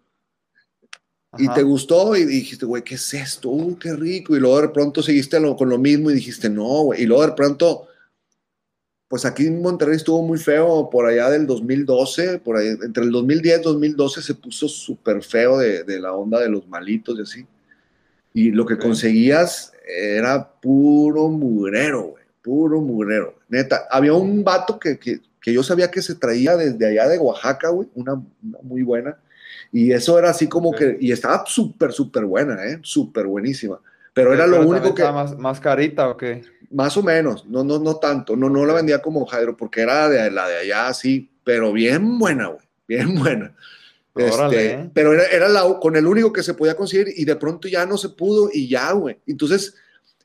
y 1.38 1.50
te 1.50 1.64
gustó 1.64 2.16
y 2.16 2.26
dijiste, 2.26 2.66
güey, 2.66 2.84
¿qué 2.84 2.96
es 2.96 3.14
esto? 3.14 3.50
Uh, 3.50 3.78
qué 3.78 3.94
rico. 3.94 4.36
Y 4.36 4.40
luego 4.40 4.62
de 4.62 4.70
pronto 4.70 5.02
seguiste 5.02 5.38
con 5.58 5.70
lo 5.70 5.78
mismo 5.78 6.12
y 6.12 6.16
dijiste, 6.16 6.50
no, 6.50 6.84
güey. 6.84 7.04
Y 7.04 7.06
luego 7.06 7.26
de 7.26 7.34
pronto, 7.34 7.88
pues 9.08 9.26
aquí 9.26 9.48
en 9.48 9.62
Monterrey 9.62 9.96
estuvo 9.96 10.22
muy 10.22 10.38
feo 10.38 10.90
por 10.92 11.08
allá 11.08 11.30
del 11.32 11.48
2012, 11.48 12.40
por 12.40 12.58
ahí, 12.58 12.68
entre 12.68 13.04
el 13.04 13.12
2010 13.12 13.60
y 13.60 13.64
2012 13.64 14.22
se 14.22 14.36
puso 14.36 14.68
súper 14.68 15.24
feo 15.24 15.58
de, 15.58 15.84
de, 15.84 16.00
la 16.00 16.14
onda 16.14 16.40
de 16.40 16.50
los 16.50 16.68
malitos 16.68 17.18
y 17.18 17.22
así. 17.22 17.48
Y 18.34 18.52
lo 18.52 18.66
que 18.66 18.78
conseguías 18.78 19.72
era 19.88 20.54
puro 20.62 21.30
mugrero, 21.30 22.10
güey, 22.10 22.24
puro 22.42 22.80
mugrero. 22.80 23.40
Neta, 23.50 23.88
había 23.90 24.14
un 24.14 24.44
vato 24.44 24.80
que, 24.80 25.00
que, 25.00 25.20
que, 25.42 25.54
yo 25.54 25.64
sabía 25.64 25.90
que 25.90 26.02
se 26.02 26.16
traía 26.16 26.56
desde 26.58 26.86
allá 26.86 27.08
de 27.08 27.18
Oaxaca, 27.18 27.70
güey, 27.70 27.90
una, 27.96 28.14
una 28.14 28.60
muy 28.62 28.84
buena 28.84 29.18
y 29.74 29.92
eso 29.92 30.20
era 30.20 30.30
así 30.30 30.48
como 30.48 30.72
que, 30.72 30.98
y 31.02 31.12
estaba 31.12 31.44
súper, 31.48 31.92
súper 31.92 32.26
buena, 32.26 32.64
¿eh? 32.64 32.80
Súper 32.84 33.26
buenísima. 33.26 33.82
Pero 34.14 34.32
era 34.32 34.46
lo 34.46 34.62
único 34.62 34.94
que... 34.94 35.04
Más, 35.04 35.36
más 35.36 35.60
carita 35.60 36.10
o 36.10 36.16
qué? 36.16 36.44
Más 36.70 36.96
o 36.96 37.02
menos, 37.02 37.48
no, 37.48 37.64
no, 37.64 37.80
no 37.80 37.96
tanto. 37.96 38.36
No, 38.36 38.50
no 38.50 38.68
la 38.68 38.74
vendía 38.74 39.02
como 39.02 39.26
Jairo 39.26 39.58
porque 39.58 39.82
era 39.82 40.08
de 40.10 40.30
la 40.30 40.48
de 40.48 40.58
allá 40.58 40.90
así, 40.90 41.28
pero 41.44 41.74
bien 41.74 42.20
buena, 42.20 42.50
güey, 42.50 42.66
bien 42.88 43.16
buena. 43.20 43.56
Este, 44.16 44.74
¿eh? 44.74 44.90
Pero 44.94 45.12
era, 45.14 45.26
era 45.26 45.50
la, 45.50 45.64
con 45.82 45.96
el 45.96 46.06
único 46.06 46.32
que 46.32 46.44
se 46.44 46.54
podía 46.54 46.78
conseguir 46.78 47.08
y 47.18 47.26
de 47.26 47.36
pronto 47.36 47.68
ya 47.68 47.88
no 47.88 47.98
se 47.98 48.10
pudo 48.10 48.52
y 48.54 48.70
ya, 48.70 48.92
güey. 48.92 49.18
Entonces 49.26 49.74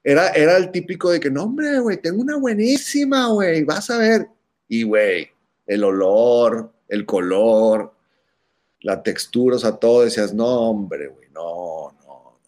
era, 0.05 0.29
era 0.29 0.59
el 0.59 0.71
típico 0.71 1.11
de 1.11 1.21
que, 1.21 1.31
no, 1.31 1.45
hombre, 1.45 1.79
güey, 1.79 1.97
tengo 1.97 2.21
una 2.21 2.37
buenísima, 2.37 3.29
güey, 3.29 3.65
vas 3.65 3.89
a 3.89 3.97
ver. 3.97 4.29
Y, 4.69 4.83
güey, 4.83 5.31
el 5.67 5.85
olor, 5.85 6.71
el 6.87 7.07
color, 7.07 7.95
la 8.81 9.03
textura, 9.03 9.57
o 9.57 9.59
sea, 9.59 9.73
todo, 9.73 10.03
decías, 10.03 10.33
no, 10.33 10.71
hombre, 10.71 11.09
güey, 11.09 11.29
no, 11.31 11.93
no. 12.07 12.39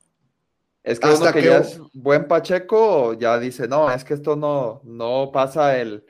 Es 0.82 0.98
que 0.98 1.08
Hasta 1.08 1.24
uno 1.24 1.32
que, 1.32 1.42
ya 1.42 1.58
es 1.58 1.80
buen 1.92 2.26
Pacheco 2.26 3.14
ya 3.14 3.38
dice, 3.38 3.68
no, 3.68 3.90
es 3.90 4.04
que 4.04 4.14
esto 4.14 4.36
no, 4.36 4.80
no 4.84 5.30
pasa 5.32 5.78
el, 5.78 6.04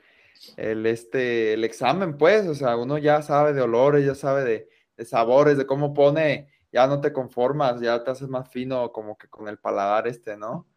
el, 0.57 0.85
este, 0.85 1.53
el 1.53 1.63
examen, 1.63 2.17
pues, 2.17 2.47
o 2.47 2.55
sea, 2.55 2.77
uno 2.77 2.97
ya 2.97 3.21
sabe 3.21 3.53
de 3.53 3.61
olores, 3.61 4.05
ya 4.05 4.15
sabe 4.15 4.43
de, 4.43 4.69
de 4.97 5.05
sabores, 5.05 5.57
de 5.57 5.65
cómo 5.65 5.93
pone, 5.93 6.49
ya 6.71 6.87
no 6.87 7.01
te 7.01 7.11
conformas, 7.11 7.81
ya 7.81 8.03
te 8.03 8.11
haces 8.11 8.29
más 8.29 8.49
fino 8.49 8.91
como 8.91 9.17
que 9.17 9.27
con 9.27 9.47
el 9.47 9.57
paladar 9.57 10.07
este, 10.07 10.37
¿no? 10.37 10.67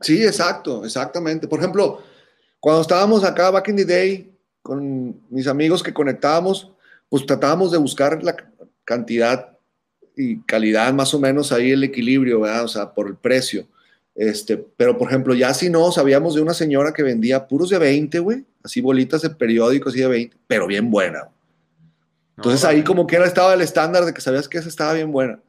Sí, 0.00 0.24
exacto, 0.24 0.84
exactamente. 0.84 1.46
Por 1.46 1.58
ejemplo, 1.58 2.00
cuando 2.58 2.80
estábamos 2.80 3.24
acá 3.24 3.50
back 3.50 3.68
in 3.68 3.76
the 3.76 3.84
day 3.84 4.38
con 4.62 5.20
mis 5.28 5.46
amigos 5.46 5.82
que 5.82 5.92
conectábamos, 5.92 6.72
pues 7.08 7.26
tratábamos 7.26 7.70
de 7.70 7.78
buscar 7.78 8.22
la, 8.22 8.34
cantidad 8.92 9.58
y 10.16 10.40
calidad 10.42 10.92
más 10.92 11.14
o 11.14 11.20
menos 11.20 11.50
ahí 11.52 11.70
el 11.70 11.84
equilibrio, 11.84 12.40
¿verdad? 12.40 12.64
O 12.64 12.68
sea, 12.68 12.92
por 12.92 13.08
el 13.08 13.16
precio. 13.16 13.66
Este, 14.14 14.58
pero 14.58 14.98
por 14.98 15.08
ejemplo, 15.08 15.34
ya 15.34 15.54
si 15.54 15.70
no, 15.70 15.90
sabíamos 15.90 16.34
de 16.34 16.42
una 16.42 16.52
señora 16.52 16.92
que 16.92 17.02
vendía 17.02 17.46
puros 17.46 17.70
de 17.70 17.78
20, 17.78 18.18
güey, 18.18 18.44
así 18.62 18.82
bolitas 18.82 19.22
de 19.22 19.30
periódico, 19.30 19.88
así 19.88 20.00
de 20.00 20.08
20, 20.08 20.36
pero 20.46 20.66
bien 20.66 20.90
buena. 20.90 21.28
Entonces 22.36 22.64
ahí 22.64 22.82
como 22.82 23.06
que 23.06 23.16
era 23.16 23.26
estaba 23.26 23.54
el 23.54 23.62
estándar 23.62 24.04
de 24.04 24.12
que 24.12 24.20
sabías 24.20 24.48
que 24.48 24.58
esa 24.58 24.68
estaba 24.68 24.92
bien 24.92 25.10
buena. 25.10 25.40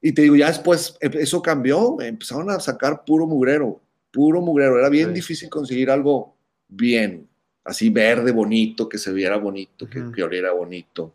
Y 0.00 0.12
te 0.12 0.22
digo, 0.22 0.36
ya 0.36 0.46
después 0.46 0.96
eh, 1.00 1.10
eso 1.14 1.42
cambió, 1.42 2.00
empezaron 2.00 2.50
a 2.50 2.60
sacar 2.60 3.04
puro 3.04 3.26
mugrero, 3.26 3.80
puro 4.12 4.40
mugrero. 4.40 4.78
Era 4.78 4.88
bien 4.88 5.12
difícil 5.12 5.50
conseguir 5.50 5.90
algo 5.90 6.34
bien, 6.68 7.28
así 7.64 7.90
verde, 7.90 8.32
bonito, 8.32 8.88
que 8.88 8.96
se 8.96 9.12
viera 9.12 9.36
bonito, 9.36 9.88
que, 9.90 10.10
que 10.14 10.22
oliera 10.22 10.52
bonito. 10.52 11.12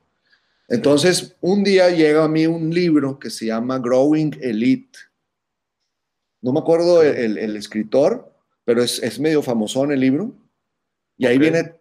Entonces, 0.67 1.35
un 1.41 1.63
día 1.63 1.89
llega 1.89 2.23
a 2.23 2.27
mí 2.27 2.47
un 2.47 2.73
libro 2.73 3.19
que 3.19 3.29
se 3.29 3.47
llama 3.47 3.79
Growing 3.79 4.37
Elite. 4.41 4.97
No 6.41 6.53
me 6.53 6.59
acuerdo 6.59 7.03
el, 7.03 7.55
escritor, 7.55 8.33
pero 8.65 8.81
es, 8.81 9.19
medio 9.19 9.41
famosón 9.41 9.91
el 9.91 9.99
libro. 9.99 10.33
Y 11.17 11.25
ahí 11.25 11.37
viene 11.37 11.75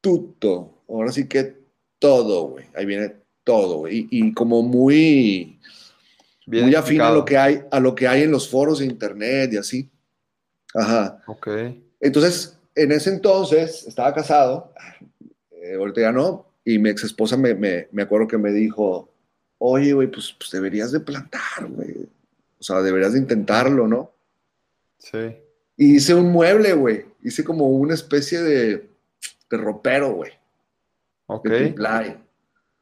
todo. 0.00 0.82
Ahora 0.88 1.12
sí 1.12 1.28
que 1.28 1.56
todo, 1.98 2.48
güey. 2.48 2.66
Ahí 2.74 2.86
viene 2.86 3.14
todo, 3.44 3.78
güey. 3.78 4.06
Y, 4.10 4.32
como 4.34 4.62
muy, 4.62 5.60
muy 6.46 6.74
afín 6.74 7.00
a 7.00 7.10
lo, 7.10 7.24
que 7.24 7.38
hay, 7.38 7.62
a 7.70 7.80
lo 7.80 7.94
que 7.94 8.06
hay 8.06 8.22
en 8.22 8.30
los 8.30 8.48
foros 8.48 8.80
de 8.80 8.86
internet 8.86 9.52
y 9.52 9.56
así. 9.56 9.90
Ajá. 10.74 11.22
Ok. 11.26 11.48
Entonces, 12.00 12.58
en 12.74 12.92
ese 12.92 13.10
entonces 13.10 13.86
estaba 13.86 14.14
casado. 14.14 14.72
Eh, 15.50 15.74
ahorita 15.74 16.00
ya 16.00 16.12
no, 16.12 16.49
y 16.64 16.78
mi 16.78 16.90
ex 16.90 17.04
esposa 17.04 17.36
me, 17.36 17.54
me, 17.54 17.88
me 17.92 18.02
acuerdo 18.02 18.28
que 18.28 18.38
me 18.38 18.52
dijo, 18.52 19.10
oye, 19.58 19.92
güey, 19.92 20.10
pues, 20.10 20.34
pues, 20.38 20.50
deberías 20.50 20.92
de 20.92 21.00
plantar, 21.00 21.66
güey. 21.68 22.08
O 22.58 22.62
sea, 22.62 22.82
deberías 22.82 23.12
de 23.12 23.20
intentarlo, 23.20 23.86
¿no? 23.86 24.12
Sí. 24.98 25.36
Y 25.76 25.96
hice 25.96 26.14
un 26.14 26.30
mueble, 26.30 26.72
güey. 26.74 27.06
Hice 27.22 27.42
como 27.44 27.68
una 27.68 27.94
especie 27.94 28.40
de, 28.42 28.90
de 29.50 29.56
ropero, 29.56 30.12
güey. 30.12 30.32
Ok. 31.26 31.48
o 31.48 32.18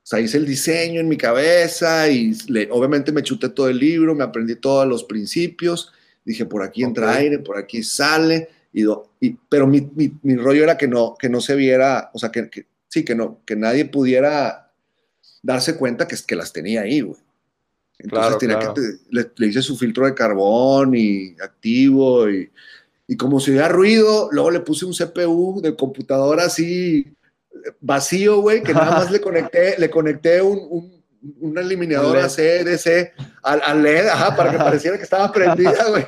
sea, 0.02 0.20
hice 0.20 0.38
el 0.38 0.46
diseño 0.46 1.00
en 1.00 1.08
mi 1.08 1.18
cabeza 1.18 2.08
y 2.08 2.32
obviamente 2.70 3.12
me 3.12 3.22
chuté 3.22 3.50
todo 3.50 3.68
el 3.68 3.78
libro, 3.78 4.14
me 4.14 4.24
aprendí 4.24 4.56
todos 4.56 4.86
los 4.86 5.04
principios. 5.04 5.92
Dije, 6.24 6.46
por 6.46 6.62
aquí 6.62 6.82
entra 6.82 7.14
aire, 7.14 7.38
por 7.38 7.58
aquí 7.58 7.82
sale. 7.82 8.48
Y, 8.72 8.84
y 9.20 9.36
pero 9.48 9.66
mi, 9.66 9.90
mi, 9.94 10.12
mi, 10.22 10.36
rollo 10.36 10.62
era 10.62 10.76
que 10.76 10.88
no, 10.88 11.14
que 11.18 11.28
no 11.28 11.40
se 11.40 11.56
viera, 11.56 12.10
o 12.14 12.18
sea, 12.18 12.30
que, 12.30 12.48
que 12.48 12.66
sí, 12.88 13.05
que 13.05 13.14
no, 13.14 13.40
que 13.44 13.57
nadie 13.57 13.85
pudiera 13.85 14.72
darse 15.42 15.77
cuenta 15.77 16.07
que, 16.07 16.16
que 16.27 16.37
las 16.37 16.53
tenía 16.53 16.83
ahí, 16.83 17.01
güey. 17.01 17.20
Entonces 18.01 18.38
tenía 18.38 18.59
que 18.59 18.81
le, 19.11 19.46
hice 19.46 19.61
su 19.61 19.77
filtro 19.77 20.07
de 20.07 20.14
carbón 20.14 20.94
y 20.94 21.35
activo 21.42 22.31
y, 22.31 22.51
y 23.09 23.16
como 23.16 23.40
si 23.40 23.51
hubiera 23.51 23.68
ruido, 23.68 24.29
luego 24.31 24.53
le 24.53 24.61
puse 24.61 24.85
un 24.85 24.92
CPU 24.92 25.61
de 25.61 25.74
computadora 25.74 26.44
así 26.44 27.12
vacío, 27.81 28.40
güey, 28.40 28.62
que 28.62 28.72
nada 28.72 28.92
más 28.92 29.11
le 29.11 29.20
conecté, 29.20 29.77
le 29.79 29.90
conecté 29.90 30.40
un, 30.40 30.61
un, 30.70 31.05
una 31.40 31.61
eliminadora 31.61 32.29
CDC 32.29 33.12
al, 33.42 33.61
al 33.64 33.83
LED, 33.83 34.07
ajá, 34.07 34.37
para 34.37 34.53
que 34.53 34.59
pareciera 34.59 34.96
que 34.96 35.03
estaba 35.03 35.33
prendida, 35.33 35.88
güey. 35.90 36.07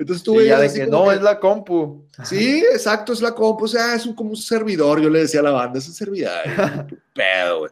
Entonces 0.00 0.24
tuve 0.24 0.46
ya 0.46 0.58
de 0.58 0.72
que 0.72 0.86
no, 0.86 1.12
es 1.12 1.20
la 1.20 1.38
compu. 1.38 2.06
Sí, 2.24 2.64
exacto, 2.72 3.12
es 3.12 3.20
la 3.20 3.34
compu. 3.34 3.66
O 3.66 3.68
sea, 3.68 3.94
es 3.94 4.06
un, 4.06 4.14
como 4.14 4.30
un 4.30 4.36
servidor, 4.36 4.98
yo 4.98 5.10
le 5.10 5.20
decía 5.20 5.40
a 5.40 5.42
la 5.42 5.50
banda, 5.50 5.78
es 5.78 5.88
un 5.88 5.92
servidor. 5.92 6.32
pedo, 7.14 7.58
güey. 7.58 7.70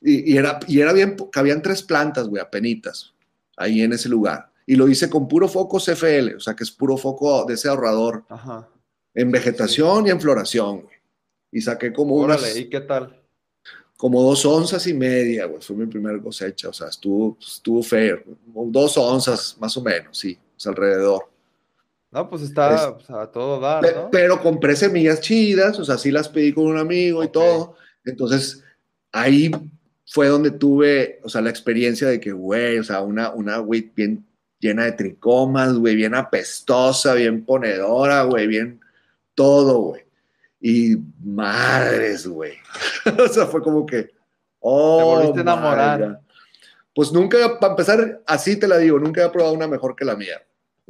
Y, 0.00 0.36
era, 0.36 0.58
y 0.66 0.80
era 0.80 0.92
bien, 0.92 1.14
cabían 1.30 1.62
tres 1.62 1.80
plantas, 1.84 2.26
güey, 2.26 2.42
apenitas, 2.42 3.14
ahí 3.56 3.82
en 3.82 3.92
ese 3.92 4.08
lugar. 4.08 4.50
Y 4.66 4.74
lo 4.74 4.88
hice 4.88 5.08
con 5.08 5.28
puro 5.28 5.46
foco 5.46 5.78
CFL, 5.78 6.34
o 6.38 6.40
sea, 6.40 6.56
que 6.56 6.64
es 6.64 6.72
puro 6.72 6.96
foco 6.96 7.44
de 7.44 7.54
ese 7.54 7.68
ahorrador. 7.68 8.24
Ajá. 8.28 8.68
En 9.14 9.30
vegetación 9.30 10.08
y 10.08 10.10
en 10.10 10.20
floración, 10.20 10.80
güey. 10.80 10.96
Y 11.52 11.60
saqué 11.60 11.92
como 11.92 12.16
Órale, 12.16 12.58
¿y 12.58 12.68
qué 12.68 12.80
tal? 12.80 13.16
Como 13.96 14.20
dos 14.24 14.44
onzas 14.44 14.84
y 14.88 14.94
media, 14.94 15.44
güey. 15.44 15.62
Fue 15.62 15.76
mi 15.76 15.86
primera 15.86 16.20
cosecha, 16.20 16.70
o 16.70 16.72
sea, 16.72 16.88
estuvo, 16.88 17.38
estuvo 17.40 17.80
feo. 17.80 18.24
Dos 18.44 18.98
onzas, 18.98 19.56
más 19.60 19.76
o 19.76 19.82
menos, 19.82 20.18
sí 20.18 20.36
alrededor. 20.66 21.28
No, 22.10 22.28
pues 22.28 22.42
está 22.42 22.94
pues, 22.94 23.08
a 23.10 23.26
todo 23.30 23.58
dar, 23.58 23.82
¿no? 23.82 24.10
Pero 24.10 24.40
compré 24.40 24.76
semillas 24.76 25.20
chidas, 25.20 25.78
o 25.78 25.84
sea, 25.84 25.96
sí 25.96 26.10
las 26.10 26.28
pedí 26.28 26.52
con 26.52 26.66
un 26.66 26.76
amigo 26.76 27.24
y 27.24 27.28
todo. 27.28 27.76
Entonces, 28.04 28.62
ahí 29.12 29.50
fue 30.06 30.28
donde 30.28 30.50
tuve, 30.50 31.20
o 31.22 31.30
sea, 31.30 31.40
la 31.40 31.48
experiencia 31.48 32.06
de 32.08 32.20
que, 32.20 32.32
güey, 32.32 32.78
o 32.78 32.84
sea, 32.84 33.00
una, 33.00 33.30
una 33.30 33.60
wheat 33.60 33.94
bien 33.94 34.26
llena 34.58 34.84
de 34.84 34.92
tricomas, 34.92 35.72
güey, 35.74 35.96
bien 35.96 36.14
apestosa, 36.14 37.14
bien 37.14 37.46
ponedora, 37.46 38.24
güey, 38.24 38.46
bien 38.46 38.80
todo, 39.34 39.78
güey. 39.78 40.02
Y 40.60 40.96
madres, 41.24 42.26
güey. 42.26 42.52
o 43.18 43.28
sea, 43.28 43.46
fue 43.46 43.62
como 43.62 43.86
que, 43.86 44.10
oh. 44.60 44.98
Te 44.98 45.04
volviste 45.04 45.38
a 45.38 45.42
enamorar. 45.42 46.20
Pues 46.94 47.10
nunca, 47.10 47.58
para 47.58 47.72
empezar, 47.72 48.22
así 48.26 48.56
te 48.56 48.68
la 48.68 48.76
digo, 48.76 48.98
nunca 48.98 49.24
he 49.24 49.30
probado 49.30 49.54
una 49.54 49.66
mejor 49.66 49.96
que 49.96 50.04
la 50.04 50.14
mía. 50.14 50.42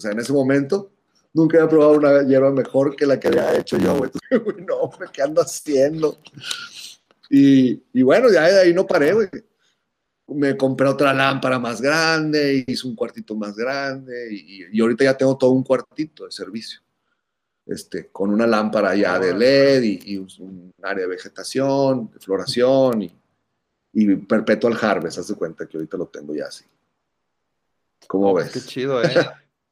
O 0.03 0.05
sea, 0.05 0.11
en 0.11 0.19
ese 0.19 0.33
momento, 0.33 0.91
nunca 1.33 1.63
he 1.63 1.69
probado 1.69 1.93
una 1.93 2.23
hierba 2.25 2.51
mejor 2.51 2.97
que 2.97 3.07
la 3.07 3.21
que 3.21 3.29
había 3.29 3.57
hecho 3.57 3.79
yo, 3.79 3.97
güey. 3.97 4.11
no, 4.67 4.91
¿qué 5.13 5.23
ando 5.23 5.41
haciendo? 5.41 6.19
Y, 7.31 7.81
y 7.93 8.03
bueno, 8.03 8.29
ya 8.33 8.49
de 8.49 8.63
ahí 8.63 8.75
no 8.75 8.85
paré, 8.85 9.13
güey. 9.13 9.29
Me 10.27 10.57
compré 10.57 10.89
otra 10.89 11.15
lámpara 11.15 11.61
más 11.61 11.81
grande, 11.81 12.65
hice 12.67 12.89
un 12.89 12.97
cuartito 12.97 13.37
más 13.37 13.55
grande 13.55 14.29
y, 14.33 14.77
y 14.77 14.81
ahorita 14.81 15.05
ya 15.05 15.17
tengo 15.17 15.39
todo 15.39 15.51
un 15.51 15.63
cuartito 15.63 16.25
de 16.25 16.33
servicio. 16.33 16.81
Este, 17.65 18.09
con 18.11 18.31
una 18.31 18.49
lámpara 18.49 18.97
ya 18.97 19.21
de 19.21 19.35
LED 19.35 19.83
y, 19.85 20.17
un 20.17 20.75
área 20.83 21.05
de 21.05 21.11
vegetación, 21.11 22.11
de 22.11 22.19
floración 22.19 23.03
y, 23.03 23.17
y 23.93 24.17
perpetual 24.17 24.77
harvest, 24.81 25.19
haz 25.19 25.29
de 25.29 25.37
cuenta 25.37 25.65
que 25.69 25.77
ahorita 25.77 25.97
lo 25.97 26.07
tengo 26.07 26.35
ya 26.35 26.47
así. 26.47 26.65
¿Cómo 28.09 28.33
pues 28.33 28.47
ves? 28.47 28.65
Qué 28.65 28.69
chido, 28.69 29.01
¿eh? 29.05 29.15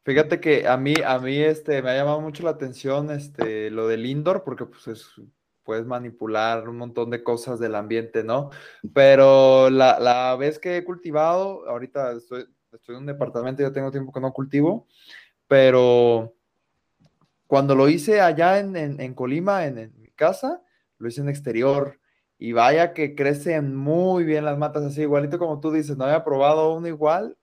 Fíjate 0.05 0.41
que 0.41 0.67
a 0.67 0.77
mí, 0.77 0.95
a 1.05 1.19
mí 1.19 1.37
este, 1.37 1.83
me 1.83 1.91
ha 1.91 1.97
llamado 1.97 2.21
mucho 2.21 2.43
la 2.43 2.51
atención 2.51 3.11
este, 3.11 3.71
lo 3.71 3.87
del 3.87 4.07
indoor, 4.07 4.45
porque 4.45 4.65
pues 4.65 4.89
es, 4.89 5.21
puedes 5.63 5.87
manipular 5.87 6.69
un 6.69 6.79
montón 6.79 7.11
de 7.11 7.23
cosas 7.23 7.61
del 7.61 7.75
ambiente, 7.75 8.25
¿no? 8.25 8.51
Pero 8.95 9.69
la, 9.71 10.01
la 10.01 10.37
vez 10.37 10.59
que 10.59 10.79
he 10.79 10.85
cultivado, 10.85 11.69
ahorita 11.69 12.13
estoy, 12.13 12.47
estoy 12.73 12.95
en 12.95 13.03
un 13.03 13.07
departamento, 13.07 13.63
ya 13.63 13.73
tengo 13.73 13.91
tiempo 13.91 14.13
que 14.13 14.21
no 14.21 14.33
cultivo, 14.33 14.87
pero 15.47 16.35
cuando 17.47 17.75
lo 17.75 17.89
hice 17.89 18.21
allá 18.21 18.61
en, 18.61 18.77
en, 18.77 19.15
Colima, 19.15 19.67
en, 19.67 19.93
mi 19.99 20.11
casa, 20.13 20.63
lo 20.99 21.09
hice 21.09 21.21
en 21.21 21.29
exterior. 21.29 21.99
Y 22.39 22.53
vaya 22.53 22.95
que 22.95 23.15
crecen 23.15 23.75
muy 23.75 24.25
bien 24.25 24.45
las 24.45 24.57
matas 24.57 24.85
así, 24.85 25.03
igualito 25.03 25.39
como 25.39 25.61
tú 25.61 25.73
dices, 25.73 25.97
no 25.97 26.05
había 26.05 26.25
probado 26.25 26.73
uno 26.75 26.87
igual, 26.87 27.37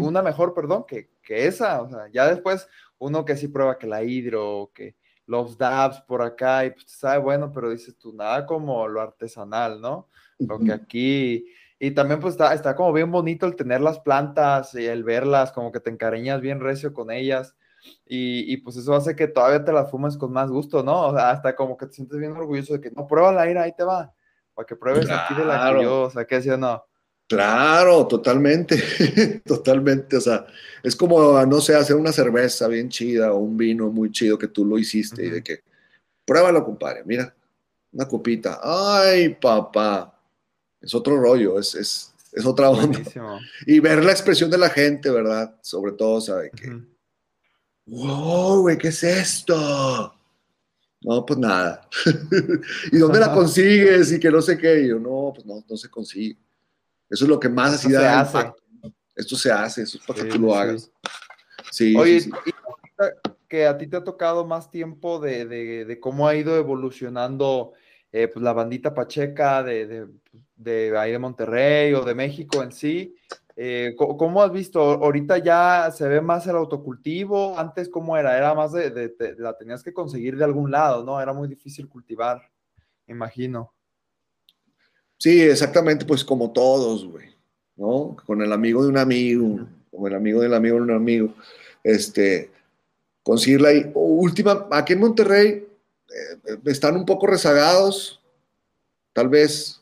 una 0.00 0.22
mejor, 0.22 0.54
perdón, 0.54 0.84
que, 0.88 1.10
que, 1.28 1.46
esa. 1.46 1.82
O 1.82 1.88
sea, 1.88 2.08
ya 2.12 2.26
después 2.26 2.66
uno 2.98 3.24
que 3.24 3.36
sí 3.36 3.48
prueba 3.48 3.78
que 3.78 3.86
la 3.86 4.02
hidro, 4.02 4.70
que 4.74 4.96
los 5.26 5.58
dabs 5.58 6.00
por 6.02 6.22
acá, 6.22 6.64
y 6.64 6.70
pues 6.70 6.86
sabe 6.88 7.18
bueno, 7.18 7.52
pero 7.52 7.70
dices 7.70 7.96
tú, 7.98 8.14
nada 8.14 8.46
como 8.46 8.88
lo 8.88 9.02
artesanal, 9.02 9.80
¿no? 9.80 10.08
Lo 10.38 10.58
que 10.58 10.72
aquí, 10.72 11.44
y 11.78 11.90
también 11.90 12.18
pues 12.18 12.32
está, 12.32 12.54
está 12.54 12.74
como 12.74 12.92
bien 12.92 13.10
bonito 13.10 13.46
el 13.46 13.54
tener 13.54 13.80
las 13.80 14.00
plantas 14.00 14.74
y 14.74 14.86
el 14.86 15.04
verlas, 15.04 15.52
como 15.52 15.70
que 15.70 15.80
te 15.80 15.90
encariñas 15.90 16.40
bien 16.40 16.60
recio 16.60 16.92
con 16.92 17.10
ellas. 17.10 17.54
Y, 18.06 18.56
pues 18.58 18.76
eso 18.76 18.94
hace 18.94 19.14
que 19.14 19.28
todavía 19.28 19.64
te 19.64 19.72
las 19.72 19.90
fumes 19.90 20.16
con 20.16 20.32
más 20.32 20.50
gusto, 20.50 20.82
¿no? 20.82 21.08
O 21.08 21.14
sea, 21.14 21.30
hasta 21.30 21.54
como 21.54 21.76
que 21.76 21.86
te 21.86 21.92
sientes 21.92 22.18
bien 22.18 22.32
orgulloso 22.32 22.74
de 22.74 22.80
que 22.80 22.90
no, 22.90 23.06
prueba 23.06 23.32
la 23.32 23.48
ira, 23.48 23.62
ahí 23.62 23.72
te 23.76 23.84
va, 23.84 24.12
para 24.54 24.66
que 24.66 24.76
pruebes 24.76 25.08
aquí 25.10 25.34
de 25.34 25.44
la 25.44 25.72
que 25.72 25.82
yo, 25.84 26.02
o 26.02 26.10
sea, 26.10 26.24
que 26.24 26.36
o 26.36 26.56
no. 26.56 26.84
Claro, 27.28 28.06
totalmente, 28.06 28.82
totalmente, 29.44 30.16
o 30.16 30.20
sea, 30.20 30.46
es 30.82 30.96
como, 30.96 31.44
no 31.44 31.60
sé, 31.60 31.74
hacer 31.74 31.94
una 31.94 32.10
cerveza 32.10 32.66
bien 32.68 32.88
chida 32.88 33.32
o 33.32 33.38
un 33.38 33.56
vino 33.56 33.90
muy 33.90 34.10
chido 34.10 34.38
que 34.38 34.48
tú 34.48 34.64
lo 34.64 34.78
hiciste 34.78 35.26
y 35.26 35.30
de 35.30 35.42
que, 35.42 35.60
pruébalo, 36.24 36.64
compadre, 36.64 37.02
mira, 37.04 37.34
una 37.92 38.08
copita, 38.08 38.60
ay, 38.62 39.34
papá, 39.34 40.18
es 40.80 40.94
otro 40.94 41.20
rollo, 41.20 41.58
es, 41.58 41.74
es, 41.74 42.14
es 42.32 42.46
otra 42.46 42.70
onda. 42.70 43.00
Y 43.66 43.78
ver 43.80 44.02
la 44.02 44.12
expresión 44.12 44.50
de 44.50 44.58
la 44.58 44.70
gente, 44.70 45.10
¿verdad? 45.10 45.54
Sobre 45.60 45.92
todo, 45.92 46.22
¿sabe? 46.22 46.50
Que 46.50 46.80
wow, 47.88 48.60
güey, 48.62 48.78
¿qué 48.78 48.88
es 48.88 49.02
esto? 49.02 50.14
No, 51.00 51.24
pues 51.24 51.38
nada. 51.38 51.88
¿Y 52.92 52.98
dónde 52.98 53.20
la 53.20 53.32
consigues? 53.34 54.12
Y 54.12 54.20
que 54.20 54.30
no 54.30 54.42
sé 54.42 54.58
qué. 54.58 54.82
Y 54.82 54.88
yo, 54.88 54.98
no, 54.98 55.32
pues 55.34 55.46
no, 55.46 55.64
no 55.68 55.76
se 55.76 55.88
consigue. 55.88 56.36
Eso 57.08 57.24
es 57.24 57.28
lo 57.28 57.40
que 57.40 57.48
más 57.48 57.74
así 57.74 57.92
da 57.92 58.20
hace. 58.20 58.52
Esto 59.16 59.36
se 59.36 59.50
hace, 59.50 59.82
eso 59.82 59.98
es 59.98 60.06
para 60.06 60.22
que 60.22 60.28
tú 60.28 60.38
lo 60.38 60.54
hagas. 60.54 60.90
Sí. 61.70 61.96
Oye, 61.96 62.30
que 63.48 63.66
a 63.66 63.76
ti 63.76 63.86
te 63.86 63.96
ha 63.96 64.04
tocado 64.04 64.46
más 64.46 64.70
tiempo 64.70 65.18
de, 65.18 65.46
de, 65.46 65.84
de 65.84 66.00
cómo 66.00 66.28
ha 66.28 66.34
ido 66.34 66.56
evolucionando 66.56 67.72
eh, 68.12 68.28
pues 68.28 68.42
la 68.42 68.52
bandita 68.52 68.94
pacheca 68.94 69.62
de, 69.62 69.86
de, 69.86 70.08
de, 70.56 70.98
ahí 70.98 71.12
de 71.12 71.18
Monterrey 71.18 71.94
o 71.94 72.04
de 72.04 72.14
México 72.14 72.62
en 72.62 72.72
sí, 72.72 73.16
eh, 73.60 73.96
¿Cómo 73.96 74.40
has 74.40 74.52
visto? 74.52 74.80
Ahorita 74.80 75.38
ya 75.38 75.90
se 75.90 76.06
ve 76.06 76.20
más 76.20 76.46
el 76.46 76.54
autocultivo. 76.54 77.58
Antes, 77.58 77.88
¿cómo 77.88 78.16
era? 78.16 78.38
Era 78.38 78.54
más 78.54 78.70
de, 78.70 79.16
la 79.36 79.58
tenías 79.58 79.82
que 79.82 79.92
conseguir 79.92 80.36
de 80.36 80.44
algún 80.44 80.70
lado, 80.70 81.02
¿no? 81.02 81.20
Era 81.20 81.32
muy 81.32 81.48
difícil 81.48 81.88
cultivar, 81.88 82.40
imagino. 83.08 83.74
Sí, 85.18 85.42
exactamente, 85.42 86.04
pues 86.04 86.24
como 86.24 86.52
todos, 86.52 87.06
güey, 87.06 87.28
¿no? 87.76 88.16
Con 88.24 88.40
el 88.42 88.52
amigo 88.52 88.82
de 88.82 88.88
un 88.88 88.98
amigo, 88.98 89.68
con 89.90 90.06
el 90.06 90.16
amigo 90.16 90.40
del 90.40 90.54
amigo 90.54 90.76
de 90.76 90.82
un 90.82 90.90
amigo, 90.92 91.34
este, 91.82 92.50
conseguirla 93.22 93.70
ahí. 93.70 93.90
Última, 93.94 94.68
aquí 94.70 94.94
en 94.94 95.00
Monterrey 95.00 95.48
eh, 95.48 96.58
están 96.66 96.96
un 96.96 97.04
poco 97.04 97.26
rezagados, 97.26 98.20
tal 99.12 99.28
vez 99.28 99.78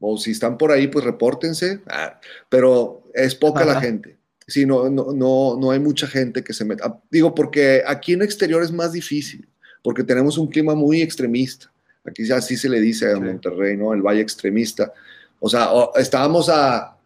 o 0.00 0.16
si 0.16 0.30
están 0.30 0.58
por 0.58 0.72
ahí, 0.72 0.88
pues 0.88 1.04
repórtense, 1.04 1.80
ah, 1.88 2.20
pero 2.48 3.02
es 3.14 3.34
poca 3.34 3.64
la 3.64 3.80
gente. 3.80 4.16
Sí, 4.46 4.64
no, 4.64 4.88
no, 4.88 5.12
no, 5.12 5.70
hay 5.70 5.78
mucha 5.78 6.06
gente 6.06 6.42
que 6.42 6.54
se 6.54 6.64
meta. 6.64 7.00
Digo, 7.10 7.34
porque 7.34 7.82
aquí 7.86 8.14
en 8.14 8.22
exterior 8.22 8.62
es 8.62 8.72
más 8.72 8.92
difícil, 8.92 9.46
porque 9.82 10.02
tenemos 10.02 10.38
un 10.38 10.46
clima 10.46 10.74
muy 10.74 11.02
extremista. 11.02 11.70
Aquí 12.08 12.26
ya 12.26 12.36
así 12.36 12.56
se 12.56 12.68
le 12.68 12.80
dice 12.80 13.12
a 13.12 13.18
Monterrey, 13.18 13.76
¿no? 13.76 13.92
El 13.92 14.02
valle 14.02 14.20
extremista. 14.20 14.92
O 15.40 15.48
sea, 15.48 15.70
estábamos 15.96 16.48
a, 16.48 16.96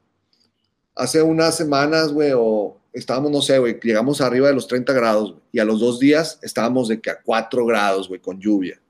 hace 0.95 1.23
unas 1.23 1.57
semanas, 1.57 2.13
güey, 2.13 2.33
o 2.35 2.77
estábamos, 2.93 3.31
no 3.31 3.43
sé, 3.43 3.59
güey, 3.59 3.79
llegamos 3.83 4.21
arriba 4.21 4.49
de 4.49 4.55
los 4.55 4.67
30 4.67 4.93
grados, 4.93 5.35
y 5.51 5.59
a 5.59 5.65
los 5.65 5.81
dos 5.81 5.99
días 5.99 6.39
estábamos 6.43 6.89
de 6.89 7.01
que 7.01 7.11
a 7.11 7.21
4 7.23 7.67
grados, 7.67 8.09
güey, 8.09 8.21
con 8.21 8.41
lluvia. 8.41 8.81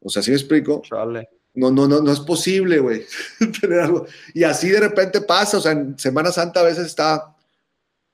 O 0.00 0.08
sea, 0.08 0.22
¿sí 0.22 0.30
me 0.30 0.36
explico? 0.36 0.82
Chale 0.82 1.28
no, 1.54 1.70
no, 1.70 1.86
no, 1.86 2.00
no 2.00 2.12
es 2.12 2.20
posible, 2.20 2.78
güey, 2.78 3.04
tener 3.60 3.80
algo. 3.80 4.06
Y 4.34 4.44
así 4.44 4.68
de 4.68 4.80
repente 4.80 5.20
pasa, 5.20 5.58
o 5.58 5.60
sea, 5.60 5.72
en 5.72 5.98
Semana 5.98 6.32
Santa 6.32 6.60
a 6.60 6.64
veces 6.64 6.86
está 6.86 7.34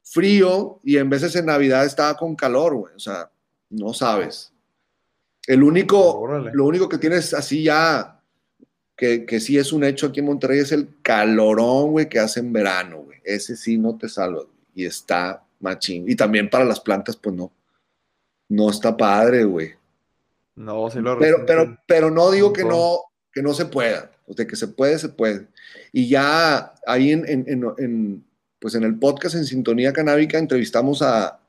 frío 0.02 0.80
y 0.82 0.96
en 0.96 1.08
veces 1.08 1.36
en 1.36 1.46
Navidad 1.46 1.84
está 1.84 2.14
con 2.16 2.34
calor, 2.34 2.74
güey, 2.74 2.94
o 2.94 2.98
sea, 2.98 3.30
no 3.70 3.94
sabes. 3.94 4.52
El 5.48 5.62
único, 5.62 6.28
lo 6.52 6.66
único 6.66 6.90
que 6.90 6.98
tienes 6.98 7.32
así 7.32 7.62
ya, 7.62 8.20
que, 8.94 9.24
que 9.24 9.40
sí 9.40 9.56
es 9.56 9.72
un 9.72 9.82
hecho 9.82 10.08
aquí 10.08 10.20
en 10.20 10.26
Monterrey, 10.26 10.58
es 10.58 10.72
el 10.72 10.88
calorón, 11.00 11.92
güey, 11.92 12.06
que 12.06 12.18
hace 12.18 12.40
en 12.40 12.52
verano, 12.52 12.98
güey. 12.98 13.18
Ese 13.24 13.56
sí 13.56 13.78
no 13.78 13.96
te 13.96 14.10
salva, 14.10 14.42
Y 14.74 14.84
está 14.84 15.42
machín. 15.60 16.04
Y 16.06 16.14
también 16.16 16.50
para 16.50 16.66
las 16.66 16.80
plantas, 16.80 17.16
pues 17.16 17.34
no. 17.34 17.50
No 18.50 18.68
está 18.68 18.94
padre, 18.94 19.44
güey. 19.44 19.72
No, 20.54 20.90
sí 20.90 20.98
lo 20.98 21.18
pero, 21.18 21.46
pero, 21.46 21.78
pero 21.86 22.10
no 22.10 22.30
digo 22.30 22.52
que 22.52 22.64
no, 22.64 22.98
que 23.32 23.40
no 23.40 23.54
se 23.54 23.64
pueda, 23.64 24.10
o 24.26 24.34
sea, 24.34 24.46
que 24.46 24.56
se 24.56 24.68
puede, 24.68 24.98
se 24.98 25.08
puede. 25.08 25.46
Y 25.92 26.10
ya 26.10 26.74
ahí 26.86 27.12
en, 27.12 27.24
en, 27.26 28.24
pues 28.58 28.74
en 28.74 28.84
el 28.84 28.98
podcast 28.98 29.34
en 29.34 29.46
Sintonía 29.46 29.94
Canábica 29.94 30.36
entrevistamos 30.36 31.00
a, 31.00 31.40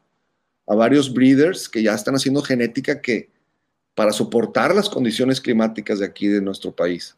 a, 0.67 0.75
varios 0.75 1.13
breeders 1.13 1.67
que 1.67 1.83
ya 1.83 1.95
están 1.95 2.15
haciendo 2.15 2.41
genética 2.41 3.01
que 3.01 3.29
para 3.99 4.13
soportar 4.13 4.73
las 4.73 4.87
condiciones 4.87 5.41
climáticas 5.41 5.99
de 5.99 6.05
aquí 6.05 6.27
de 6.27 6.39
nuestro 6.39 6.71
país 6.71 7.17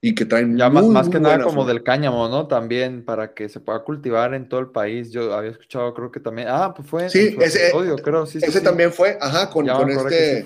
y 0.00 0.12
que 0.12 0.24
traen 0.24 0.58
ya 0.58 0.68
más, 0.68 0.84
más 0.86 1.08
que 1.08 1.20
nada 1.20 1.40
como 1.44 1.64
del 1.64 1.84
cáñamo, 1.84 2.28
¿no? 2.28 2.48
También 2.48 3.04
para 3.04 3.32
que 3.32 3.48
se 3.48 3.60
pueda 3.60 3.84
cultivar 3.84 4.34
en 4.34 4.48
todo 4.48 4.58
el 4.58 4.70
país. 4.70 5.12
Yo 5.12 5.32
había 5.32 5.52
escuchado, 5.52 5.94
creo 5.94 6.10
que 6.10 6.18
también, 6.18 6.48
ah, 6.50 6.74
pues 6.74 6.88
fue 6.88 7.08
sí, 7.08 7.36
ese, 7.40 7.70
creo, 8.02 8.26
sí, 8.26 8.40
ese 8.42 8.60
también 8.60 8.92
fue, 8.92 9.18
ajá, 9.20 9.50
con, 9.50 9.68
con 9.68 9.88
este 9.88 10.44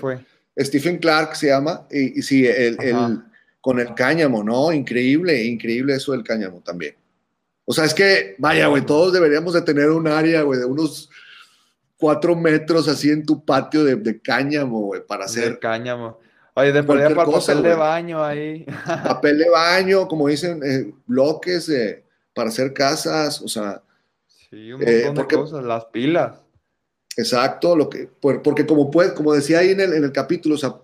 Stephen 0.59 0.99
Clark 0.99 1.35
se 1.35 1.47
llama 1.47 1.87
y, 1.89 2.19
y 2.19 2.21
sí, 2.21 2.45
el, 2.45 2.77
el 2.79 3.23
con 3.59 3.79
el 3.79 3.95
cáñamo, 3.95 4.43
¿no? 4.43 4.71
Increíble, 4.71 5.45
increíble 5.45 5.95
eso 5.95 6.11
del 6.11 6.23
cáñamo 6.23 6.61
también. 6.61 6.93
O 7.65 7.73
sea, 7.73 7.85
es 7.85 7.95
que, 7.95 8.35
vaya, 8.37 8.67
güey, 8.67 8.85
todos 8.85 9.11
deberíamos 9.11 9.55
de 9.55 9.63
tener 9.63 9.89
un 9.89 10.07
área, 10.07 10.43
güey, 10.43 10.59
de 10.59 10.65
unos 10.65 11.09
cuatro 11.97 12.35
metros 12.35 12.87
así 12.87 13.09
en 13.09 13.25
tu 13.25 13.43
patio 13.43 13.83
de, 13.83 14.21
cáñamo, 14.21 14.81
güey, 14.81 15.05
para 15.05 15.25
hacer... 15.25 15.59
cáñamo. 15.59 16.19
Oye, 16.53 16.71
de 16.71 16.83
para 16.83 17.13
papel 17.13 17.63
de 17.63 17.75
baño 17.75 18.23
ahí. 18.23 18.65
Papel 19.03 19.39
de 19.39 19.49
baño, 19.49 20.07
como 20.07 20.29
dicen, 20.29 20.61
eh, 20.63 20.93
bloques 21.05 21.69
para 22.33 22.49
hacer 22.49 22.73
casas, 22.73 23.41
o 23.41 23.47
sea... 23.47 23.81
Sí, 24.27 24.71
un 24.71 24.81
eh, 24.81 25.03
montón 25.05 25.27
de 25.27 25.35
cosas, 25.35 25.63
las 25.63 25.85
pilas. 25.85 26.39
Exacto, 27.17 27.75
lo 27.75 27.89
que, 27.89 28.09
porque 28.19 28.65
como, 28.65 28.91
puede, 28.91 29.13
como 29.13 29.33
decía 29.33 29.59
ahí 29.59 29.71
en 29.71 29.79
el, 29.79 29.93
en 29.93 30.03
el 30.03 30.11
capítulo, 30.11 30.55
o 30.55 30.57
sea, 30.57 30.75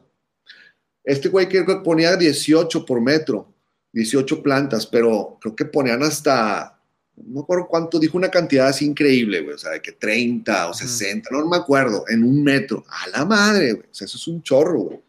este 1.03 1.29
güey 1.29 1.49
que 1.49 1.63
ponía 1.83 2.15
18 2.15 2.85
por 2.85 3.01
metro, 3.01 3.53
18 3.93 4.41
plantas, 4.41 4.85
pero 4.85 5.37
creo 5.41 5.55
que 5.55 5.65
ponían 5.65 6.03
hasta, 6.03 6.79
no 7.15 7.35
me 7.35 7.39
acuerdo 7.41 7.67
cuánto, 7.67 7.99
dijo 7.99 8.17
una 8.17 8.29
cantidad 8.29 8.67
así 8.67 8.85
increíble, 8.85 9.41
güey, 9.41 9.55
o 9.55 9.57
sea, 9.57 9.71
de 9.71 9.81
que 9.81 9.91
30 9.91 10.69
o 10.69 10.73
60, 10.73 11.29
no, 11.31 11.47
me 11.47 11.57
acuerdo, 11.57 12.05
en 12.07 12.23
un 12.23 12.43
metro. 12.43 12.83
A 12.87 13.09
la 13.09 13.25
madre, 13.25 13.73
güey, 13.73 13.85
o 13.89 13.93
sea, 13.93 14.05
eso 14.05 14.17
es 14.17 14.27
un 14.27 14.41
chorro, 14.41 14.79
güey. 14.79 14.99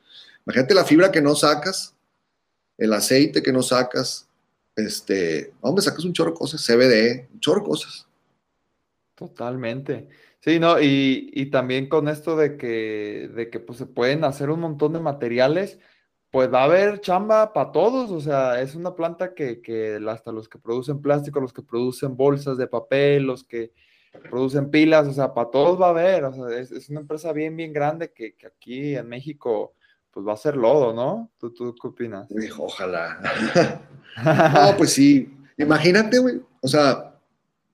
Imagínate 0.47 0.75
la 0.75 0.85
fibra 0.85 1.13
que 1.13 1.23
no 1.23 1.35
sacas, 1.35 1.95
el 2.77 2.93
aceite 2.93 3.43
que 3.43 3.53
no 3.53 3.63
sacas, 3.63 4.29
este, 4.75 5.53
hombre, 5.61 5.83
sacas 5.83 6.05
un 6.05 6.13
chorro 6.13 6.33
de 6.33 6.39
cosas, 6.39 6.65
CBD, 6.65 7.29
un 7.33 7.41
chorro 7.41 7.61
de 7.61 7.67
cosas. 7.67 8.07
Totalmente. 9.15 10.09
Sí, 10.41 10.59
no, 10.59 10.81
y, 10.81 11.31
y 11.33 11.47
también 11.47 11.89
con 11.89 12.09
esto 12.09 12.37
de 12.37 12.57
que, 12.57 13.31
de 13.33 13.51
que 13.51 13.61
pues, 13.61 13.79
se 13.79 13.87
pueden 13.87 14.25
hacer 14.25 14.51
un 14.51 14.61
montón 14.61 14.93
de 14.93 14.99
materiales, 15.01 15.79
pues 16.33 16.51
va 16.51 16.63
a 16.63 16.65
haber 16.65 17.03
chamba 17.03 17.53
para 17.53 17.73
todos, 17.73 18.11
o 18.11 18.19
sea, 18.19 18.63
es 18.63 18.75
una 18.75 18.95
planta 18.95 19.35
que, 19.35 19.61
que 19.61 20.01
hasta 20.09 20.33
los 20.33 20.49
que 20.49 20.59
producen 20.59 21.03
plástico, 21.03 21.41
los 21.41 21.53
que 21.53 21.61
producen 21.61 22.17
bolsas 22.17 22.57
de 22.57 22.67
papel, 22.67 23.25
los 23.25 23.45
que 23.45 23.75
producen 24.31 24.71
pilas, 24.71 25.07
o 25.07 25.13
sea, 25.13 25.35
para 25.35 25.51
todos 25.51 25.79
va 25.79 25.89
a 25.89 25.91
haber, 25.91 26.25
o 26.25 26.33
sea, 26.33 26.59
es, 26.59 26.89
una 26.89 27.01
empresa 27.01 27.35
bien, 27.35 27.55
bien 27.55 27.75
grande 27.75 28.13
que, 28.13 28.35
que, 28.35 28.47
aquí 28.47 28.97
en 28.97 29.11
México, 29.11 29.75
pues 30.11 30.27
va 30.27 30.33
a 30.33 30.39
ser 30.39 30.57
lodo, 30.57 30.95
¿no? 30.95 31.31
¿Tú, 31.39 31.53
tú 31.53 31.75
qué 31.75 31.89
opinas? 31.89 32.27
Ojalá. 32.57 33.21
no, 34.55 34.77
pues 34.79 34.95
sí, 34.95 35.37
imagínate, 35.59 36.19
güey, 36.19 36.41
o 36.63 36.67
sea, 36.67 37.15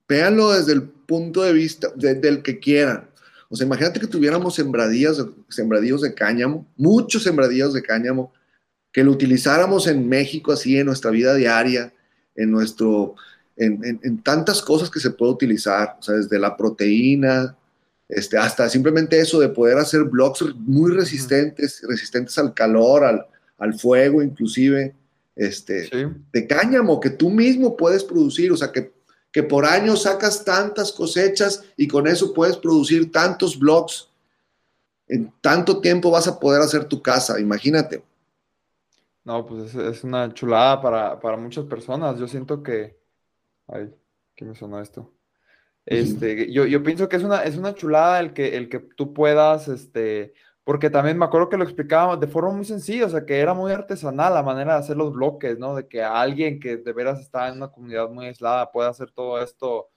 véanlo 0.09 0.50
desde 0.50 0.72
el 0.72 0.82
punto 0.82 1.42
de 1.42 1.52
vista 1.52 1.90
del 1.94 2.42
que 2.42 2.59
quieran. 2.59 3.09
O 3.50 3.54
sea, 3.54 3.68
imagínate 3.68 4.00
que 4.00 4.09
tuviéramos 4.09 4.56
sembradías, 4.56 5.24
sembradíos 5.48 6.02
de 6.02 6.12
cáñamo, 6.12 6.66
muchos 6.76 7.22
sembradíos 7.22 7.72
de 7.72 7.82
cáñamo, 7.82 8.32
que 8.93 9.05
lo 9.05 9.12
utilizáramos 9.12 9.86
en 9.86 10.09
México 10.09 10.53
así 10.53 10.78
en 10.78 10.86
nuestra 10.86 11.11
vida 11.11 11.34
diaria, 11.34 11.93
en 12.34 12.51
nuestro, 12.51 13.14
en, 13.57 14.22
tantas 14.22 14.62
cosas 14.62 14.91
que 14.91 15.01
se 15.01 15.11
puede 15.11 15.32
utilizar, 15.32 15.97
o 15.99 16.03
sea, 16.03 16.14
desde 16.14 16.39
la 16.39 16.57
proteína, 16.57 17.57
este, 18.09 18.39
hasta 18.39 18.68
simplemente 18.68 19.18
eso 19.20 19.39
de 19.41 19.51
poder 19.51 19.78
hacer 19.78 20.05
blocks 20.05 20.45
muy 20.57 20.93
resistentes, 20.93 21.82
resistentes 21.86 22.39
al 22.39 22.55
calor, 22.55 23.05
al, 23.05 23.26
al 23.59 23.78
fuego 23.78 24.22
inclusive, 24.22 24.95
este, 25.39 25.89
de 26.32 26.47
cáñamo 26.47 26.99
que 26.99 27.11
tú 27.11 27.30
mismo 27.30 27.76
puedes 27.76 28.03
producir, 28.03 28.51
o 28.51 28.57
sea, 28.57 28.72
que, 28.72 28.93
que 29.30 29.43
por 29.43 29.64
año 29.66 29.95
sacas 29.95 30.45
tantas 30.45 30.91
cosechas 30.91 31.62
y 31.76 31.86
con 31.86 32.09
eso 32.09 32.32
puedes 32.34 32.57
producir 32.57 33.12
tantos 33.12 33.59
blocks. 33.59 34.09
En 35.07 35.32
tanto 35.41 35.80
tiempo 35.80 36.11
vas 36.11 36.26
a 36.26 36.41
poder 36.41 36.61
hacer 36.61 36.84
tu 36.84 37.01
casa, 37.01 37.39
imagínate. 37.39 38.03
No, 39.29 39.45
pues 39.45 39.74
es, 39.74 40.05
una 40.05 40.33
chulada 40.33 40.81
para, 40.81 41.20
para, 41.20 41.37
muchas 41.37 41.66
personas. 41.66 42.18
Yo 42.18 42.26
siento 42.26 42.62
que. 42.62 42.99
Ay, 43.66 43.95
¿qué 44.35 44.47
me 44.47 44.55
sonó 44.55 44.81
esto? 44.81 45.12
Este, 45.85 46.51
yo, 46.51 46.64
yo 46.64 46.83
pienso 46.83 47.11
que 47.11 47.16
es 47.16 47.24
una, 47.24 47.43
es 47.45 47.59
una 47.59 47.74
chulada 47.74 48.20
el 48.20 48.33
que, 48.33 48.57
el 48.57 48.70
que 48.70 48.79
tú 48.79 49.12
puedas, 49.12 49.68
este, 49.68 50.33
porque 50.64 50.89
también 50.89 51.18
me 51.18 51.26
acuerdo 51.26 51.51
que 51.51 51.59
lo 51.59 51.64
explicábamos 51.64 52.20
de 52.20 52.26
forma 52.26 52.53
muy 52.53 52.64
sencilla, 52.64 53.05
o 53.05 53.11
sea, 53.11 53.26
que 53.26 53.39
era 53.39 53.53
muy 53.53 53.70
artesanal 53.70 54.33
la 54.33 54.43
manera 54.43 54.72
de 54.74 54.81
hacer 54.81 54.97
los 54.97 55.12
bloques, 55.12 55.59
¿no? 55.59 55.74
De 55.74 55.87
que 55.87 56.03
alguien 56.03 56.59
que 56.59 56.79
de 56.79 56.93
veras 56.95 57.20
está 57.20 57.49
en 57.49 57.57
una 57.57 57.68
comunidad 57.70 58.09
muy 58.09 58.26
aislada 58.26 58.72
pueda 58.72 58.89
hacer 58.89 59.11
todo 59.11 59.43
esto, 59.43 59.91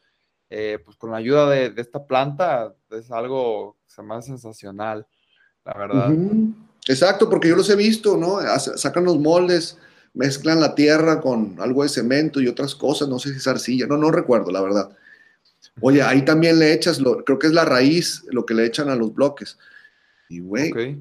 eh, 0.50 0.78
pues 0.84 0.98
con 0.98 1.12
la 1.12 1.18
ayuda 1.18 1.50
de, 1.50 1.70
de, 1.70 1.82
esta 1.82 2.06
planta, 2.06 2.76
es 2.90 3.10
algo 3.12 3.78
se 3.86 4.04
me 4.04 4.22
sensacional, 4.22 5.08
la 5.64 5.74
verdad. 5.74 6.12
Exacto, 6.92 7.30
porque 7.30 7.48
yo 7.48 7.56
los 7.56 7.70
he 7.70 7.76
visto, 7.78 8.18
¿no? 8.18 8.40
Sacan 8.60 9.06
los 9.06 9.18
moldes, 9.18 9.78
mezclan 10.14 10.60
la 10.60 10.76
tierra 10.76 11.22
con 11.22 11.56
algo 11.60 11.84
de 11.84 11.90
cemento 11.90 12.42
y 12.42 12.50
otras 12.50 12.76
cosas, 12.76 13.08
no 13.08 13.18
sé 13.18 13.32
si 13.32 13.38
es 13.38 13.48
arcilla, 13.48 13.88
no, 13.88 13.96
no 13.96 14.12
recuerdo, 14.12 14.52
la 14.52 14.62
verdad. 14.62 14.90
Oye, 15.80 16.02
ahí 16.02 16.26
también 16.26 16.60
le 16.60 16.74
echas, 16.74 17.00
lo, 17.00 17.24
creo 17.24 17.40
que 17.40 17.48
es 17.48 17.54
la 17.54 17.64
raíz, 17.64 18.26
lo 18.30 18.46
que 18.46 18.54
le 18.54 18.66
echan 18.66 18.90
a 18.90 18.98
los 18.98 19.14
bloques. 19.14 19.58
Y, 20.28 20.42
güey, 20.42 21.00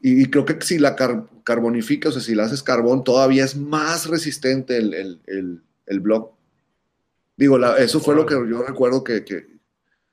y, 0.00 0.26
creo 0.26 0.44
que 0.44 0.56
si 0.64 0.78
la 0.78 0.94
carbonificas, 1.42 2.10
o 2.10 2.12
sea, 2.12 2.22
si 2.22 2.36
la 2.36 2.44
haces 2.44 2.62
carbón, 2.62 3.02
todavía 3.02 3.44
es 3.44 3.56
más 3.56 4.06
resistente 4.06 4.76
el, 4.76 4.94
el, 4.94 5.20
el, 5.26 5.62
el 5.86 6.00
bloque. 6.00 6.32
Digo, 7.36 7.58
eso 7.74 7.98
fue 7.98 8.14
lo 8.14 8.24
que 8.24 8.34
yo 8.34 8.62
recuerdo 8.62 9.02
que, 9.02 9.24
que, 9.24 9.48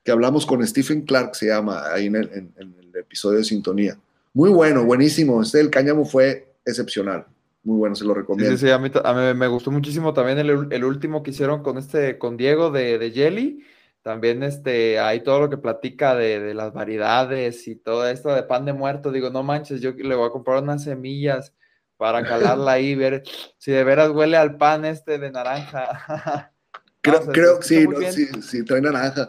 que, 0.02 0.10
hablamos 0.10 0.46
con 0.46 0.66
Stephen 0.66 1.02
Clark, 1.02 1.36
se 1.36 1.46
llama, 1.46 1.92
ahí 1.92 2.06
en 2.06 2.16
el, 2.16 2.52
en 2.56 2.74
el 2.76 2.96
episodio 2.96 3.38
de 3.38 3.44
Sintonía. 3.44 3.96
Muy 4.32 4.50
bueno, 4.50 4.84
buenísimo. 4.84 5.42
Este 5.42 5.58
del 5.58 5.70
cáñamo 5.70 6.04
fue 6.04 6.54
excepcional. 6.64 7.26
Muy 7.62 7.78
bueno, 7.78 7.94
se 7.94 8.04
lo 8.04 8.14
recomiendo. 8.14 8.56
Sí, 8.56 8.66
sí, 8.66 8.70
a 8.70 8.78
mí, 8.78 8.90
me 9.34 9.46
gustó 9.48 9.70
muchísimo 9.70 10.14
también 10.14 10.38
el, 10.38 10.84
último 10.84 11.22
que 11.22 11.30
hicieron 11.30 11.62
con 11.62 11.76
este, 11.78 12.16
con 12.18 12.36
Diego 12.36 12.70
de, 12.70 12.98
de 12.98 13.10
Jelly. 13.10 13.64
También 14.02 14.42
este, 14.42 14.98
hay 14.98 15.22
todo 15.22 15.40
lo 15.40 15.50
que 15.50 15.58
platica 15.58 16.14
de, 16.14 16.54
las 16.54 16.72
variedades 16.72 17.68
y 17.68 17.76
todo 17.76 18.08
esto 18.08 18.34
de 18.34 18.42
pan 18.42 18.64
de 18.64 18.72
muerto. 18.72 19.12
Digo, 19.12 19.28
no 19.28 19.42
manches, 19.42 19.80
yo 19.82 19.92
le 19.92 20.14
voy 20.14 20.26
a 20.26 20.32
comprar 20.32 20.62
unas 20.62 20.84
semillas 20.84 21.54
para 21.98 22.22
calarla 22.24 22.72
ahí, 22.72 22.94
ver 22.94 23.22
si 23.58 23.72
de 23.72 23.84
veras 23.84 24.10
huele 24.10 24.38
al 24.38 24.56
pan 24.56 24.86
este 24.86 25.18
de 25.18 25.30
naranja. 25.30 26.52
creo, 27.02 27.26
creo 27.26 27.58
que 27.58 27.66
sí, 27.66 27.86
sí, 28.10 28.26
sí, 28.42 28.64
trae 28.64 28.80
naranja. 28.80 29.28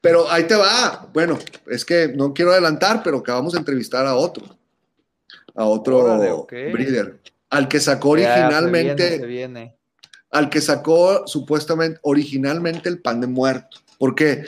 Pero 0.00 0.30
ahí 0.30 0.44
te 0.44 0.56
va. 0.56 1.08
Bueno, 1.12 1.38
es 1.66 1.84
que 1.84 2.08
no 2.08 2.32
quiero 2.32 2.52
adelantar, 2.52 3.02
pero 3.02 3.18
acabamos 3.18 3.52
de 3.52 3.58
entrevistar 3.58 4.06
a 4.06 4.14
otro. 4.14 4.44
A 5.54 5.64
otro 5.64 6.46
breeder. 6.48 7.20
Al 7.50 7.68
que 7.68 7.80
sacó 7.80 8.10
originalmente. 8.10 9.70
Al 10.30 10.48
que 10.48 10.60
sacó 10.60 11.26
supuestamente 11.26 11.98
originalmente 12.02 12.88
el 12.88 13.00
pan 13.00 13.20
de 13.20 13.26
muerto. 13.26 13.78
¿Por 13.98 14.14
qué? 14.14 14.44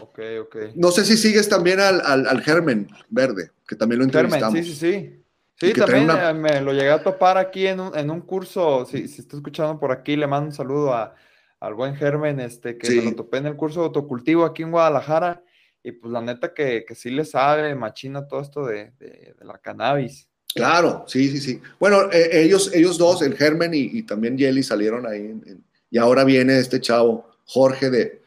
Okay, 0.00 0.38
okay. 0.38 0.72
No 0.74 0.90
sé 0.90 1.04
si 1.04 1.16
sigues 1.16 1.48
también 1.48 1.80
al, 1.80 2.00
al, 2.04 2.42
Germen 2.42 2.88
Verde, 3.08 3.50
que 3.66 3.76
también 3.76 3.98
lo 3.98 4.04
entrevistamos. 4.04 4.58
sí, 4.58 4.64
sí, 4.64 4.74
sí. 4.74 5.18
Sí, 5.54 5.72
también 5.74 6.10
eh, 6.10 6.34
me 6.34 6.60
lo 6.60 6.72
llegué 6.72 6.90
a 6.90 7.02
topar 7.04 7.38
aquí 7.38 7.68
en 7.68 7.78
un, 7.78 7.96
en 7.96 8.10
un 8.10 8.20
curso. 8.20 8.84
Si, 8.84 9.06
si 9.06 9.20
está 9.20 9.36
escuchando 9.36 9.78
por 9.78 9.92
aquí, 9.92 10.16
le 10.16 10.26
mando 10.26 10.48
un 10.48 10.52
saludo 10.52 10.92
a, 10.92 11.14
al 11.62 11.74
buen 11.74 11.94
Germen, 11.94 12.40
este, 12.40 12.76
que 12.76 12.90
me 12.90 13.02
lo 13.02 13.14
topé 13.14 13.36
en 13.36 13.46
el 13.46 13.56
curso 13.56 13.80
de 13.80 13.86
autocultivo 13.86 14.44
aquí 14.44 14.64
en 14.64 14.72
Guadalajara, 14.72 15.44
y 15.80 15.92
pues 15.92 16.12
la 16.12 16.20
neta 16.20 16.52
que, 16.52 16.84
que 16.84 16.96
sí 16.96 17.08
le 17.10 17.24
sabe, 17.24 17.72
machina 17.76 18.26
todo 18.26 18.40
esto 18.40 18.66
de, 18.66 18.92
de, 18.98 19.36
la 19.42 19.58
cannabis. 19.58 20.28
Claro, 20.52 21.04
sí, 21.06 21.28
sí, 21.28 21.38
sí. 21.38 21.62
Bueno, 21.78 22.10
eh, 22.10 22.42
ellos, 22.42 22.72
ellos 22.74 22.98
dos, 22.98 23.22
el 23.22 23.36
Germen 23.36 23.70
y, 23.74 24.02
también 24.02 24.36
Jelly 24.36 24.64
salieron 24.64 25.06
ahí, 25.06 25.40
y 25.88 25.98
ahora 25.98 26.24
viene 26.24 26.58
este 26.58 26.80
chavo, 26.80 27.30
Jorge 27.44 27.90
de, 27.90 28.22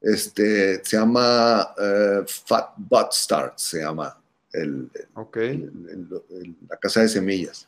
este, 0.00 0.84
se 0.84 0.96
llama 0.96 1.62
uh, 1.78 2.24
Fat 2.26 2.70
Butt 2.76 3.12
Start, 3.12 3.56
se 3.56 3.82
llama 3.82 4.20
el, 4.52 4.90
la 6.68 6.76
casa 6.76 7.02
de 7.02 7.08
semillas. 7.08 7.67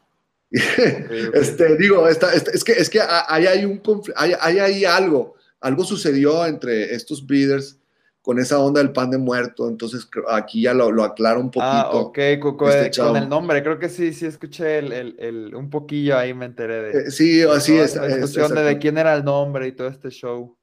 Este, 0.50 1.76
digo, 1.76 2.08
es, 2.08 2.18
que, 2.64 2.72
es 2.72 2.90
que 2.90 3.00
ahí 3.28 3.46
hay 3.46 3.64
un 3.64 3.80
hay, 4.16 4.32
hay 4.34 4.84
algo, 4.84 5.34
algo 5.60 5.84
sucedió 5.84 6.44
entre 6.46 6.94
estos 6.94 7.24
breeders 7.24 7.78
con 8.22 8.38
esa 8.38 8.58
onda 8.58 8.82
del 8.82 8.92
pan 8.92 9.10
de 9.10 9.18
muerto, 9.18 9.68
entonces 9.68 10.06
aquí 10.28 10.62
ya 10.62 10.74
lo, 10.74 10.90
lo 10.90 11.04
aclaro 11.04 11.40
un 11.40 11.46
ah, 11.46 11.50
poquito. 11.50 11.64
Ah, 11.64 11.90
ok, 11.92 12.18
este 12.18 13.00
con, 13.00 13.16
el 13.16 13.28
nombre, 13.28 13.62
creo 13.62 13.78
que 13.78 13.88
sí, 13.88 14.12
sí 14.12 14.26
escuché 14.26 14.78
el, 14.78 15.16
el, 15.18 15.54
un 15.54 15.70
poquillo 15.70 16.18
ahí 16.18 16.34
me 16.34 16.44
enteré 16.44 16.82
de. 16.82 16.90
Eh, 16.90 17.10
sí, 17.10 17.42
así 17.42 17.76
es. 17.78 17.96
La 17.96 18.08
discusión 18.08 18.54
de, 18.54 18.62
de, 18.62 18.78
quién 18.78 18.98
era 18.98 19.14
el 19.14 19.24
nombre 19.24 19.66
y 19.68 19.72
todo 19.72 19.88
este 19.88 20.10
show. 20.10 20.56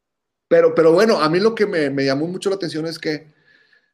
Pero, 0.47 0.75
pero 0.75 0.93
bueno, 0.93 1.19
a 1.19 1.29
mí 1.29 1.39
lo 1.39 1.55
que 1.55 1.65
me, 1.65 1.89
me 1.89 2.05
llamó 2.05 2.27
mucho 2.27 2.49
la 2.49 2.57
atención 2.57 2.85
es 2.85 2.99
que 2.99 3.33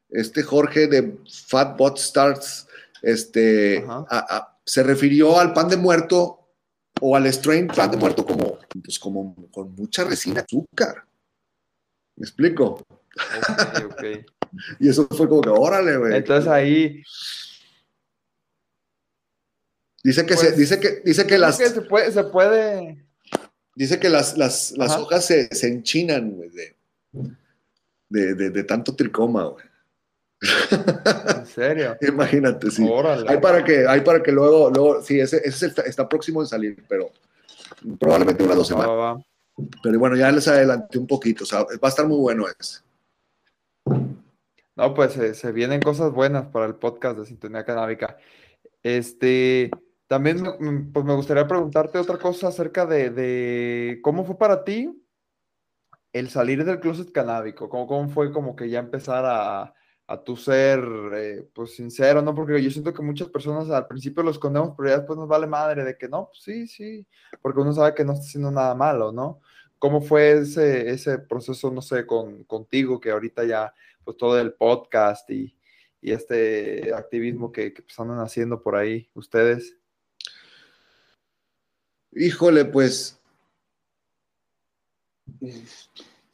este 0.09 0.43
Jorge 0.43 0.87
de 0.87 1.17
Fatbot 1.47 1.97
Starts, 1.97 2.67
este, 3.01 3.83
a, 3.87 4.52
se 4.65 4.83
refirió 4.83 5.39
al 5.39 5.53
pan 5.53 5.69
de 5.69 5.77
muerto 5.77 6.43
o 7.01 7.15
al 7.15 7.25
strain 7.27 7.67
pan 7.67 7.91
de 7.91 7.97
muerto 7.97 8.25
como, 8.25 8.59
pues 8.83 8.99
como 8.99 9.35
con 9.51 9.73
mucha 9.75 10.03
resina 10.03 10.41
azúcar. 10.41 11.05
¿Me 12.15 12.23
explico? 12.23 12.85
y 14.79 14.89
eso 14.89 15.07
fue 15.09 15.27
como 15.27 15.41
que, 15.41 15.49
órale, 15.49 15.97
güey. 15.97 16.15
Entonces 16.15 16.49
ahí. 16.49 17.03
Dice 20.03 20.25
que, 20.25 20.35
se, 20.35 20.47
pues, 20.47 20.57
dice 20.57 20.79
que, 20.79 21.01
dice 21.03 21.25
que 21.25 21.37
las. 21.37 21.57
se, 21.57 21.81
puede, 21.81 22.11
se 22.11 22.23
puede. 22.25 23.05
Dice 23.75 23.99
que 23.99 24.09
las, 24.09 24.37
las, 24.37 24.71
las 24.77 24.97
hojas 24.97 25.25
se, 25.25 25.53
se 25.55 25.67
enchinan, 25.67 26.31
güey, 26.31 26.49
de, 26.49 26.75
de, 28.09 28.35
de, 28.35 28.49
de 28.51 28.63
tanto 28.63 28.95
tricoma, 28.95 29.45
güey. 29.45 29.65
¿En 31.55 31.63
serio? 31.63 31.97
Imagínate, 32.07 32.71
sí. 32.71 32.89
Hay 33.27 33.37
para 33.37 33.63
que, 33.63 33.87
hay 33.87 34.01
para 34.01 34.21
que 34.21 34.31
luego, 34.31 34.69
luego, 34.69 35.01
sí, 35.01 35.19
ese, 35.19 35.41
ese 35.43 35.67
está, 35.85 36.09
próximo 36.09 36.41
en 36.41 36.47
salir, 36.47 36.83
pero 36.87 37.11
probablemente 37.99 38.43
unas 38.43 38.57
dos 38.57 38.67
semanas. 38.67 39.23
Pero 39.83 39.99
bueno, 39.99 40.15
ya 40.15 40.31
les 40.31 40.47
adelanté 40.47 40.97
un 40.97 41.05
poquito, 41.05 41.43
o 41.43 41.47
sea, 41.47 41.63
va 41.63 41.77
a 41.83 41.87
estar 41.87 42.07
muy 42.07 42.17
bueno 42.17 42.45
ese. 42.47 42.81
No, 44.75 44.93
pues 44.95 45.13
se 45.13 45.51
vienen 45.51 45.81
cosas 45.81 46.11
buenas 46.11 46.47
para 46.47 46.65
el 46.65 46.75
podcast 46.75 47.19
de 47.19 47.25
Sintonía 47.27 47.63
Canábica. 47.63 48.17
Este, 48.81 49.69
también 50.07 50.91
pues 50.91 51.05
me 51.05 51.13
gustaría 51.13 51.47
preguntarte 51.47 51.99
otra 51.99 52.17
cosa 52.17 52.47
acerca 52.47 52.87
de, 52.87 53.11
de, 53.11 53.99
cómo 54.01 54.25
fue 54.25 54.37
para 54.37 54.63
ti 54.63 54.89
el 56.11 56.29
salir 56.29 56.65
del 56.65 56.79
closet 56.79 57.11
canábico, 57.11 57.69
cómo, 57.69 57.85
cómo 57.85 58.09
fue 58.09 58.31
como 58.31 58.55
que 58.55 58.69
ya 58.69 58.79
empezar 58.79 59.25
a, 59.25 59.73
a 60.13 60.23
tu 60.23 60.37
ser, 60.37 60.79
eh, 61.15 61.49
pues 61.53 61.75
sincero, 61.75 62.21
¿no? 62.21 62.35
Porque 62.35 62.61
yo 62.61 62.69
siento 62.69 62.93
que 62.93 63.01
muchas 63.01 63.29
personas 63.29 63.69
al 63.71 63.87
principio 63.87 64.21
lo 64.21 64.29
escondemos, 64.29 64.75
pero 64.77 64.89
ya 64.89 64.97
después 64.97 65.17
nos 65.17 65.27
vale 65.27 65.47
madre 65.47 65.83
de 65.83 65.97
que 65.97 66.07
no, 66.07 66.27
pues 66.27 66.43
sí, 66.43 66.67
sí, 66.67 67.05
porque 67.41 67.61
uno 67.61 67.73
sabe 67.73 67.95
que 67.95 68.05
no 68.05 68.13
está 68.13 68.23
haciendo 68.25 68.51
nada 68.51 68.75
malo, 68.75 69.11
¿no? 69.11 69.41
¿Cómo 69.79 70.01
fue 70.01 70.33
ese, 70.33 70.89
ese 70.89 71.17
proceso, 71.17 71.71
no 71.71 71.81
sé, 71.81 72.05
con, 72.05 72.43
contigo, 72.43 72.99
que 72.99 73.09
ahorita 73.09 73.43
ya, 73.43 73.73
pues 74.03 74.15
todo 74.17 74.39
el 74.39 74.53
podcast 74.53 75.27
y, 75.31 75.57
y 75.99 76.11
este 76.11 76.93
activismo 76.93 77.51
que, 77.51 77.73
que 77.73 77.81
pues, 77.81 77.99
andan 77.99 78.19
haciendo 78.19 78.61
por 78.61 78.75
ahí 78.75 79.09
ustedes? 79.15 79.75
Híjole, 82.11 82.65
pues 82.65 83.19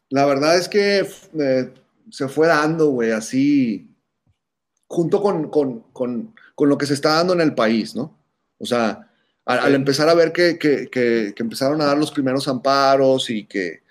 la 0.10 0.26
verdad 0.26 0.58
es 0.58 0.68
que 0.68 1.08
eh, 1.40 1.74
se 2.12 2.28
fue 2.28 2.48
dando, 2.48 2.90
güey, 2.90 3.12
así, 3.12 3.90
junto 4.88 5.22
con, 5.22 5.50
con, 5.50 5.82
con, 5.94 6.36
con, 6.56 6.70
lo 6.70 6.78
que 6.78 6.86
se 6.86 6.94
está 6.94 7.16
dando 7.16 7.34
en 7.34 7.42
el 7.42 7.56
país, 7.56 7.96
¿no? 7.96 8.18
O 8.58 8.66
sea, 8.66 9.10
al, 9.46 9.76
empezar 9.76 10.10
a 10.10 10.14
ver 10.14 10.32
que, 10.32 10.58
que, 10.58 10.90
que, 10.90 11.34
empezaron 11.38 11.82
a 11.82 11.86
dar 11.86 11.98
los 11.98 12.12
primeros 12.12 12.48
amparos 12.48 13.30
y 13.30 13.46
que, 13.46 13.82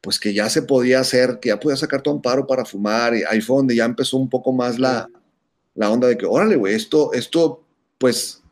pues 0.00 0.18
que 0.18 0.32
ya 0.32 0.48
se 0.48 0.62
podía 0.62 1.00
hacer, 1.00 1.38
que 1.40 1.48
ya 1.50 1.60
podía 1.60 1.76
sacar 1.76 2.02
tu 2.02 2.10
amparo 2.10 2.46
para 2.46 2.64
fumar, 2.64 3.14
y 3.14 3.22
ahí 3.28 3.40
fue 3.40 3.56
donde 3.56 3.76
ya 3.76 3.84
empezó 3.84 4.16
un 4.16 4.28
poco 4.28 4.52
más 4.52 4.78
la, 4.78 5.08
la 5.74 5.90
onda 5.90 6.08
de 6.08 6.16
que, 6.16 6.26
órale, 6.26 6.56
güey, 6.56 6.74
esto, 6.74 7.12
esto, 7.12 7.64
pues, 7.98 8.42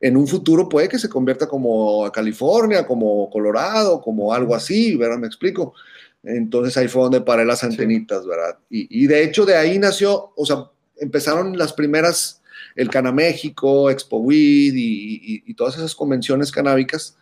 en 0.00 0.16
un 0.16 0.26
futuro 0.26 0.68
puede 0.68 0.88
que 0.88 0.98
se 0.98 1.08
convierta 1.08 1.46
como 1.48 2.10
California, 2.10 2.84
como 2.86 3.30
Colorado, 3.30 4.00
como 4.00 4.34
algo 4.34 4.54
así, 4.54 4.96
¿verdad? 4.96 5.18
Me 5.18 5.28
explico. 5.28 5.74
Entonces 6.22 6.76
ahí 6.76 6.88
fue 6.88 7.02
donde 7.02 7.20
paré 7.20 7.44
las 7.44 7.64
antenitas, 7.64 8.26
¿verdad? 8.26 8.58
Y, 8.70 9.06
de 9.06 9.24
hecho 9.24 9.44
de 9.44 9.56
ahí 9.56 9.78
nació, 9.78 10.32
o 10.36 10.46
sea, 10.46 10.70
empezaron 10.96 11.58
las 11.58 11.72
primeras, 11.72 12.42
el 12.76 12.88
Cana 12.88 13.10
México, 13.12 13.90
Expo 13.90 14.18
Weed 14.18 14.72
y, 14.76 15.54
todas 15.54 15.76
esas 15.76 15.94
convenciones 15.94 16.52
canábicas. 16.52 17.16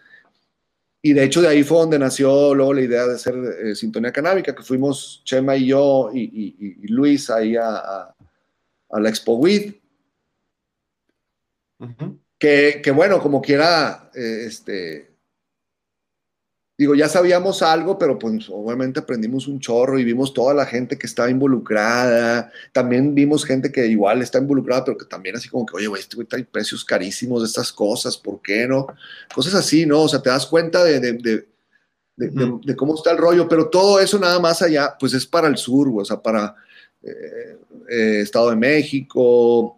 Y 1.02 1.14
de 1.14 1.24
hecho 1.24 1.40
de 1.40 1.48
ahí 1.48 1.64
fue 1.64 1.78
donde 1.78 1.98
nació 1.98 2.54
luego 2.54 2.74
la 2.74 2.82
idea 2.82 3.06
de 3.06 3.14
hacer 3.14 3.34
eh, 3.34 3.74
Sintonía 3.74 4.12
Canábica, 4.12 4.54
que 4.54 4.62
fuimos 4.62 5.22
Chema 5.24 5.56
y 5.56 5.66
yo 5.68 6.10
y, 6.12 6.86
Luis 6.88 7.30
ahí 7.30 7.56
a, 7.56 8.14
la 8.90 9.08
Expo 9.08 9.36
Weed. 9.36 9.74
que, 12.38 12.80
que, 12.84 12.90
bueno, 12.90 13.18
como 13.22 13.40
quiera, 13.40 14.10
eh, 14.14 14.44
este, 14.46 15.09
digo, 16.80 16.94
ya 16.94 17.10
sabíamos 17.10 17.60
algo, 17.60 17.98
pero 17.98 18.18
pues 18.18 18.48
obviamente 18.48 19.00
aprendimos 19.00 19.46
un 19.46 19.60
chorro 19.60 19.98
y 19.98 20.04
vimos 20.04 20.32
toda 20.32 20.54
la 20.54 20.64
gente 20.64 20.96
que 20.96 21.06
estaba 21.06 21.28
involucrada. 21.28 22.50
También 22.72 23.14
vimos 23.14 23.44
gente 23.44 23.70
que 23.70 23.86
igual 23.86 24.22
está 24.22 24.38
involucrada, 24.38 24.86
pero 24.86 24.96
que 24.96 25.04
también 25.04 25.36
así 25.36 25.50
como 25.50 25.66
que, 25.66 25.76
oye, 25.76 25.88
güey, 25.88 26.00
este 26.00 26.16
güey 26.16 26.26
trae 26.26 26.42
precios 26.42 26.82
carísimos 26.82 27.42
de 27.42 27.48
estas 27.48 27.70
cosas, 27.70 28.16
¿por 28.16 28.40
qué 28.40 28.66
no? 28.66 28.86
Cosas 29.34 29.56
así, 29.56 29.84
¿no? 29.84 30.04
O 30.04 30.08
sea, 30.08 30.22
te 30.22 30.30
das 30.30 30.46
cuenta 30.46 30.82
de, 30.82 31.00
de, 31.00 31.46
de, 32.16 32.76
cómo 32.76 32.94
está 32.94 33.10
el 33.10 33.18
rollo, 33.18 33.46
pero 33.46 33.68
todo 33.68 34.00
eso 34.00 34.18
nada 34.18 34.40
más 34.40 34.62
allá, 34.62 34.96
pues 34.98 35.12
es 35.12 35.26
para 35.26 35.48
el 35.48 35.58
sur, 35.58 35.86
o 35.94 36.02
sea, 36.02 36.22
para 36.22 36.54
eh, 37.02 37.58
eh, 37.90 38.20
Estado 38.22 38.48
de 38.48 38.56
México, 38.56 39.76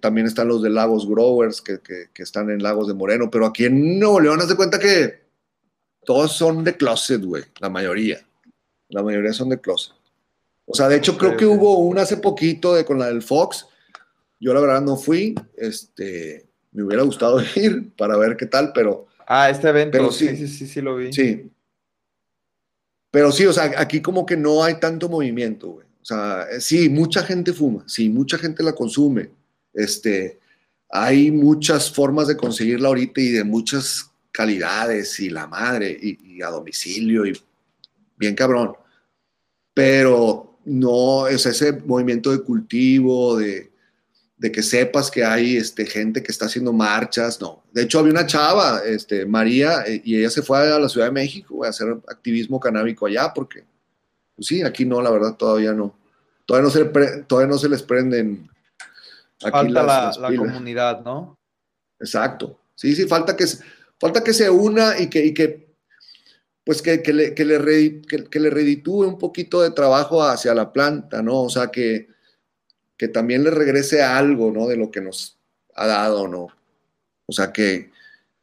también 0.00 0.26
están 0.26 0.48
los 0.48 0.62
de 0.62 0.70
Lagos 0.70 1.08
Growers 1.08 1.62
que, 1.62 1.78
que, 1.78 2.08
que, 2.12 2.24
están 2.24 2.50
en 2.50 2.60
Lagos 2.60 2.88
de 2.88 2.94
Moreno, 2.94 3.30
pero 3.30 3.46
aquí 3.46 3.66
en 3.66 4.00
Nuevo 4.00 4.18
León, 4.18 4.40
haz 4.40 4.48
de 4.48 4.56
cuenta 4.56 4.80
que 4.80 5.23
todos 6.04 6.32
son 6.32 6.64
de 6.64 6.76
closet, 6.76 7.22
güey, 7.22 7.44
la 7.60 7.68
mayoría. 7.68 8.24
La 8.88 9.02
mayoría 9.02 9.32
son 9.32 9.48
de 9.48 9.60
closet. 9.60 9.94
O 10.66 10.74
sea, 10.74 10.88
de 10.88 10.96
hecho, 10.96 11.18
creo 11.18 11.36
que 11.36 11.46
hubo 11.46 11.78
una 11.78 12.02
hace 12.02 12.16
poquito 12.16 12.74
de 12.74 12.84
con 12.84 12.98
la 12.98 13.06
del 13.06 13.22
Fox. 13.22 13.66
Yo 14.40 14.54
la 14.54 14.60
verdad 14.60 14.80
no 14.80 14.96
fui. 14.96 15.34
Este, 15.56 16.46
me 16.72 16.82
hubiera 16.82 17.02
gustado 17.02 17.40
ir 17.56 17.92
para 17.96 18.16
ver 18.16 18.36
qué 18.36 18.46
tal, 18.46 18.72
pero. 18.72 19.06
Ah, 19.26 19.50
este 19.50 19.68
evento. 19.68 20.12
sí, 20.12 20.36
sí, 20.36 20.48
sí, 20.48 20.66
sí, 20.66 20.80
lo 20.80 20.96
vi. 20.96 21.12
Sí. 21.12 21.50
Pero 23.10 23.30
sí, 23.30 23.46
o 23.46 23.52
sea, 23.52 23.72
aquí 23.76 24.02
como 24.02 24.26
que 24.26 24.36
no 24.36 24.64
hay 24.64 24.80
tanto 24.80 25.08
movimiento, 25.08 25.68
güey. 25.68 25.86
O 26.02 26.04
sea, 26.04 26.46
sí, 26.58 26.88
mucha 26.88 27.22
gente 27.22 27.52
fuma, 27.52 27.84
sí, 27.86 28.08
mucha 28.08 28.36
gente 28.36 28.62
la 28.62 28.74
consume. 28.74 29.30
Este, 29.72 30.38
hay 30.90 31.30
muchas 31.30 31.90
formas 31.90 32.28
de 32.28 32.36
conseguirla 32.36 32.88
ahorita 32.88 33.20
y 33.20 33.30
de 33.30 33.44
muchas 33.44 34.10
calidades 34.34 35.20
y 35.20 35.30
la 35.30 35.46
madre 35.46 35.96
y, 36.02 36.42
a 36.42 36.48
domicilio 36.48 37.24
y 37.24 37.40
bien 38.16 38.34
cabrón. 38.34 38.74
Pero 39.72 40.58
no 40.64 41.28
es 41.28 41.46
ese 41.46 41.72
movimiento 41.72 42.32
de 42.32 42.40
cultivo, 42.42 43.38
de, 43.38 43.70
que 44.52 44.62
sepas 44.62 45.10
que 45.10 45.24
hay 45.24 45.56
este, 45.56 45.86
gente 45.86 46.22
que 46.22 46.30
está 46.32 46.46
haciendo 46.46 46.72
marchas, 46.72 47.40
no. 47.40 47.62
De 47.72 47.82
hecho, 47.82 48.00
había 48.00 48.12
una 48.12 48.26
chava, 48.26 48.80
este, 48.84 49.24
María, 49.24 49.84
eh, 49.86 50.02
y 50.04 50.18
ella 50.18 50.28
se 50.28 50.42
fue 50.42 50.58
a 50.58 50.78
la 50.78 50.88
Ciudad 50.88 51.06
de 51.06 51.12
México 51.12 51.64
a 51.64 51.68
hacer 51.68 51.96
activismo 52.08 52.60
canábico 52.60 53.06
allá, 53.06 53.32
porque, 53.32 53.64
pues 54.34 54.48
sí, 54.48 54.62
aquí 54.62 54.84
no, 54.84 55.00
la 55.00 55.10
verdad, 55.10 55.36
todavía 55.36 55.72
no. 55.72 55.96
Todavía 56.44 56.64
no 56.64 56.70
se, 56.70 56.84
todavía 57.22 57.50
no 57.50 57.58
se 57.58 57.68
les 57.70 57.82
prenden. 57.82 58.50
Aquí 59.42 59.50
falta 59.50 59.82
la, 59.82 60.12
la 60.28 60.36
comunidad, 60.36 61.02
¿no? 61.02 61.38
Exacto. 61.98 62.58
Sí, 62.74 62.94
sí, 62.94 63.06
falta 63.06 63.34
que, 63.34 63.46
Falta 64.04 64.22
que 64.22 64.34
se 64.34 64.50
una 64.50 65.00
y 65.00 65.08
que, 65.08 65.32
que 65.32 65.74
pues 66.62 66.82
que, 66.82 67.02
que, 67.02 67.14
le, 67.14 67.34
que, 67.34 67.46
le 67.46 68.02
que, 68.02 68.38
le 68.38 68.50
reditúe 68.50 69.06
un 69.06 69.16
poquito 69.16 69.62
de 69.62 69.70
trabajo 69.70 70.22
hacia 70.22 70.54
la 70.54 70.74
planta, 70.74 71.22
¿no? 71.22 71.40
O 71.44 71.48
sea, 71.48 71.68
que, 71.68 72.08
que 72.98 73.08
también 73.08 73.42
le 73.42 73.50
regrese 73.50 74.02
algo, 74.02 74.52
¿no? 74.52 74.68
De 74.68 74.76
lo 74.76 74.90
que 74.90 75.00
nos 75.00 75.38
ha 75.74 75.86
dado, 75.86 76.28
¿no? 76.28 76.48
O 77.24 77.32
sea, 77.32 77.50
que... 77.50 77.92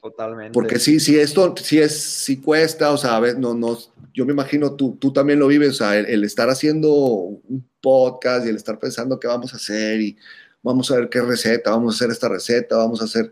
Totalmente. 0.02 0.52
Porque 0.52 0.80
sí, 0.80 1.00
sí, 1.00 1.20
esto 1.20 1.54
sí 1.62 1.78
es, 1.78 1.96
sí 2.02 2.38
cuesta, 2.38 2.92
o 2.92 2.98
sea, 2.98 3.18
a 3.18 3.20
ver, 3.20 3.38
no, 3.38 3.54
no, 3.54 3.78
yo 4.16 4.26
me 4.26 4.34
imagino, 4.34 4.74
tú, 4.74 4.98
tú 5.00 5.14
también 5.14 5.38
lo 5.38 5.46
vives, 5.46 5.70
o 5.70 5.74
sea, 5.74 5.96
el, 5.96 6.08
el, 6.08 6.24
estar 6.24 6.50
haciendo 6.50 6.92
un 6.92 7.70
podcast 7.82 8.48
y 8.48 8.50
el 8.50 8.56
estar 8.56 8.80
pensando 8.80 9.20
qué 9.20 9.28
vamos 9.28 9.54
a 9.54 9.58
hacer 9.58 10.02
y 10.02 10.18
vamos 10.64 10.90
a 10.90 10.96
ver 10.96 11.08
qué 11.08 11.22
receta, 11.22 11.70
vamos 11.70 11.94
a 11.94 11.98
hacer 11.98 12.10
esta 12.10 12.30
receta, 12.30 12.78
vamos 12.78 13.00
a 13.00 13.06
hacer, 13.06 13.32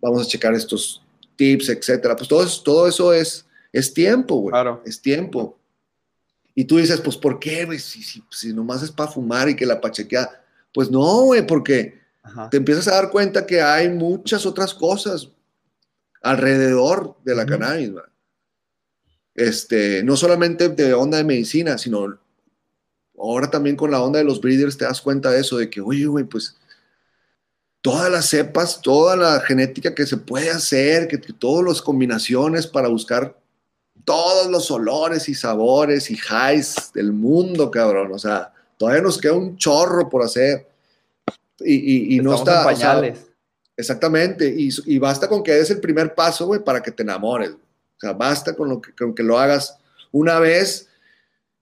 vamos 0.00 0.24
a 0.24 0.28
checar 0.28 0.54
estos, 0.54 1.03
tips, 1.36 1.68
etcétera. 1.68 2.16
Pues 2.16 2.28
todo 2.28 2.42
eso, 2.42 2.62
todo 2.62 2.88
eso 2.88 3.12
es, 3.12 3.46
es 3.72 3.92
tiempo, 3.92 4.36
güey. 4.36 4.52
Claro. 4.52 4.82
Es 4.84 5.00
tiempo. 5.00 5.58
Y 6.54 6.64
tú 6.64 6.76
dices, 6.76 7.00
pues, 7.00 7.16
¿por 7.16 7.38
qué, 7.38 7.64
güey? 7.64 7.78
Si, 7.78 8.02
si, 8.02 8.22
si, 8.30 8.52
nomás 8.52 8.82
es 8.82 8.90
para 8.90 9.10
fumar 9.10 9.48
y 9.48 9.56
que 9.56 9.66
la 9.66 9.80
pachequea. 9.80 10.28
Pues 10.72 10.90
no, 10.90 11.22
güey, 11.22 11.46
porque 11.46 11.98
te 12.50 12.56
empiezas 12.56 12.88
a 12.88 12.94
dar 12.94 13.10
cuenta 13.10 13.46
que 13.46 13.60
hay 13.60 13.88
muchas 13.88 14.46
otras 14.46 14.72
cosas 14.72 15.28
alrededor 16.22 17.16
de 17.24 17.34
la 17.34 17.44
cannabis, 17.44 17.92
güey. 17.92 18.04
Este, 19.34 20.02
no 20.04 20.16
solamente 20.16 20.68
de 20.68 20.94
onda 20.94 21.18
de 21.18 21.24
medicina, 21.24 21.76
sino 21.76 22.18
ahora 23.18 23.50
también 23.50 23.76
con 23.76 23.90
la 23.90 24.00
onda 24.00 24.20
de 24.20 24.24
los 24.24 24.40
breeders 24.40 24.78
te 24.78 24.84
das 24.84 25.00
cuenta 25.00 25.30
de 25.30 25.40
eso, 25.40 25.56
de 25.56 25.68
que, 25.68 25.80
oye, 25.80 26.06
güey, 26.06 26.24
pues 26.24 26.56
todas 27.84 28.10
las 28.10 28.24
cepas, 28.30 28.80
toda 28.80 29.14
la 29.14 29.40
genética 29.40 29.94
que 29.94 30.06
se 30.06 30.16
puede 30.16 30.48
hacer, 30.48 31.06
que, 31.06 31.18
todas 31.18 31.66
las 31.66 31.82
combinaciones 31.82 32.66
para 32.66 32.88
buscar 32.88 33.38
todos 34.06 34.50
los 34.50 34.70
olores 34.70 35.28
y 35.28 35.34
sabores 35.34 36.10
y 36.10 36.14
highs 36.14 36.92
del 36.94 37.12
mundo, 37.12 37.70
cabrón. 37.70 38.10
O 38.14 38.18
sea, 38.18 38.50
todavía 38.78 39.02
nos 39.02 39.18
queda 39.18 39.34
un 39.34 39.58
chorro 39.58 40.08
por 40.08 40.22
hacer. 40.22 40.66
Y, 41.60 42.18
no 42.20 42.34
está. 42.34 42.64
pañales. 42.64 43.26
exactamente. 43.76 44.50
Y, 44.56 44.98
basta 44.98 45.28
con 45.28 45.42
que 45.42 45.52
des 45.52 45.70
el 45.70 45.80
primer 45.80 46.14
paso, 46.14 46.46
güey, 46.46 46.64
para 46.64 46.82
que 46.82 46.90
te 46.90 47.02
enamores. 47.02 47.50
O 47.50 48.00
sea, 48.00 48.14
basta 48.14 48.56
con, 48.56 48.70
lo 48.70 48.80
que, 48.80 48.94
con 48.94 49.14
que 49.14 49.22
lo 49.22 49.38
hagas 49.38 49.76
una 50.10 50.38
vez, 50.38 50.88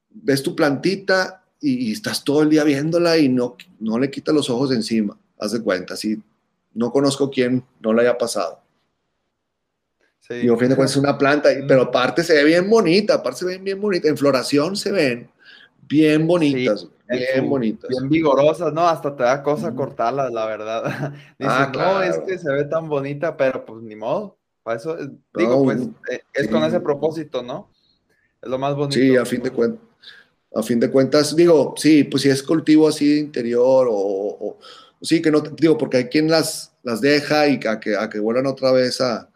ves 0.09 0.41
tu 0.41 0.55
plantita 0.55 1.43
y, 1.61 1.91
estás 1.91 2.23
todo 2.23 2.43
el 2.43 2.51
día 2.51 2.63
viéndola 2.63 3.19
y 3.19 3.29
no, 3.29 3.57
no 3.81 3.99
le 3.99 4.09
quitas 4.09 4.33
los 4.33 4.49
ojos 4.51 4.71
de 4.71 4.77
encima 4.77 5.19
haz 5.43 5.53
de 5.53 5.63
cuenta, 5.63 5.97
si 5.97 6.23
no 6.75 6.91
conozco 6.91 7.31
quién 7.31 7.65
no 7.81 7.93
le 7.93 8.03
haya 8.03 8.17
pasado. 8.17 8.61
Sí. 10.21 10.35
Y 10.45 10.49
a 10.49 10.57
fin 10.57 10.69
de 10.69 10.77
cuentas 10.77 10.93
es 10.93 10.97
una 10.97 11.19
planta, 11.19 11.51
pero 11.67 11.83
aparte 11.83 12.23
se 12.23 12.35
ve 12.35 12.45
bien 12.45 12.71
bonita, 12.71 13.15
aparte 13.15 13.41
se 13.41 13.47
ven 13.47 13.65
bien 13.65 13.81
bonita, 13.81 14.09
en 14.09 14.17
floración 14.17 14.77
se 14.77 14.93
ven 14.93 15.29
bien 15.83 16.27
bonitas, 16.27 16.89
bien 17.09 17.49
bonitas. 17.49 17.91
Bien 17.91 18.09
vigorosas, 18.09 18.73
¿no? 18.73 18.89
Hasta 18.89 19.15
te 19.15 19.25
da 19.25 19.43
cosa 19.43 19.75
cortarlas, 19.75 20.33
la 20.33 20.47
verdad. 20.47 21.13
Dices, 21.39 21.55
ah, 21.55 21.73
no, 21.75 22.03
es 22.03 22.19
que 22.21 22.39
se 22.39 22.51
ve 22.51 22.65
tan 22.65 22.89
bonita, 22.89 23.37
pero 23.37 23.65
pues 23.65 23.83
ni 23.83 23.97
modo. 23.97 24.37
Para 24.63 24.79
eso, 24.79 24.97
digo, 25.35 25.65
pues 25.65 25.81
eh, 26.09 26.23
es 26.33 26.49
con 26.49 26.63
ese 26.63 26.79
propósito, 26.79 27.43
¿no? 27.43 27.69
Es 28.41 28.49
lo 28.49 28.59
más 28.59 28.77
bonito. 28.77 28.95
Sí, 28.95 29.17
a 29.17 29.25
fin 29.25 29.43
de 29.43 29.51
cuentas. 29.51 29.83
A 30.55 30.63
fin 30.63 30.79
de 30.79 30.91
cuentas, 30.91 31.35
digo, 31.35 31.75
sí, 31.77 32.05
pues 32.05 32.23
si 32.23 32.29
es 32.29 32.43
cultivo 32.43 32.87
así 32.87 33.09
de 33.09 33.21
interior 33.21 33.89
o, 33.91 34.59
sí, 35.03 35.21
que 35.21 35.31
no, 35.31 35.41
digo, 35.41 35.77
porque 35.77 35.99
hay 35.99 36.09
quien 36.09 36.31
las, 36.31 36.75
las 36.83 37.01
deja 37.01 37.49
y 37.49 37.61
a 37.67 37.81
que, 37.81 37.97
a 37.97 38.09
que 38.09 38.21
vuelvan 38.21 38.47
otra 38.47 38.73
vez 38.73 39.01
a, 39.01 39.29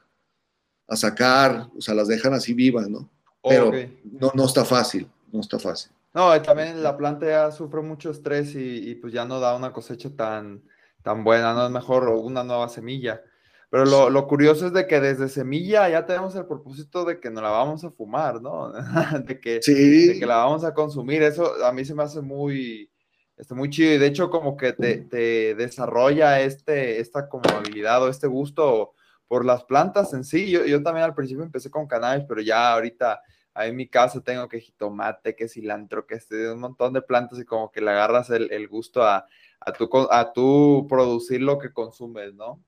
sacar, 0.90 1.68
o 1.76 1.80
sea, 1.80 1.94
las 1.94 2.06
dejan 2.06 2.32
así 2.32 2.54
vivas, 2.54 2.88
¿no? 2.88 3.10
Pero 3.42 3.72
no, 4.04 4.32
no 4.34 4.44
está 4.44 4.64
fácil, 4.64 5.08
no 5.32 5.40
está 5.40 5.58
fácil. 5.58 5.90
No, 6.14 6.40
también 6.40 6.82
la 6.82 6.96
planta 6.96 7.26
ya 7.26 7.50
sufre 7.50 7.82
mucho 7.82 8.10
estrés 8.10 8.54
y, 8.54 8.94
pues 8.94 9.12
ya 9.12 9.24
no 9.24 9.38
da 9.38 9.54
una 9.54 9.72
cosecha 9.72 10.08
tan, 10.16 10.62
tan 11.02 11.24
buena, 11.24 11.52
no 11.52 11.66
es 11.66 11.70
mejor 11.70 12.08
una 12.08 12.42
nueva 12.42 12.68
semilla. 12.68 13.20
Pero 13.68 14.08
lo, 14.08 14.26
curioso 14.26 14.68
es 14.68 14.72
de 14.72 14.86
que 14.86 15.00
desde 15.00 15.28
semilla 15.28 15.88
ya 15.90 16.06
tenemos 16.06 16.34
el 16.36 16.46
propósito 16.46 17.04
de 17.04 17.20
que 17.20 17.30
no 17.30 17.42
la 17.42 17.50
vamos 17.50 17.84
a 17.84 17.90
fumar, 17.90 18.40
¿no? 18.40 18.72
de, 19.26 19.40
que, 19.40 19.60
de 19.60 20.16
que 20.18 20.26
la 20.26 20.36
vamos 20.36 20.64
a 20.64 20.72
consumir. 20.72 21.22
Eso 21.22 21.62
a 21.64 21.72
mí 21.72 21.84
se 21.84 21.94
me 21.94 22.04
hace 22.04 22.22
muy, 22.22 22.90
este, 23.36 23.54
muy 23.54 23.70
chido 23.70 23.92
y 23.92 23.98
de 23.98 24.06
hecho 24.06 24.30
como 24.30 24.56
que 24.56 24.72
te, 24.72 24.98
te, 24.98 25.54
desarrolla 25.54 26.40
este, 26.40 27.00
esta 27.00 27.28
como 27.28 27.44
habilidad 27.50 28.02
o 28.02 28.08
este 28.08 28.26
gusto 28.26 28.94
por 29.28 29.44
las 29.44 29.64
plantas 29.64 30.12
en 30.14 30.24
sí. 30.24 30.50
Yo, 30.50 30.64
yo 30.64 30.82
también 30.82 31.04
al 31.04 31.14
principio 31.14 31.44
empecé 31.44 31.70
con 31.70 31.86
cannabis, 31.86 32.24
pero 32.28 32.40
ya 32.40 32.72
ahorita 32.72 33.20
ahí 33.54 33.70
en 33.70 33.76
mi 33.76 33.88
casa 33.88 34.20
tengo 34.20 34.48
que 34.48 34.60
jitomate, 34.60 35.34
que 35.34 35.48
cilantro, 35.48 36.06
que 36.06 36.14
este, 36.16 36.50
un 36.50 36.60
montón 36.60 36.92
de 36.92 37.02
plantas 37.02 37.38
y 37.38 37.44
como 37.44 37.70
que 37.70 37.80
le 37.80 37.90
agarras 37.90 38.30
el, 38.30 38.50
el 38.52 38.68
gusto 38.68 39.02
a, 39.02 39.26
a, 39.60 39.72
tu, 39.72 39.88
a 40.10 40.32
tu 40.32 40.86
producir 40.88 41.40
lo 41.40 41.58
que 41.58 41.72
consumes, 41.72 42.34
¿no? 42.34 42.62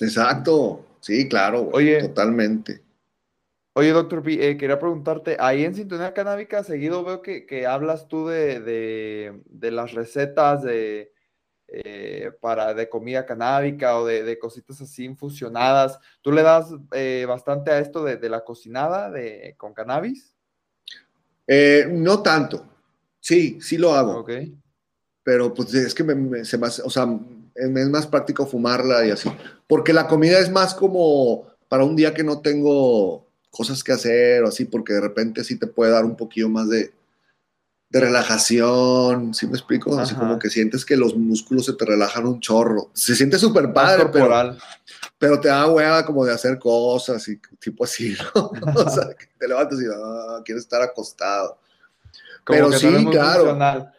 Exacto, 0.00 0.84
sí, 1.00 1.28
claro, 1.28 1.68
Oye, 1.72 2.00
totalmente. 2.00 2.87
Oye, 3.78 3.92
doctor 3.92 4.24
eh, 4.26 4.56
quería 4.56 4.80
preguntarte, 4.80 5.36
ahí 5.38 5.64
en 5.64 5.72
Sintonía 5.72 6.12
Canábica 6.12 6.64
seguido 6.64 7.04
veo 7.04 7.22
que, 7.22 7.64
hablas 7.64 8.08
tú 8.08 8.26
de, 8.26 9.40
las 9.52 9.92
recetas 9.92 10.64
de, 10.64 11.12
eh, 11.68 12.32
para, 12.40 12.74
de 12.74 12.88
comida 12.88 13.24
canábica 13.24 13.96
o 14.00 14.04
de, 14.04 14.36
cositas 14.40 14.80
así 14.80 15.04
infusionadas. 15.04 16.00
¿Tú 16.22 16.32
le 16.32 16.42
das 16.42 16.74
eh, 16.90 17.24
bastante 17.28 17.70
a 17.70 17.78
esto 17.78 18.02
de, 18.02 18.28
la 18.28 18.40
cocinada 18.40 19.12
de, 19.12 19.54
con 19.56 19.72
cannabis? 19.74 20.34
no 21.46 22.20
tanto. 22.20 22.66
Sí, 23.20 23.60
sí 23.60 23.78
lo 23.78 23.94
hago. 23.94 24.18
Ok. 24.18 24.30
Pero 25.22 25.54
pues 25.54 25.72
es 25.72 25.94
que 25.94 26.02
me, 26.02 26.44
se 26.44 26.58
me 26.58 26.66
o 26.66 26.90
sea, 26.90 27.06
es 27.54 27.88
más 27.90 28.08
práctico 28.08 28.44
fumarla 28.44 29.06
y 29.06 29.12
así. 29.12 29.30
Porque 29.68 29.92
la 29.92 30.08
comida 30.08 30.40
es 30.40 30.50
más 30.50 30.74
como 30.74 31.46
para 31.68 31.84
un 31.84 31.94
día 31.94 32.12
que 32.12 32.24
no 32.24 32.40
tengo 32.40 33.27
cosas 33.58 33.82
que 33.82 33.90
hacer 33.90 34.44
o 34.44 34.48
así, 34.48 34.66
porque 34.66 34.92
de 34.92 35.00
repente 35.00 35.42
sí 35.42 35.58
te 35.58 35.66
puede 35.66 35.90
dar 35.90 36.04
un 36.04 36.16
poquillo 36.16 36.48
más 36.48 36.68
de, 36.68 36.92
de 37.90 38.00
relajación, 38.00 39.34
¿sí 39.34 39.48
me 39.48 39.54
explico? 39.54 39.98
Así 39.98 40.14
como 40.14 40.38
que 40.38 40.48
sientes 40.48 40.84
que 40.84 40.96
los 40.96 41.16
músculos 41.16 41.66
se 41.66 41.72
te 41.72 41.84
relajan 41.84 42.24
un 42.24 42.38
chorro. 42.38 42.92
Se 42.94 43.16
siente 43.16 43.36
súper 43.36 43.72
padre, 43.72 44.10
pero, 44.12 44.56
pero, 45.18 45.40
te 45.40 45.48
da 45.48 45.66
hueva 45.66 46.06
como 46.06 46.24
de 46.24 46.32
hacer 46.32 46.56
cosas 46.60 47.26
y 47.26 47.40
tipo 47.58 47.82
así, 47.82 48.16
¿no? 48.32 48.52
o 48.76 48.90
sea, 48.90 49.08
que 49.18 49.26
te 49.36 49.48
levantas 49.48 49.80
y 49.80 49.86
ah, 49.92 50.40
quieres 50.44 50.62
estar 50.62 50.80
acostado. 50.80 51.58
pero 52.46 52.70
sí, 52.70 52.86
claro. 53.10 53.90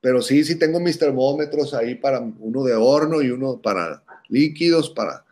Pero 0.00 0.22
sí, 0.22 0.42
sí 0.42 0.56
tengo 0.56 0.80
mis 0.80 0.98
termómetros 0.98 1.72
ahí 1.72 1.94
para 1.94 2.18
uno 2.18 2.64
de 2.64 2.74
horno 2.74 3.22
y 3.22 3.30
uno 3.30 3.60
para 3.62 4.02
líquidos, 4.28 4.90
para 4.90 5.24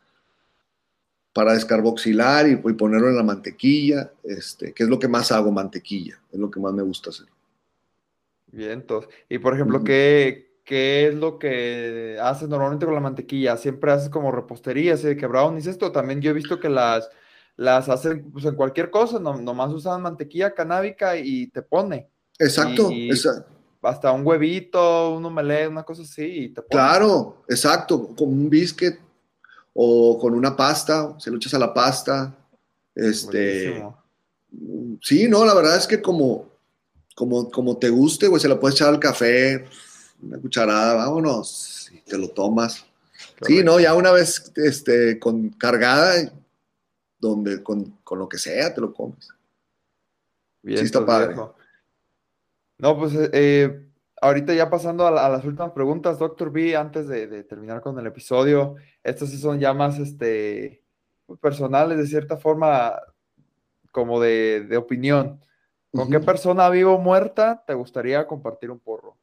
para 1.39 1.53
descarboxilar 1.53 2.49
y, 2.49 2.57
ponerlo 2.57 3.11
en 3.11 3.15
la 3.15 3.23
mantequilla, 3.23 4.11
este, 4.25 4.73
que 4.73 4.83
es 4.83 4.89
lo 4.89 4.99
que 4.99 5.07
más 5.07 5.31
hago, 5.31 5.53
mantequilla, 5.53 6.21
es 6.33 6.37
lo 6.37 6.51
que 6.51 6.59
más 6.59 6.73
me 6.73 6.83
gusta 6.83 7.11
hacer. 7.11 7.29
Bien, 8.51 8.73
entonces, 8.73 9.09
y 9.29 9.39
por 9.39 9.55
ejemplo, 9.55 9.85
¿qué, 9.85 10.59
¿qué, 10.65 11.07
es 11.07 11.15
lo 11.15 11.39
que 11.39 12.19
haces 12.21 12.49
normalmente 12.49 12.87
con 12.87 12.95
la 12.97 13.01
mantequilla? 13.01 13.57
¿Siempre 13.57 13.93
haces 13.93 14.09
como 14.09 14.33
repostería, 14.33 14.95
así 14.95 15.07
de 15.07 15.17
que 15.17 15.29
brownies 15.29 15.69
esto? 15.69 15.93
También 15.93 16.21
yo 16.21 16.33
he 16.33 16.35
visto 16.35 16.59
que 16.59 16.69
las, 16.69 17.09
las 17.55 17.89
hacen 17.89 18.33
pues, 18.33 18.45
en 18.45 18.57
cualquier 18.57 18.91
cosa, 18.91 19.21
no, 19.21 19.41
nomás 19.41 19.73
usan 19.73 20.03
mantequilla 20.03 20.53
canábica 20.53 21.17
y 21.17 21.47
te 21.47 21.63
pone. 21.63 22.11
Exacto, 22.37 22.91
Hasta 23.83 24.11
un 24.11 24.27
huevito, 24.27 25.15
un 25.15 25.25
omelette, 25.25 25.71
una 25.71 25.85
cosa 25.85 26.03
así. 26.03 26.25
Y 26.25 26.49
te 26.49 26.63
pone. 26.63 26.71
Claro, 26.71 27.45
exacto, 27.49 28.09
como 28.17 28.33
un 28.33 28.51
biscuit 28.51 28.97
o 29.81 30.19
con 30.19 30.35
una 30.35 30.57
pasta, 30.57 31.15
se 31.21 31.31
lo 31.31 31.37
echas 31.37 31.55
a 31.55 31.59
la 31.61 31.73
pasta. 31.73 32.37
Este, 32.97 33.81
sí, 35.01 35.29
no, 35.29 35.45
la 35.45 35.55
verdad 35.55 35.77
es 35.77 35.87
que 35.87 36.03
como, 36.03 36.49
como, 37.15 37.49
como 37.49 37.77
te 37.77 37.89
guste, 37.89 38.27
güey, 38.27 38.43
se 38.43 38.49
la 38.49 38.59
puedes 38.59 38.75
echar 38.75 38.89
al 38.89 38.99
café, 38.99 39.67
una 40.21 40.37
cucharada, 40.39 40.95
vámonos, 40.95 41.93
y 41.93 42.01
te 42.01 42.19
lo 42.19 42.29
tomas. 42.31 42.85
Sí, 43.43 43.63
no, 43.63 43.79
ya 43.79 43.95
una 43.95 44.11
vez 44.11 44.51
este, 44.57 45.21
con 45.21 45.51
cargada, 45.51 46.33
donde 47.21 47.63
con, 47.63 48.01
lo 48.11 48.29
que 48.29 48.39
sea, 48.39 48.75
te 48.75 48.81
lo 48.81 48.93
comes. 48.93 49.29
Bien, 50.61 50.81
sí, 50.81 50.87
está 50.87 51.07
padre. 51.07 51.37
No, 52.79 52.99
pues 52.99 53.13
eh, 53.33 53.88
ahorita 54.21 54.55
ya 54.55 54.71
pasando 54.71 55.07
a, 55.07 55.11
las 55.11 55.45
últimas 55.45 55.73
preguntas, 55.73 56.19
doctor 56.19 56.51
B, 56.51 56.77
antes 56.77 57.09
de, 57.09 57.45
terminar 57.45 57.81
con 57.81 57.99
el 57.99 58.07
episodio, 58.07 58.77
estas 59.03 59.31
sí 59.31 59.39
son 59.39 59.59
ya 59.59 59.73
más 59.73 59.99
este, 59.99 60.83
personales, 61.41 61.99
de 61.99 62.07
cierta 62.07 62.37
forma, 62.37 62.95
como 63.91 64.21
de, 64.21 64.77
opinión. 64.77 65.41
¿Con 65.93 66.11
qué 66.11 66.21
persona 66.21 66.69
viva 66.69 66.93
o 66.93 66.99
muerta 66.99 67.65
te 67.67 67.75
gustaría 67.75 68.27
compartir 68.27 68.71
un 68.71 68.79
porro? 68.79 69.17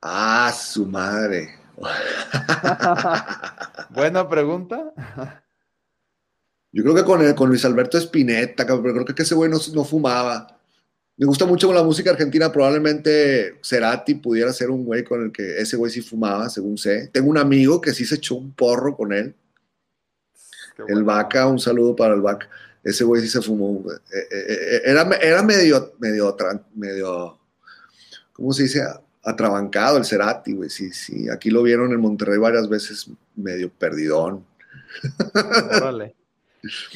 Ah, 0.00 0.52
su 0.52 0.86
madre. 0.86 1.58
Buena 3.90 4.28
pregunta. 4.28 4.92
Yo 6.72 6.82
creo 6.82 6.94
que 6.94 7.04
con, 7.04 7.34
con 7.34 7.48
Luis 7.48 7.64
Alberto 7.64 7.96
Spinetta, 7.98 8.66
pero 8.66 8.82
creo 8.82 9.04
que 9.04 9.22
ese 9.22 9.34
güey 9.34 9.50
no, 9.50 9.84
fumaba. 9.84 10.58
Me 11.16 11.24
gusta 11.24 11.46
mucho 11.46 11.72
la 11.72 11.82
música 11.82 12.10
argentina, 12.10 12.52
probablemente 12.52 13.58
Cerati 13.62 14.16
pudiera 14.16 14.52
ser 14.52 14.70
un 14.70 14.84
güey 14.84 15.02
con 15.02 15.22
el 15.22 15.32
que 15.32 15.58
ese 15.58 15.76
güey 15.76 15.90
sí 15.90 16.02
fumaba, 16.02 16.50
según 16.50 16.76
sé. 16.76 17.08
Tengo 17.12 17.30
un 17.30 17.38
amigo 17.38 17.80
que 17.80 17.94
sí 17.94 18.04
se 18.04 18.16
echó 18.16 18.34
un 18.34 18.52
porro 18.52 18.94
con 18.94 19.12
él. 19.12 19.34
El 20.88 21.04
Vaca, 21.04 21.46
un 21.46 21.58
saludo 21.58 21.96
para 21.96 22.14
el 22.14 22.20
Vaca. 22.20 22.48
Ese 22.84 23.04
güey 23.04 23.22
sí 23.22 23.28
se 23.28 23.40
fumó. 23.40 23.82
Eh, 23.90 24.28
eh, 24.30 24.44
eh, 24.48 24.82
era, 24.84 25.02
era 25.22 25.42
medio, 25.42 25.94
medio, 25.98 26.36
medio, 26.74 27.38
¿cómo 28.32 28.52
se 28.52 28.64
dice? 28.64 28.82
Atrabancado 29.24 29.96
el 29.96 30.04
Cerati, 30.04 30.52
güey. 30.52 30.68
Sí, 30.68 30.92
sí. 30.92 31.28
Aquí 31.30 31.50
lo 31.50 31.62
vieron 31.62 31.92
en 31.92 32.00
Monterrey 32.00 32.38
varias 32.38 32.68
veces 32.68 33.10
medio 33.34 33.70
perdidón. 33.70 34.44
Órale. 35.34 36.14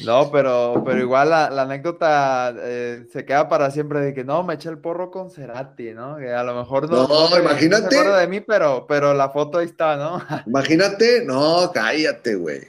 No, 0.05 0.31
pero, 0.31 0.83
pero 0.85 0.99
igual 0.99 1.29
la, 1.29 1.47
anécdota 1.61 2.53
eh, 2.57 3.05
se 3.11 3.25
queda 3.25 3.47
para 3.49 3.71
siempre 3.71 4.01
de 4.01 4.13
que 4.13 4.23
no, 4.23 4.43
me 4.43 4.55
eché 4.55 4.69
el 4.69 4.79
porro 4.79 5.11
con 5.11 5.29
Cerati, 5.29 5.93
¿no? 5.93 6.17
Que 6.17 6.31
a 6.31 6.43
lo 6.43 6.55
mejor 6.55 6.89
no, 6.89 7.07
no, 7.07 7.37
imagínate. 7.37 7.95
se 7.95 8.09
de 8.09 8.27
mí, 8.27 8.41
pero, 8.41 8.85
pero 8.87 9.13
la 9.13 9.29
foto 9.29 9.59
ahí 9.59 9.65
está, 9.65 9.95
¿no? 9.97 10.21
Imagínate, 10.47 11.23
no, 11.25 11.71
cállate, 11.73 12.35
güey. 12.35 12.61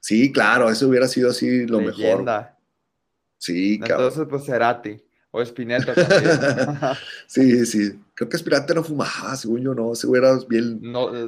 Sí, 0.00 0.32
claro, 0.32 0.70
eso 0.70 0.88
hubiera 0.88 1.08
sido 1.08 1.30
así 1.30 1.66
lo 1.66 1.80
mejor. 1.80 2.24
Sí, 3.38 3.78
cabrón. 3.78 4.06
Entonces, 4.06 4.26
pues 4.28 4.44
Cerati. 4.44 5.07
O 5.30 5.42
Spinetta 5.42 5.94
también. 5.94 6.38
sí, 7.26 7.66
sí. 7.66 8.00
Creo 8.14 8.28
que 8.28 8.36
Spinetta 8.38 8.72
no 8.72 8.82
fumaba, 8.82 9.36
según 9.36 9.60
yo 9.60 9.74
no. 9.74 9.92
Güey 10.02 10.22
era 10.22 10.38
bien, 10.48 10.80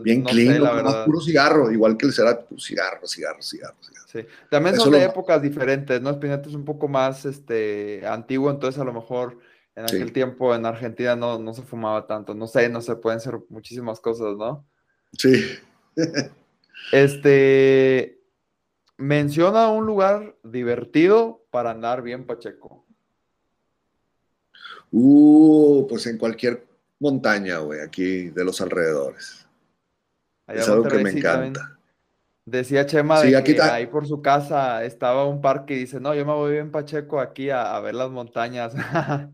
bien 0.03 0.23
clean, 0.23 0.63
puro 1.05 1.21
cigarro, 1.21 1.71
igual 1.71 1.97
que 1.97 2.07
el 2.07 2.13
Cerati, 2.13 2.45
puro 2.49 2.61
cigarro, 2.61 3.07
cigarro, 3.07 3.43
cigarro, 3.43 3.77
cigarro. 3.83 4.07
Sí. 4.11 4.27
También 4.51 4.77
son 4.77 4.93
de 4.93 5.05
épocas 5.05 5.43
diferentes, 5.43 6.01
¿no? 6.01 6.11
Spinetta 6.11 6.49
es 6.49 6.55
un 6.55 6.65
poco 6.65 6.89
más 6.89 7.27
este, 7.27 8.03
antiguo, 8.07 8.51
entonces 8.51 8.81
a 8.81 8.85
lo 8.85 8.93
mejor 8.93 9.39
en 9.77 9.85
aquel 9.85 10.13
tiempo 10.13 10.55
en 10.55 10.67
Argentina 10.67 11.15
no, 11.15 11.39
no 11.39 11.53
se 11.53 11.63
fumaba 11.63 12.07
tanto. 12.07 12.35
No 12.35 12.47
sé, 12.47 12.69
no 12.69 12.81
sé, 12.81 12.97
pueden 12.97 13.21
ser 13.21 13.39
muchísimas 13.51 14.01
cosas, 14.01 14.37
¿no? 14.37 14.67
Sí. 15.13 15.45
este. 16.93 18.17
Menciona 18.97 19.69
un 19.69 19.87
lugar 19.87 20.37
divertido 20.43 21.47
para 21.51 21.71
andar 21.71 22.03
bien, 22.03 22.27
Pacheco. 22.27 22.85
Uh, 24.93 25.87
pues 25.89 26.07
en 26.07 26.19
cualquier 26.19 26.67
montaña, 26.99 27.59
güey, 27.59 27.81
aquí 27.81 28.31
de 28.31 28.45
los 28.45 28.61
alrededores. 28.61 29.47
es 30.49 30.69
algo 30.69 30.85
que 30.85 30.99
me 30.99 31.11
encanta. 31.11 31.79
Decía 32.45 32.85
Chema 32.85 33.21
de 33.21 33.45
que 33.45 33.61
ahí 33.63 33.87
por 33.87 34.09
su 34.09 34.23
casa 34.23 34.85
estaba 34.85 35.27
un 35.27 35.41
parque 35.41 35.75
y 35.75 35.81
dice, 35.81 36.01
no, 36.01 36.15
yo 36.15 36.27
me 36.27 36.33
voy 36.33 36.53
bien 36.53 36.71
Pacheco 36.71 37.21
aquí 37.21 37.51
a, 37.51 37.79
ver 37.81 37.95
las 37.95 38.11
montañas. 38.11 38.75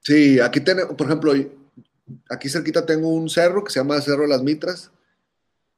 sí, 0.00 0.38
aquí 0.38 0.60
tenemos, 0.60 0.94
por 0.94 1.06
ejemplo, 1.06 1.32
aquí 2.30 2.48
cerquita 2.48 2.86
tengo 2.86 3.08
un 3.08 3.28
cerro 3.28 3.64
que 3.64 3.72
se 3.72 3.80
llama 3.80 4.00
Cerro 4.00 4.22
de 4.22 4.28
las 4.28 4.42
Mitras. 4.42 4.92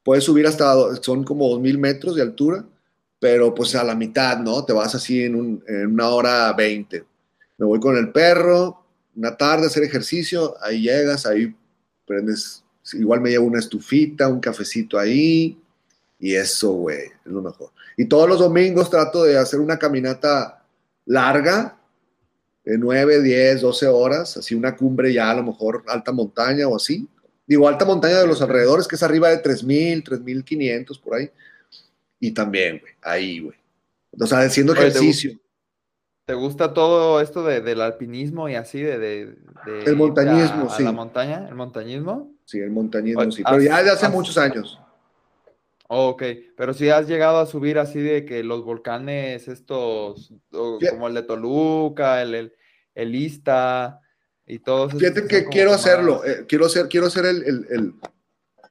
Puedes 0.03 0.25
subir 0.25 0.47
hasta, 0.47 0.75
son 0.97 1.25
como 1.25 1.49
dos 1.49 1.61
mil 1.61 1.79
metros 1.79 2.17
de 2.17 2.23
altura, 2.23 2.65
pero 3.19 3.55
pues 3.55 3.75
a 3.75 3.85
la 3.85 3.95
mitad, 3.95 4.39
¿no? 4.39 4.65
Te 4.65 4.73
vas 4.73 4.95
así 4.95 5.23
en, 5.23 5.63
en 5.67 5.87
una 5.87 6.09
hora 6.11 6.53
veinte. 6.53 7.05
Me 7.57 7.67
voy 7.67 7.81
con 7.81 7.97
el 7.97 8.13
perro, 8.13 8.78
una 9.19 9.37
tarde 9.37 9.67
hacer 9.67 9.83
ejercicio, 9.83 10.55
ahí 10.63 10.83
llegas, 10.83 11.27
ahí 11.27 11.53
prendes, 12.07 12.63
igual 12.93 13.21
me 13.21 13.31
llevo 13.31 13.47
una 13.47 13.59
estufita, 13.59 14.29
un 14.29 14.39
cafecito 14.39 14.97
ahí, 14.97 15.59
y 16.21 16.35
eso, 16.35 16.73
güey, 16.73 17.07
es 17.07 17.33
lo 17.33 17.43
mejor. 17.43 17.71
Y 17.97 18.05
todos 18.05 18.29
los 18.29 18.39
domingos 18.39 18.91
trato 18.91 19.25
de 19.25 19.37
hacer 19.37 19.59
una 19.59 19.77
caminata 19.77 20.65
larga, 21.05 21.77
de 22.65 22.79
9, 22.79 23.23
10, 23.23 23.63
12 23.63 23.87
horas, 23.89 24.37
así 24.37 24.55
una 24.55 24.77
cumbre 24.77 25.13
ya 25.13 25.31
a 25.31 25.35
lo 25.35 25.43
mejor 25.43 25.83
alta 25.89 26.13
montaña 26.13 26.69
o 26.69 26.77
así. 26.77 27.09
Digo, 27.47 27.67
alta 27.67 27.85
montaña 27.85 28.21
de 28.21 28.27
los 28.27 28.43
alrededores, 28.43 28.87
que 28.87 28.97
es 28.97 29.03
arriba 29.03 29.31
de 29.31 29.43
3.000, 29.43 30.05
3.500 30.05 31.01
por 31.01 31.15
ahí. 31.15 31.31
Y 32.21 32.33
también, 32.33 32.79
güey, 32.79 32.93
ahí, 33.01 33.41
güey. 33.41 33.57
O 34.21 34.27
sea, 34.27 34.41
haciendo 34.41 34.75
ejercicio. 34.75 35.39
¿Te 36.29 36.35
gusta 36.35 36.75
todo 36.75 37.23
esto 37.23 37.43
de, 37.43 37.63
del 37.63 37.81
alpinismo 37.81 38.51
y 38.51 38.55
así, 38.55 38.83
de... 38.83 38.99
de, 38.99 39.35
el 39.87 39.97
montañismo, 39.97 40.69
sí. 40.69 40.83
la 40.83 40.93
montaña, 40.93 41.47
el 41.49 41.55
montañismo. 41.55 42.37
Sí, 42.45 42.59
el 42.59 42.71
montañismo, 42.71 43.33
sí. 43.33 43.43
Pero 43.43 43.63
ya 43.63 43.83
de 43.83 43.89
hace 43.89 44.11
muchos 44.11 44.37
años. 44.37 44.79
ok, 45.87 46.23
pero 46.55 46.75
si 46.75 46.91
has 46.91 47.09
llegado 47.09 47.39
a 47.39 47.47
subir 47.47 47.79
así 47.79 47.99
de 47.99 48.27
que 48.27 48.45
los 48.45 48.63
volcanes 48.63 49.49
estos, 49.49 50.35
como 50.51 51.09
el 51.09 51.15
de 51.15 51.23
Toluca, 51.23 52.21
el, 52.21 52.53
el, 52.95 53.15
Ista 53.15 54.03
y 54.47 54.59
todos. 54.59 54.93
Fíjate 54.93 55.27
que, 55.27 55.47
quiero 55.47 55.73
hacerlo, 55.73 56.27
eh, 56.27 56.45
quiero 56.47 56.67
hacer, 56.67 56.89
quiero 56.89 57.07
hacer 57.07 57.25
el, 57.25 57.95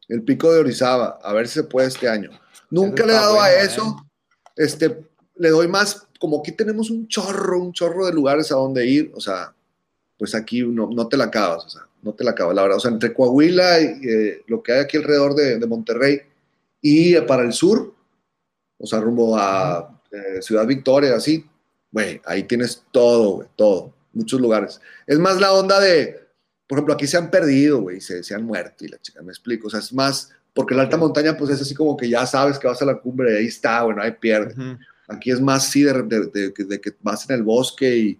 el, 0.10 0.24
pico 0.26 0.54
de 0.54 0.60
Orizaba, 0.60 1.18
a 1.24 1.34
ver 1.34 1.48
si 1.48 1.56
se 1.56 1.64
puede 1.64 1.88
este 1.88 2.08
año. 2.08 2.30
Nunca 2.70 3.04
le 3.04 3.14
he 3.14 3.16
dado 3.16 3.42
a 3.42 3.52
eso. 3.52 3.98
¿eh? 4.00 4.64
Este, 4.64 5.08
le 5.40 5.50
doy 5.50 5.68
más, 5.68 6.07
como 6.20 6.40
aquí 6.40 6.52
tenemos 6.52 6.90
un 6.90 7.08
chorro, 7.08 7.60
un 7.60 7.74
chorro 7.74 8.06
de 8.06 8.14
lugares 8.14 8.52
a 8.52 8.56
donde 8.56 8.86
ir, 8.86 9.12
o 9.16 9.20
sea, 9.20 9.54
pues 10.18 10.34
aquí 10.36 10.62
no, 10.62 10.90
no 10.90 11.08
te 11.08 11.18
la 11.18 11.26
acabas, 11.26 11.66
o 11.66 11.70
sea, 11.70 11.88
no 12.02 12.14
te 12.14 12.24
la 12.24 12.32
acabas, 12.32 12.56
la 12.56 12.64
verdad. 12.64 12.78
O 12.78 12.80
sea, 12.80 12.92
entre 12.92 13.14
Coahuila 13.14 13.82
y 13.82 14.08
eh, 14.08 14.44
lo 14.48 14.64
que 14.64 14.74
hay 14.74 14.80
aquí 14.80 14.98
alrededor 14.98 15.36
de, 15.36 15.66
Monterrey 15.68 16.22
y 16.82 17.16
para 17.22 17.44
el 17.44 17.54
sur, 17.54 17.94
o 18.78 18.88
sea, 18.88 19.00
rumbo 19.00 19.38
a 19.38 20.02
eh, 20.12 20.42
Ciudad 20.42 20.66
Victoria, 20.66 21.16
así, 21.16 21.46
güey, 21.92 22.22
ahí 22.26 22.44
tienes 22.44 22.84
todo, 22.92 23.36
güey, 23.38 23.48
todo, 23.56 23.94
muchos 24.14 24.40
lugares. 24.40 24.80
Es 25.06 25.20
más 25.20 25.40
la 25.40 25.54
onda 25.54 25.80
de, 25.80 26.20
por 26.68 26.78
ejemplo, 26.78 26.94
aquí 26.94 27.08
se 27.08 27.18
han 27.18 27.30
perdido, 27.30 27.82
güey, 27.82 28.02
se, 28.02 28.24
se 28.24 28.36
han 28.36 28.44
muerto 28.44 28.86
y 28.86 28.90
la 28.90 29.00
chica, 29.00 29.22
me 29.22 29.32
explico, 29.32 29.68
o 29.68 29.70
sea, 29.70 29.80
es 29.80 29.94
más, 29.94 30.32
porque 30.54 30.76
la 30.76 30.84
alta 30.84 30.98
montaña, 30.98 31.38
pues 31.38 31.52
es 31.52 31.62
así 31.62 31.76
como 31.76 31.96
que 31.96 32.10
ya 32.10 32.26
sabes 32.26 32.58
que 32.58 32.68
vas 32.68 32.82
a 32.82 32.86
la 32.86 33.00
cumbre 33.00 33.34
y 33.34 33.38
ahí 33.38 33.46
está, 33.48 33.84
bueno, 33.84 34.02
ahí 34.02 34.12
pierde. 34.12 34.56
Aquí 35.08 35.32
es 35.32 35.40
más 35.40 35.68
sí 35.70 35.84
de, 35.84 36.54
que 36.54 36.96
vas 37.02 37.30
en 37.30 37.36
el 37.38 37.44
bosque 37.44 37.98
y 37.98 38.20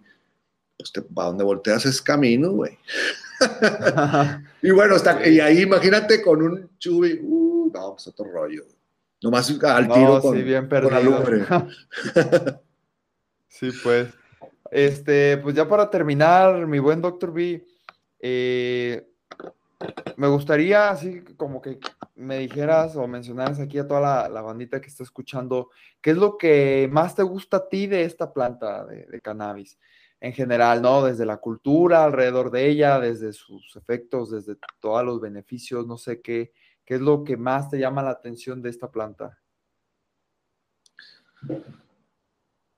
pues 0.76 0.92
te, 0.92 1.02
para 1.02 1.28
donde 1.28 1.44
volteas 1.44 1.84
es 1.86 2.00
camino, 2.00 2.52
güey. 2.52 2.78
y 4.62 4.70
bueno, 4.70 4.96
está, 4.96 5.26
y 5.28 5.40
ahí 5.40 5.62
imagínate 5.62 6.22
con 6.22 6.42
un 6.42 6.70
chubi, 6.78 7.20
uh, 7.22 7.70
no, 7.72 7.92
pues 7.92 8.06
otro 8.06 8.24
rollo. 8.30 8.64
Nomás 9.20 9.50
al 9.62 9.88
tiro 9.88 10.20
con, 10.20 10.36
sí, 10.36 10.42
bien 10.42 10.68
perdido. 10.68 11.24
sí, 13.48 13.70
pues. 13.82 14.08
Este, 14.70 15.38
pues 15.38 15.56
ya 15.56 15.68
para 15.68 15.90
terminar, 15.90 16.66
mi 16.66 16.78
buen 16.78 17.00
doctor 17.00 17.32
B, 17.32 17.66
eh, 18.20 19.08
me 20.16 20.28
gustaría 20.28 20.90
así 20.90 21.22
como 21.36 21.60
que 21.60 21.78
me 22.18 22.38
dijeras 22.38 22.96
o 22.96 23.06
mencionaras 23.06 23.60
aquí 23.60 23.78
a 23.78 23.86
toda 23.86 24.28
la, 24.28 24.42
bandita 24.42 24.80
que 24.80 24.88
está 24.88 25.04
escuchando, 25.04 25.70
¿qué 26.00 26.10
es 26.10 26.16
lo 26.16 26.36
que 26.36 26.88
más 26.90 27.14
te 27.14 27.22
gusta 27.22 27.58
a 27.58 27.68
ti 27.68 27.86
de 27.86 28.02
esta 28.04 28.32
planta 28.32 28.84
de, 28.84 29.20
cannabis? 29.20 29.78
En 30.20 30.32
general, 30.32 30.82
¿no? 30.82 31.04
Desde 31.04 31.24
la 31.24 31.36
cultura 31.36 32.04
alrededor 32.04 32.50
de 32.50 32.68
ella, 32.68 32.98
desde 32.98 33.32
sus 33.32 33.76
efectos, 33.76 34.32
desde 34.32 34.56
todos 34.80 35.04
los 35.04 35.20
beneficios, 35.20 35.86
no 35.86 35.96
sé 35.96 36.20
qué, 36.20 36.52
¿qué 36.84 36.96
es 36.96 37.00
lo 37.00 37.22
que 37.22 37.36
más 37.36 37.70
te 37.70 37.78
llama 37.78 38.02
la 38.02 38.10
atención 38.10 38.60
de 38.60 38.70
esta 38.70 38.90
planta? 38.90 39.38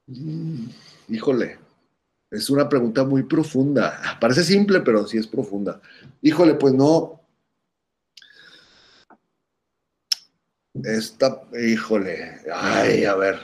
Mm, 0.06 0.68
híjole, 1.08 1.58
es 2.30 2.50
una 2.50 2.68
pregunta 2.68 3.04
muy 3.04 3.22
profunda. 3.22 4.18
Parece 4.20 4.44
simple, 4.44 4.80
pero 4.80 5.06
sí 5.06 5.18
es 5.18 5.26
profunda. 5.26 5.80
Híjole, 6.22 6.54
pues 6.54 6.74
no. 6.74 7.19
Esta, 10.84 11.42
híjole, 11.60 12.40
ay, 12.52 13.04
a 13.04 13.14
ver. 13.14 13.38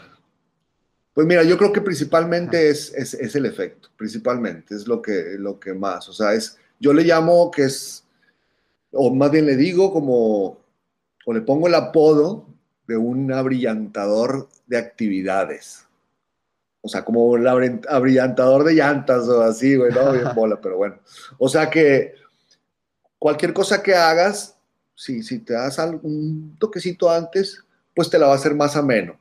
Pues 1.13 1.27
mira, 1.27 1.43
yo 1.45 1.57
creo 1.57 1.73
que 1.73 1.81
principalmente 1.81 2.69
es, 2.69 2.93
es, 2.95 3.35
el 3.35 3.47
efecto, 3.47 3.89
principalmente, 3.97 4.75
es 4.75 4.87
lo 4.87 5.01
que, 5.01 5.37
lo 5.39 5.59
que 5.59 5.73
más, 5.73 6.09
o 6.09 6.13
sea, 6.13 6.35
es, 6.35 6.59
yo 6.79 6.93
le 6.93 7.05
llamo 7.05 7.51
que 7.51 7.65
es, 7.65 8.05
o 8.93 9.15
más 9.15 9.31
bien 9.31 9.47
le 9.47 9.57
digo 9.57 9.93
como, 9.93 10.59
o 11.25 11.33
le 11.33 11.41
pongo 11.41 11.69
el 11.69 11.75
apodo 11.75 12.47
de 12.87 12.97
un 12.97 13.33
abrillantador 13.33 14.49
de 14.67 14.77
actividades 14.77 15.87
o 16.87 16.89
sea, 16.89 17.05
como 17.05 17.25
un 17.25 17.49
abrillantador 17.49 18.63
de 18.63 18.75
llantas 18.75 19.27
o 19.29 19.43
así, 19.43 19.75
güey, 19.75 19.93
no, 19.93 20.13
bien 20.13 20.29
bola, 20.37 20.61
pero 20.61 20.77
bueno. 20.77 21.01
O 21.37 21.49
sea 21.49 21.69
que 21.69 22.15
cualquier 23.19 23.53
cosa 23.53 23.83
que 23.83 23.93
hagas, 23.93 24.56
si, 24.97 25.23
si 25.23 25.39
te 25.39 25.53
das 25.53 25.79
algún 25.79 26.57
toquecito 26.59 27.09
antes, 27.09 27.63
pues 27.95 28.11
te 28.11 28.19
la 28.19 28.27
va 28.27 28.33
a 28.33 28.37
hacer 28.37 28.55
más 28.55 28.75
ameno. 28.75 29.17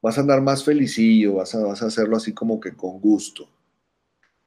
Vas 0.00 0.16
a 0.16 0.20
andar 0.20 0.40
más 0.40 0.62
felicillo, 0.62 1.34
vas 1.34 1.54
a, 1.54 1.58
vas 1.64 1.82
a 1.82 1.86
hacerlo 1.86 2.16
así 2.16 2.32
como 2.32 2.60
que 2.60 2.76
con 2.76 3.00
gusto. 3.00 3.48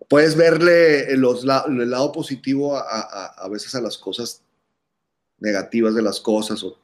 Puedes 0.08 0.38
verle 0.38 1.18
los, 1.18 1.44
el 1.44 1.90
lado 1.90 2.12
positivo 2.14 2.78
a, 2.78 3.26
a, 3.26 3.50
veces 3.50 3.76
a 3.76 3.82
las 3.82 3.98
cosas 3.98 4.42
negativas 5.40 5.94
de 5.96 6.02
las 6.02 6.22
cosas 6.22 6.64
o 6.64 6.80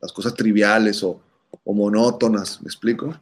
las 0.00 0.12
cosas 0.12 0.34
triviales 0.34 1.02
o, 1.02 1.22
o 1.64 1.72
monótonas, 1.72 2.60
¿me 2.60 2.66
explico? 2.66 3.14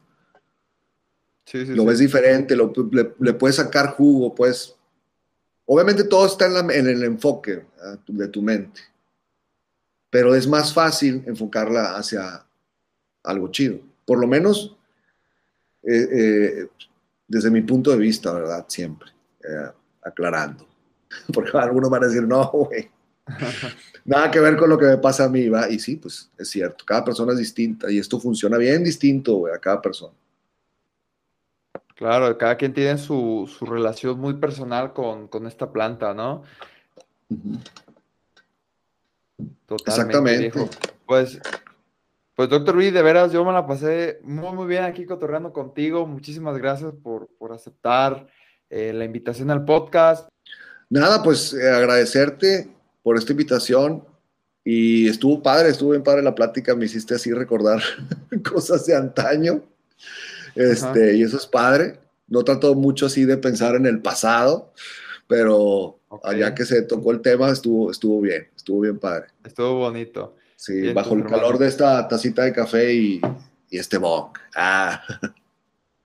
lo 1.53 1.85
ves 1.85 1.99
diferente, 1.99 2.55
le, 2.55 3.33
puedes 3.33 3.55
sacar 3.55 3.95
jugo, 3.95 4.35
pues. 4.35 4.75
Obviamente 5.65 6.03
todo 6.03 6.25
está 6.25 6.47
en, 6.47 6.87
el 6.87 7.03
enfoque 7.03 7.65
de 8.07 8.27
tu 8.27 8.41
mente, 8.41 8.81
pero 10.09 10.35
es 10.35 10.47
más 10.47 10.73
fácil 10.73 11.23
enfocarla 11.25 11.95
hacia 11.95 12.45
algo 13.23 13.49
chido. 13.49 13.79
Por 14.05 14.19
lo 14.19 14.27
menos 14.27 14.75
eh, 15.83 16.07
eh, 16.11 16.67
desde 17.27 17.51
mi 17.51 17.61
punto 17.61 17.91
de 17.91 17.97
vista, 17.97 18.33
¿verdad? 18.33 18.65
Siempre, 18.67 19.09
eh, 19.43 19.71
aclarando. 20.03 20.67
Porque 21.33 21.57
algunos 21.57 21.89
van 21.89 22.03
a 22.03 22.07
decir, 22.07 22.23
no, 22.23 22.49
güey. 22.51 22.89
Nada 24.05 24.31
que 24.31 24.39
ver 24.39 24.57
con 24.57 24.69
lo 24.69 24.77
que 24.77 24.85
me 24.85 24.97
pasa 24.97 25.25
a 25.25 25.29
mí, 25.29 25.47
¿va? 25.49 25.69
Y 25.69 25.77
sí, 25.79 25.97
pues 25.97 26.31
es 26.37 26.49
cierto, 26.49 26.83
cada 26.83 27.05
persona 27.05 27.33
es 27.33 27.37
distinta 27.37 27.91
y 27.91 27.99
esto 27.99 28.19
funciona 28.19 28.57
bien 28.57 28.83
distinto, 28.83 29.35
güey, 29.35 29.53
a 29.53 29.59
cada 29.59 29.79
persona. 29.79 30.13
Claro, 31.95 32.35
cada 32.37 32.55
quien 32.55 32.73
tiene 32.73 32.97
su, 32.97 33.47
relación 33.61 34.19
muy 34.19 34.33
personal 34.35 34.93
con, 34.93 35.29
esta 35.45 35.71
planta, 35.71 36.13
¿no? 36.13 36.43
Totalmente. 39.65 40.49
Exactamente. 40.55 40.77
Pues, 41.05 41.39
pues, 42.35 42.49
doctor 42.49 42.75
Luis, 42.75 42.93
de 42.93 43.01
veras, 43.01 43.31
yo 43.31 43.43
me 43.43 43.51
la 43.51 43.67
pasé 43.67 44.19
muy, 44.23 44.53
muy 44.55 44.67
bien 44.67 44.83
aquí 44.83 45.05
cotorreando 45.05 45.51
contigo. 45.51 46.05
Muchísimas 46.05 46.57
gracias 46.57 46.93
por, 47.03 47.29
aceptar 47.53 48.27
eh, 48.69 48.93
la 48.93 49.05
invitación 49.05 49.51
al 49.51 49.65
podcast. 49.65 50.29
Nada, 50.89 51.21
pues 51.21 51.53
eh, 51.53 51.69
agradecerte 51.69 52.69
por 53.03 53.17
esta 53.17 53.31
invitación. 53.31 54.03
Y 54.63 55.07
estuvo 55.07 55.41
padre, 55.41 55.69
estuvo 55.69 55.91
bien 55.91 56.03
padre 56.03 56.21
la 56.21 56.35
plática, 56.35 56.75
me 56.75 56.85
hiciste 56.85 57.15
así 57.15 57.31
recordar 57.31 57.81
cosas 58.51 58.85
de 58.85 58.95
antaño. 58.95 59.63
Este, 60.55 61.15
y 61.15 61.23
eso 61.23 61.37
es 61.37 61.47
padre. 61.47 61.99
No 62.27 62.43
trato 62.43 62.75
mucho 62.75 63.07
así 63.07 63.25
de 63.25 63.37
pensar 63.37 63.75
en 63.75 63.85
el 63.85 64.01
pasado, 64.01 64.73
pero 65.27 65.99
allá 66.23 66.53
que 66.53 66.65
se 66.65 66.81
tocó 66.83 67.11
el 67.11 67.21
tema 67.21 67.49
estuvo, 67.49 67.91
estuvo 67.91 68.21
bien, 68.21 68.47
estuvo 68.69 68.81
bien 68.81 68.99
padre. 68.99 69.27
Estuvo 69.43 69.79
bonito. 69.79 70.35
Sí, 70.55 70.93
bajo 70.93 71.15
el 71.15 71.25
calor 71.25 71.57
de 71.57 71.67
esta 71.67 72.07
tacita 72.07 72.43
de 72.43 72.53
café 72.53 72.93
y, 72.93 73.21
y 73.69 73.77
este 73.77 73.97
bong. 73.97 74.37
Ah. 74.55 75.01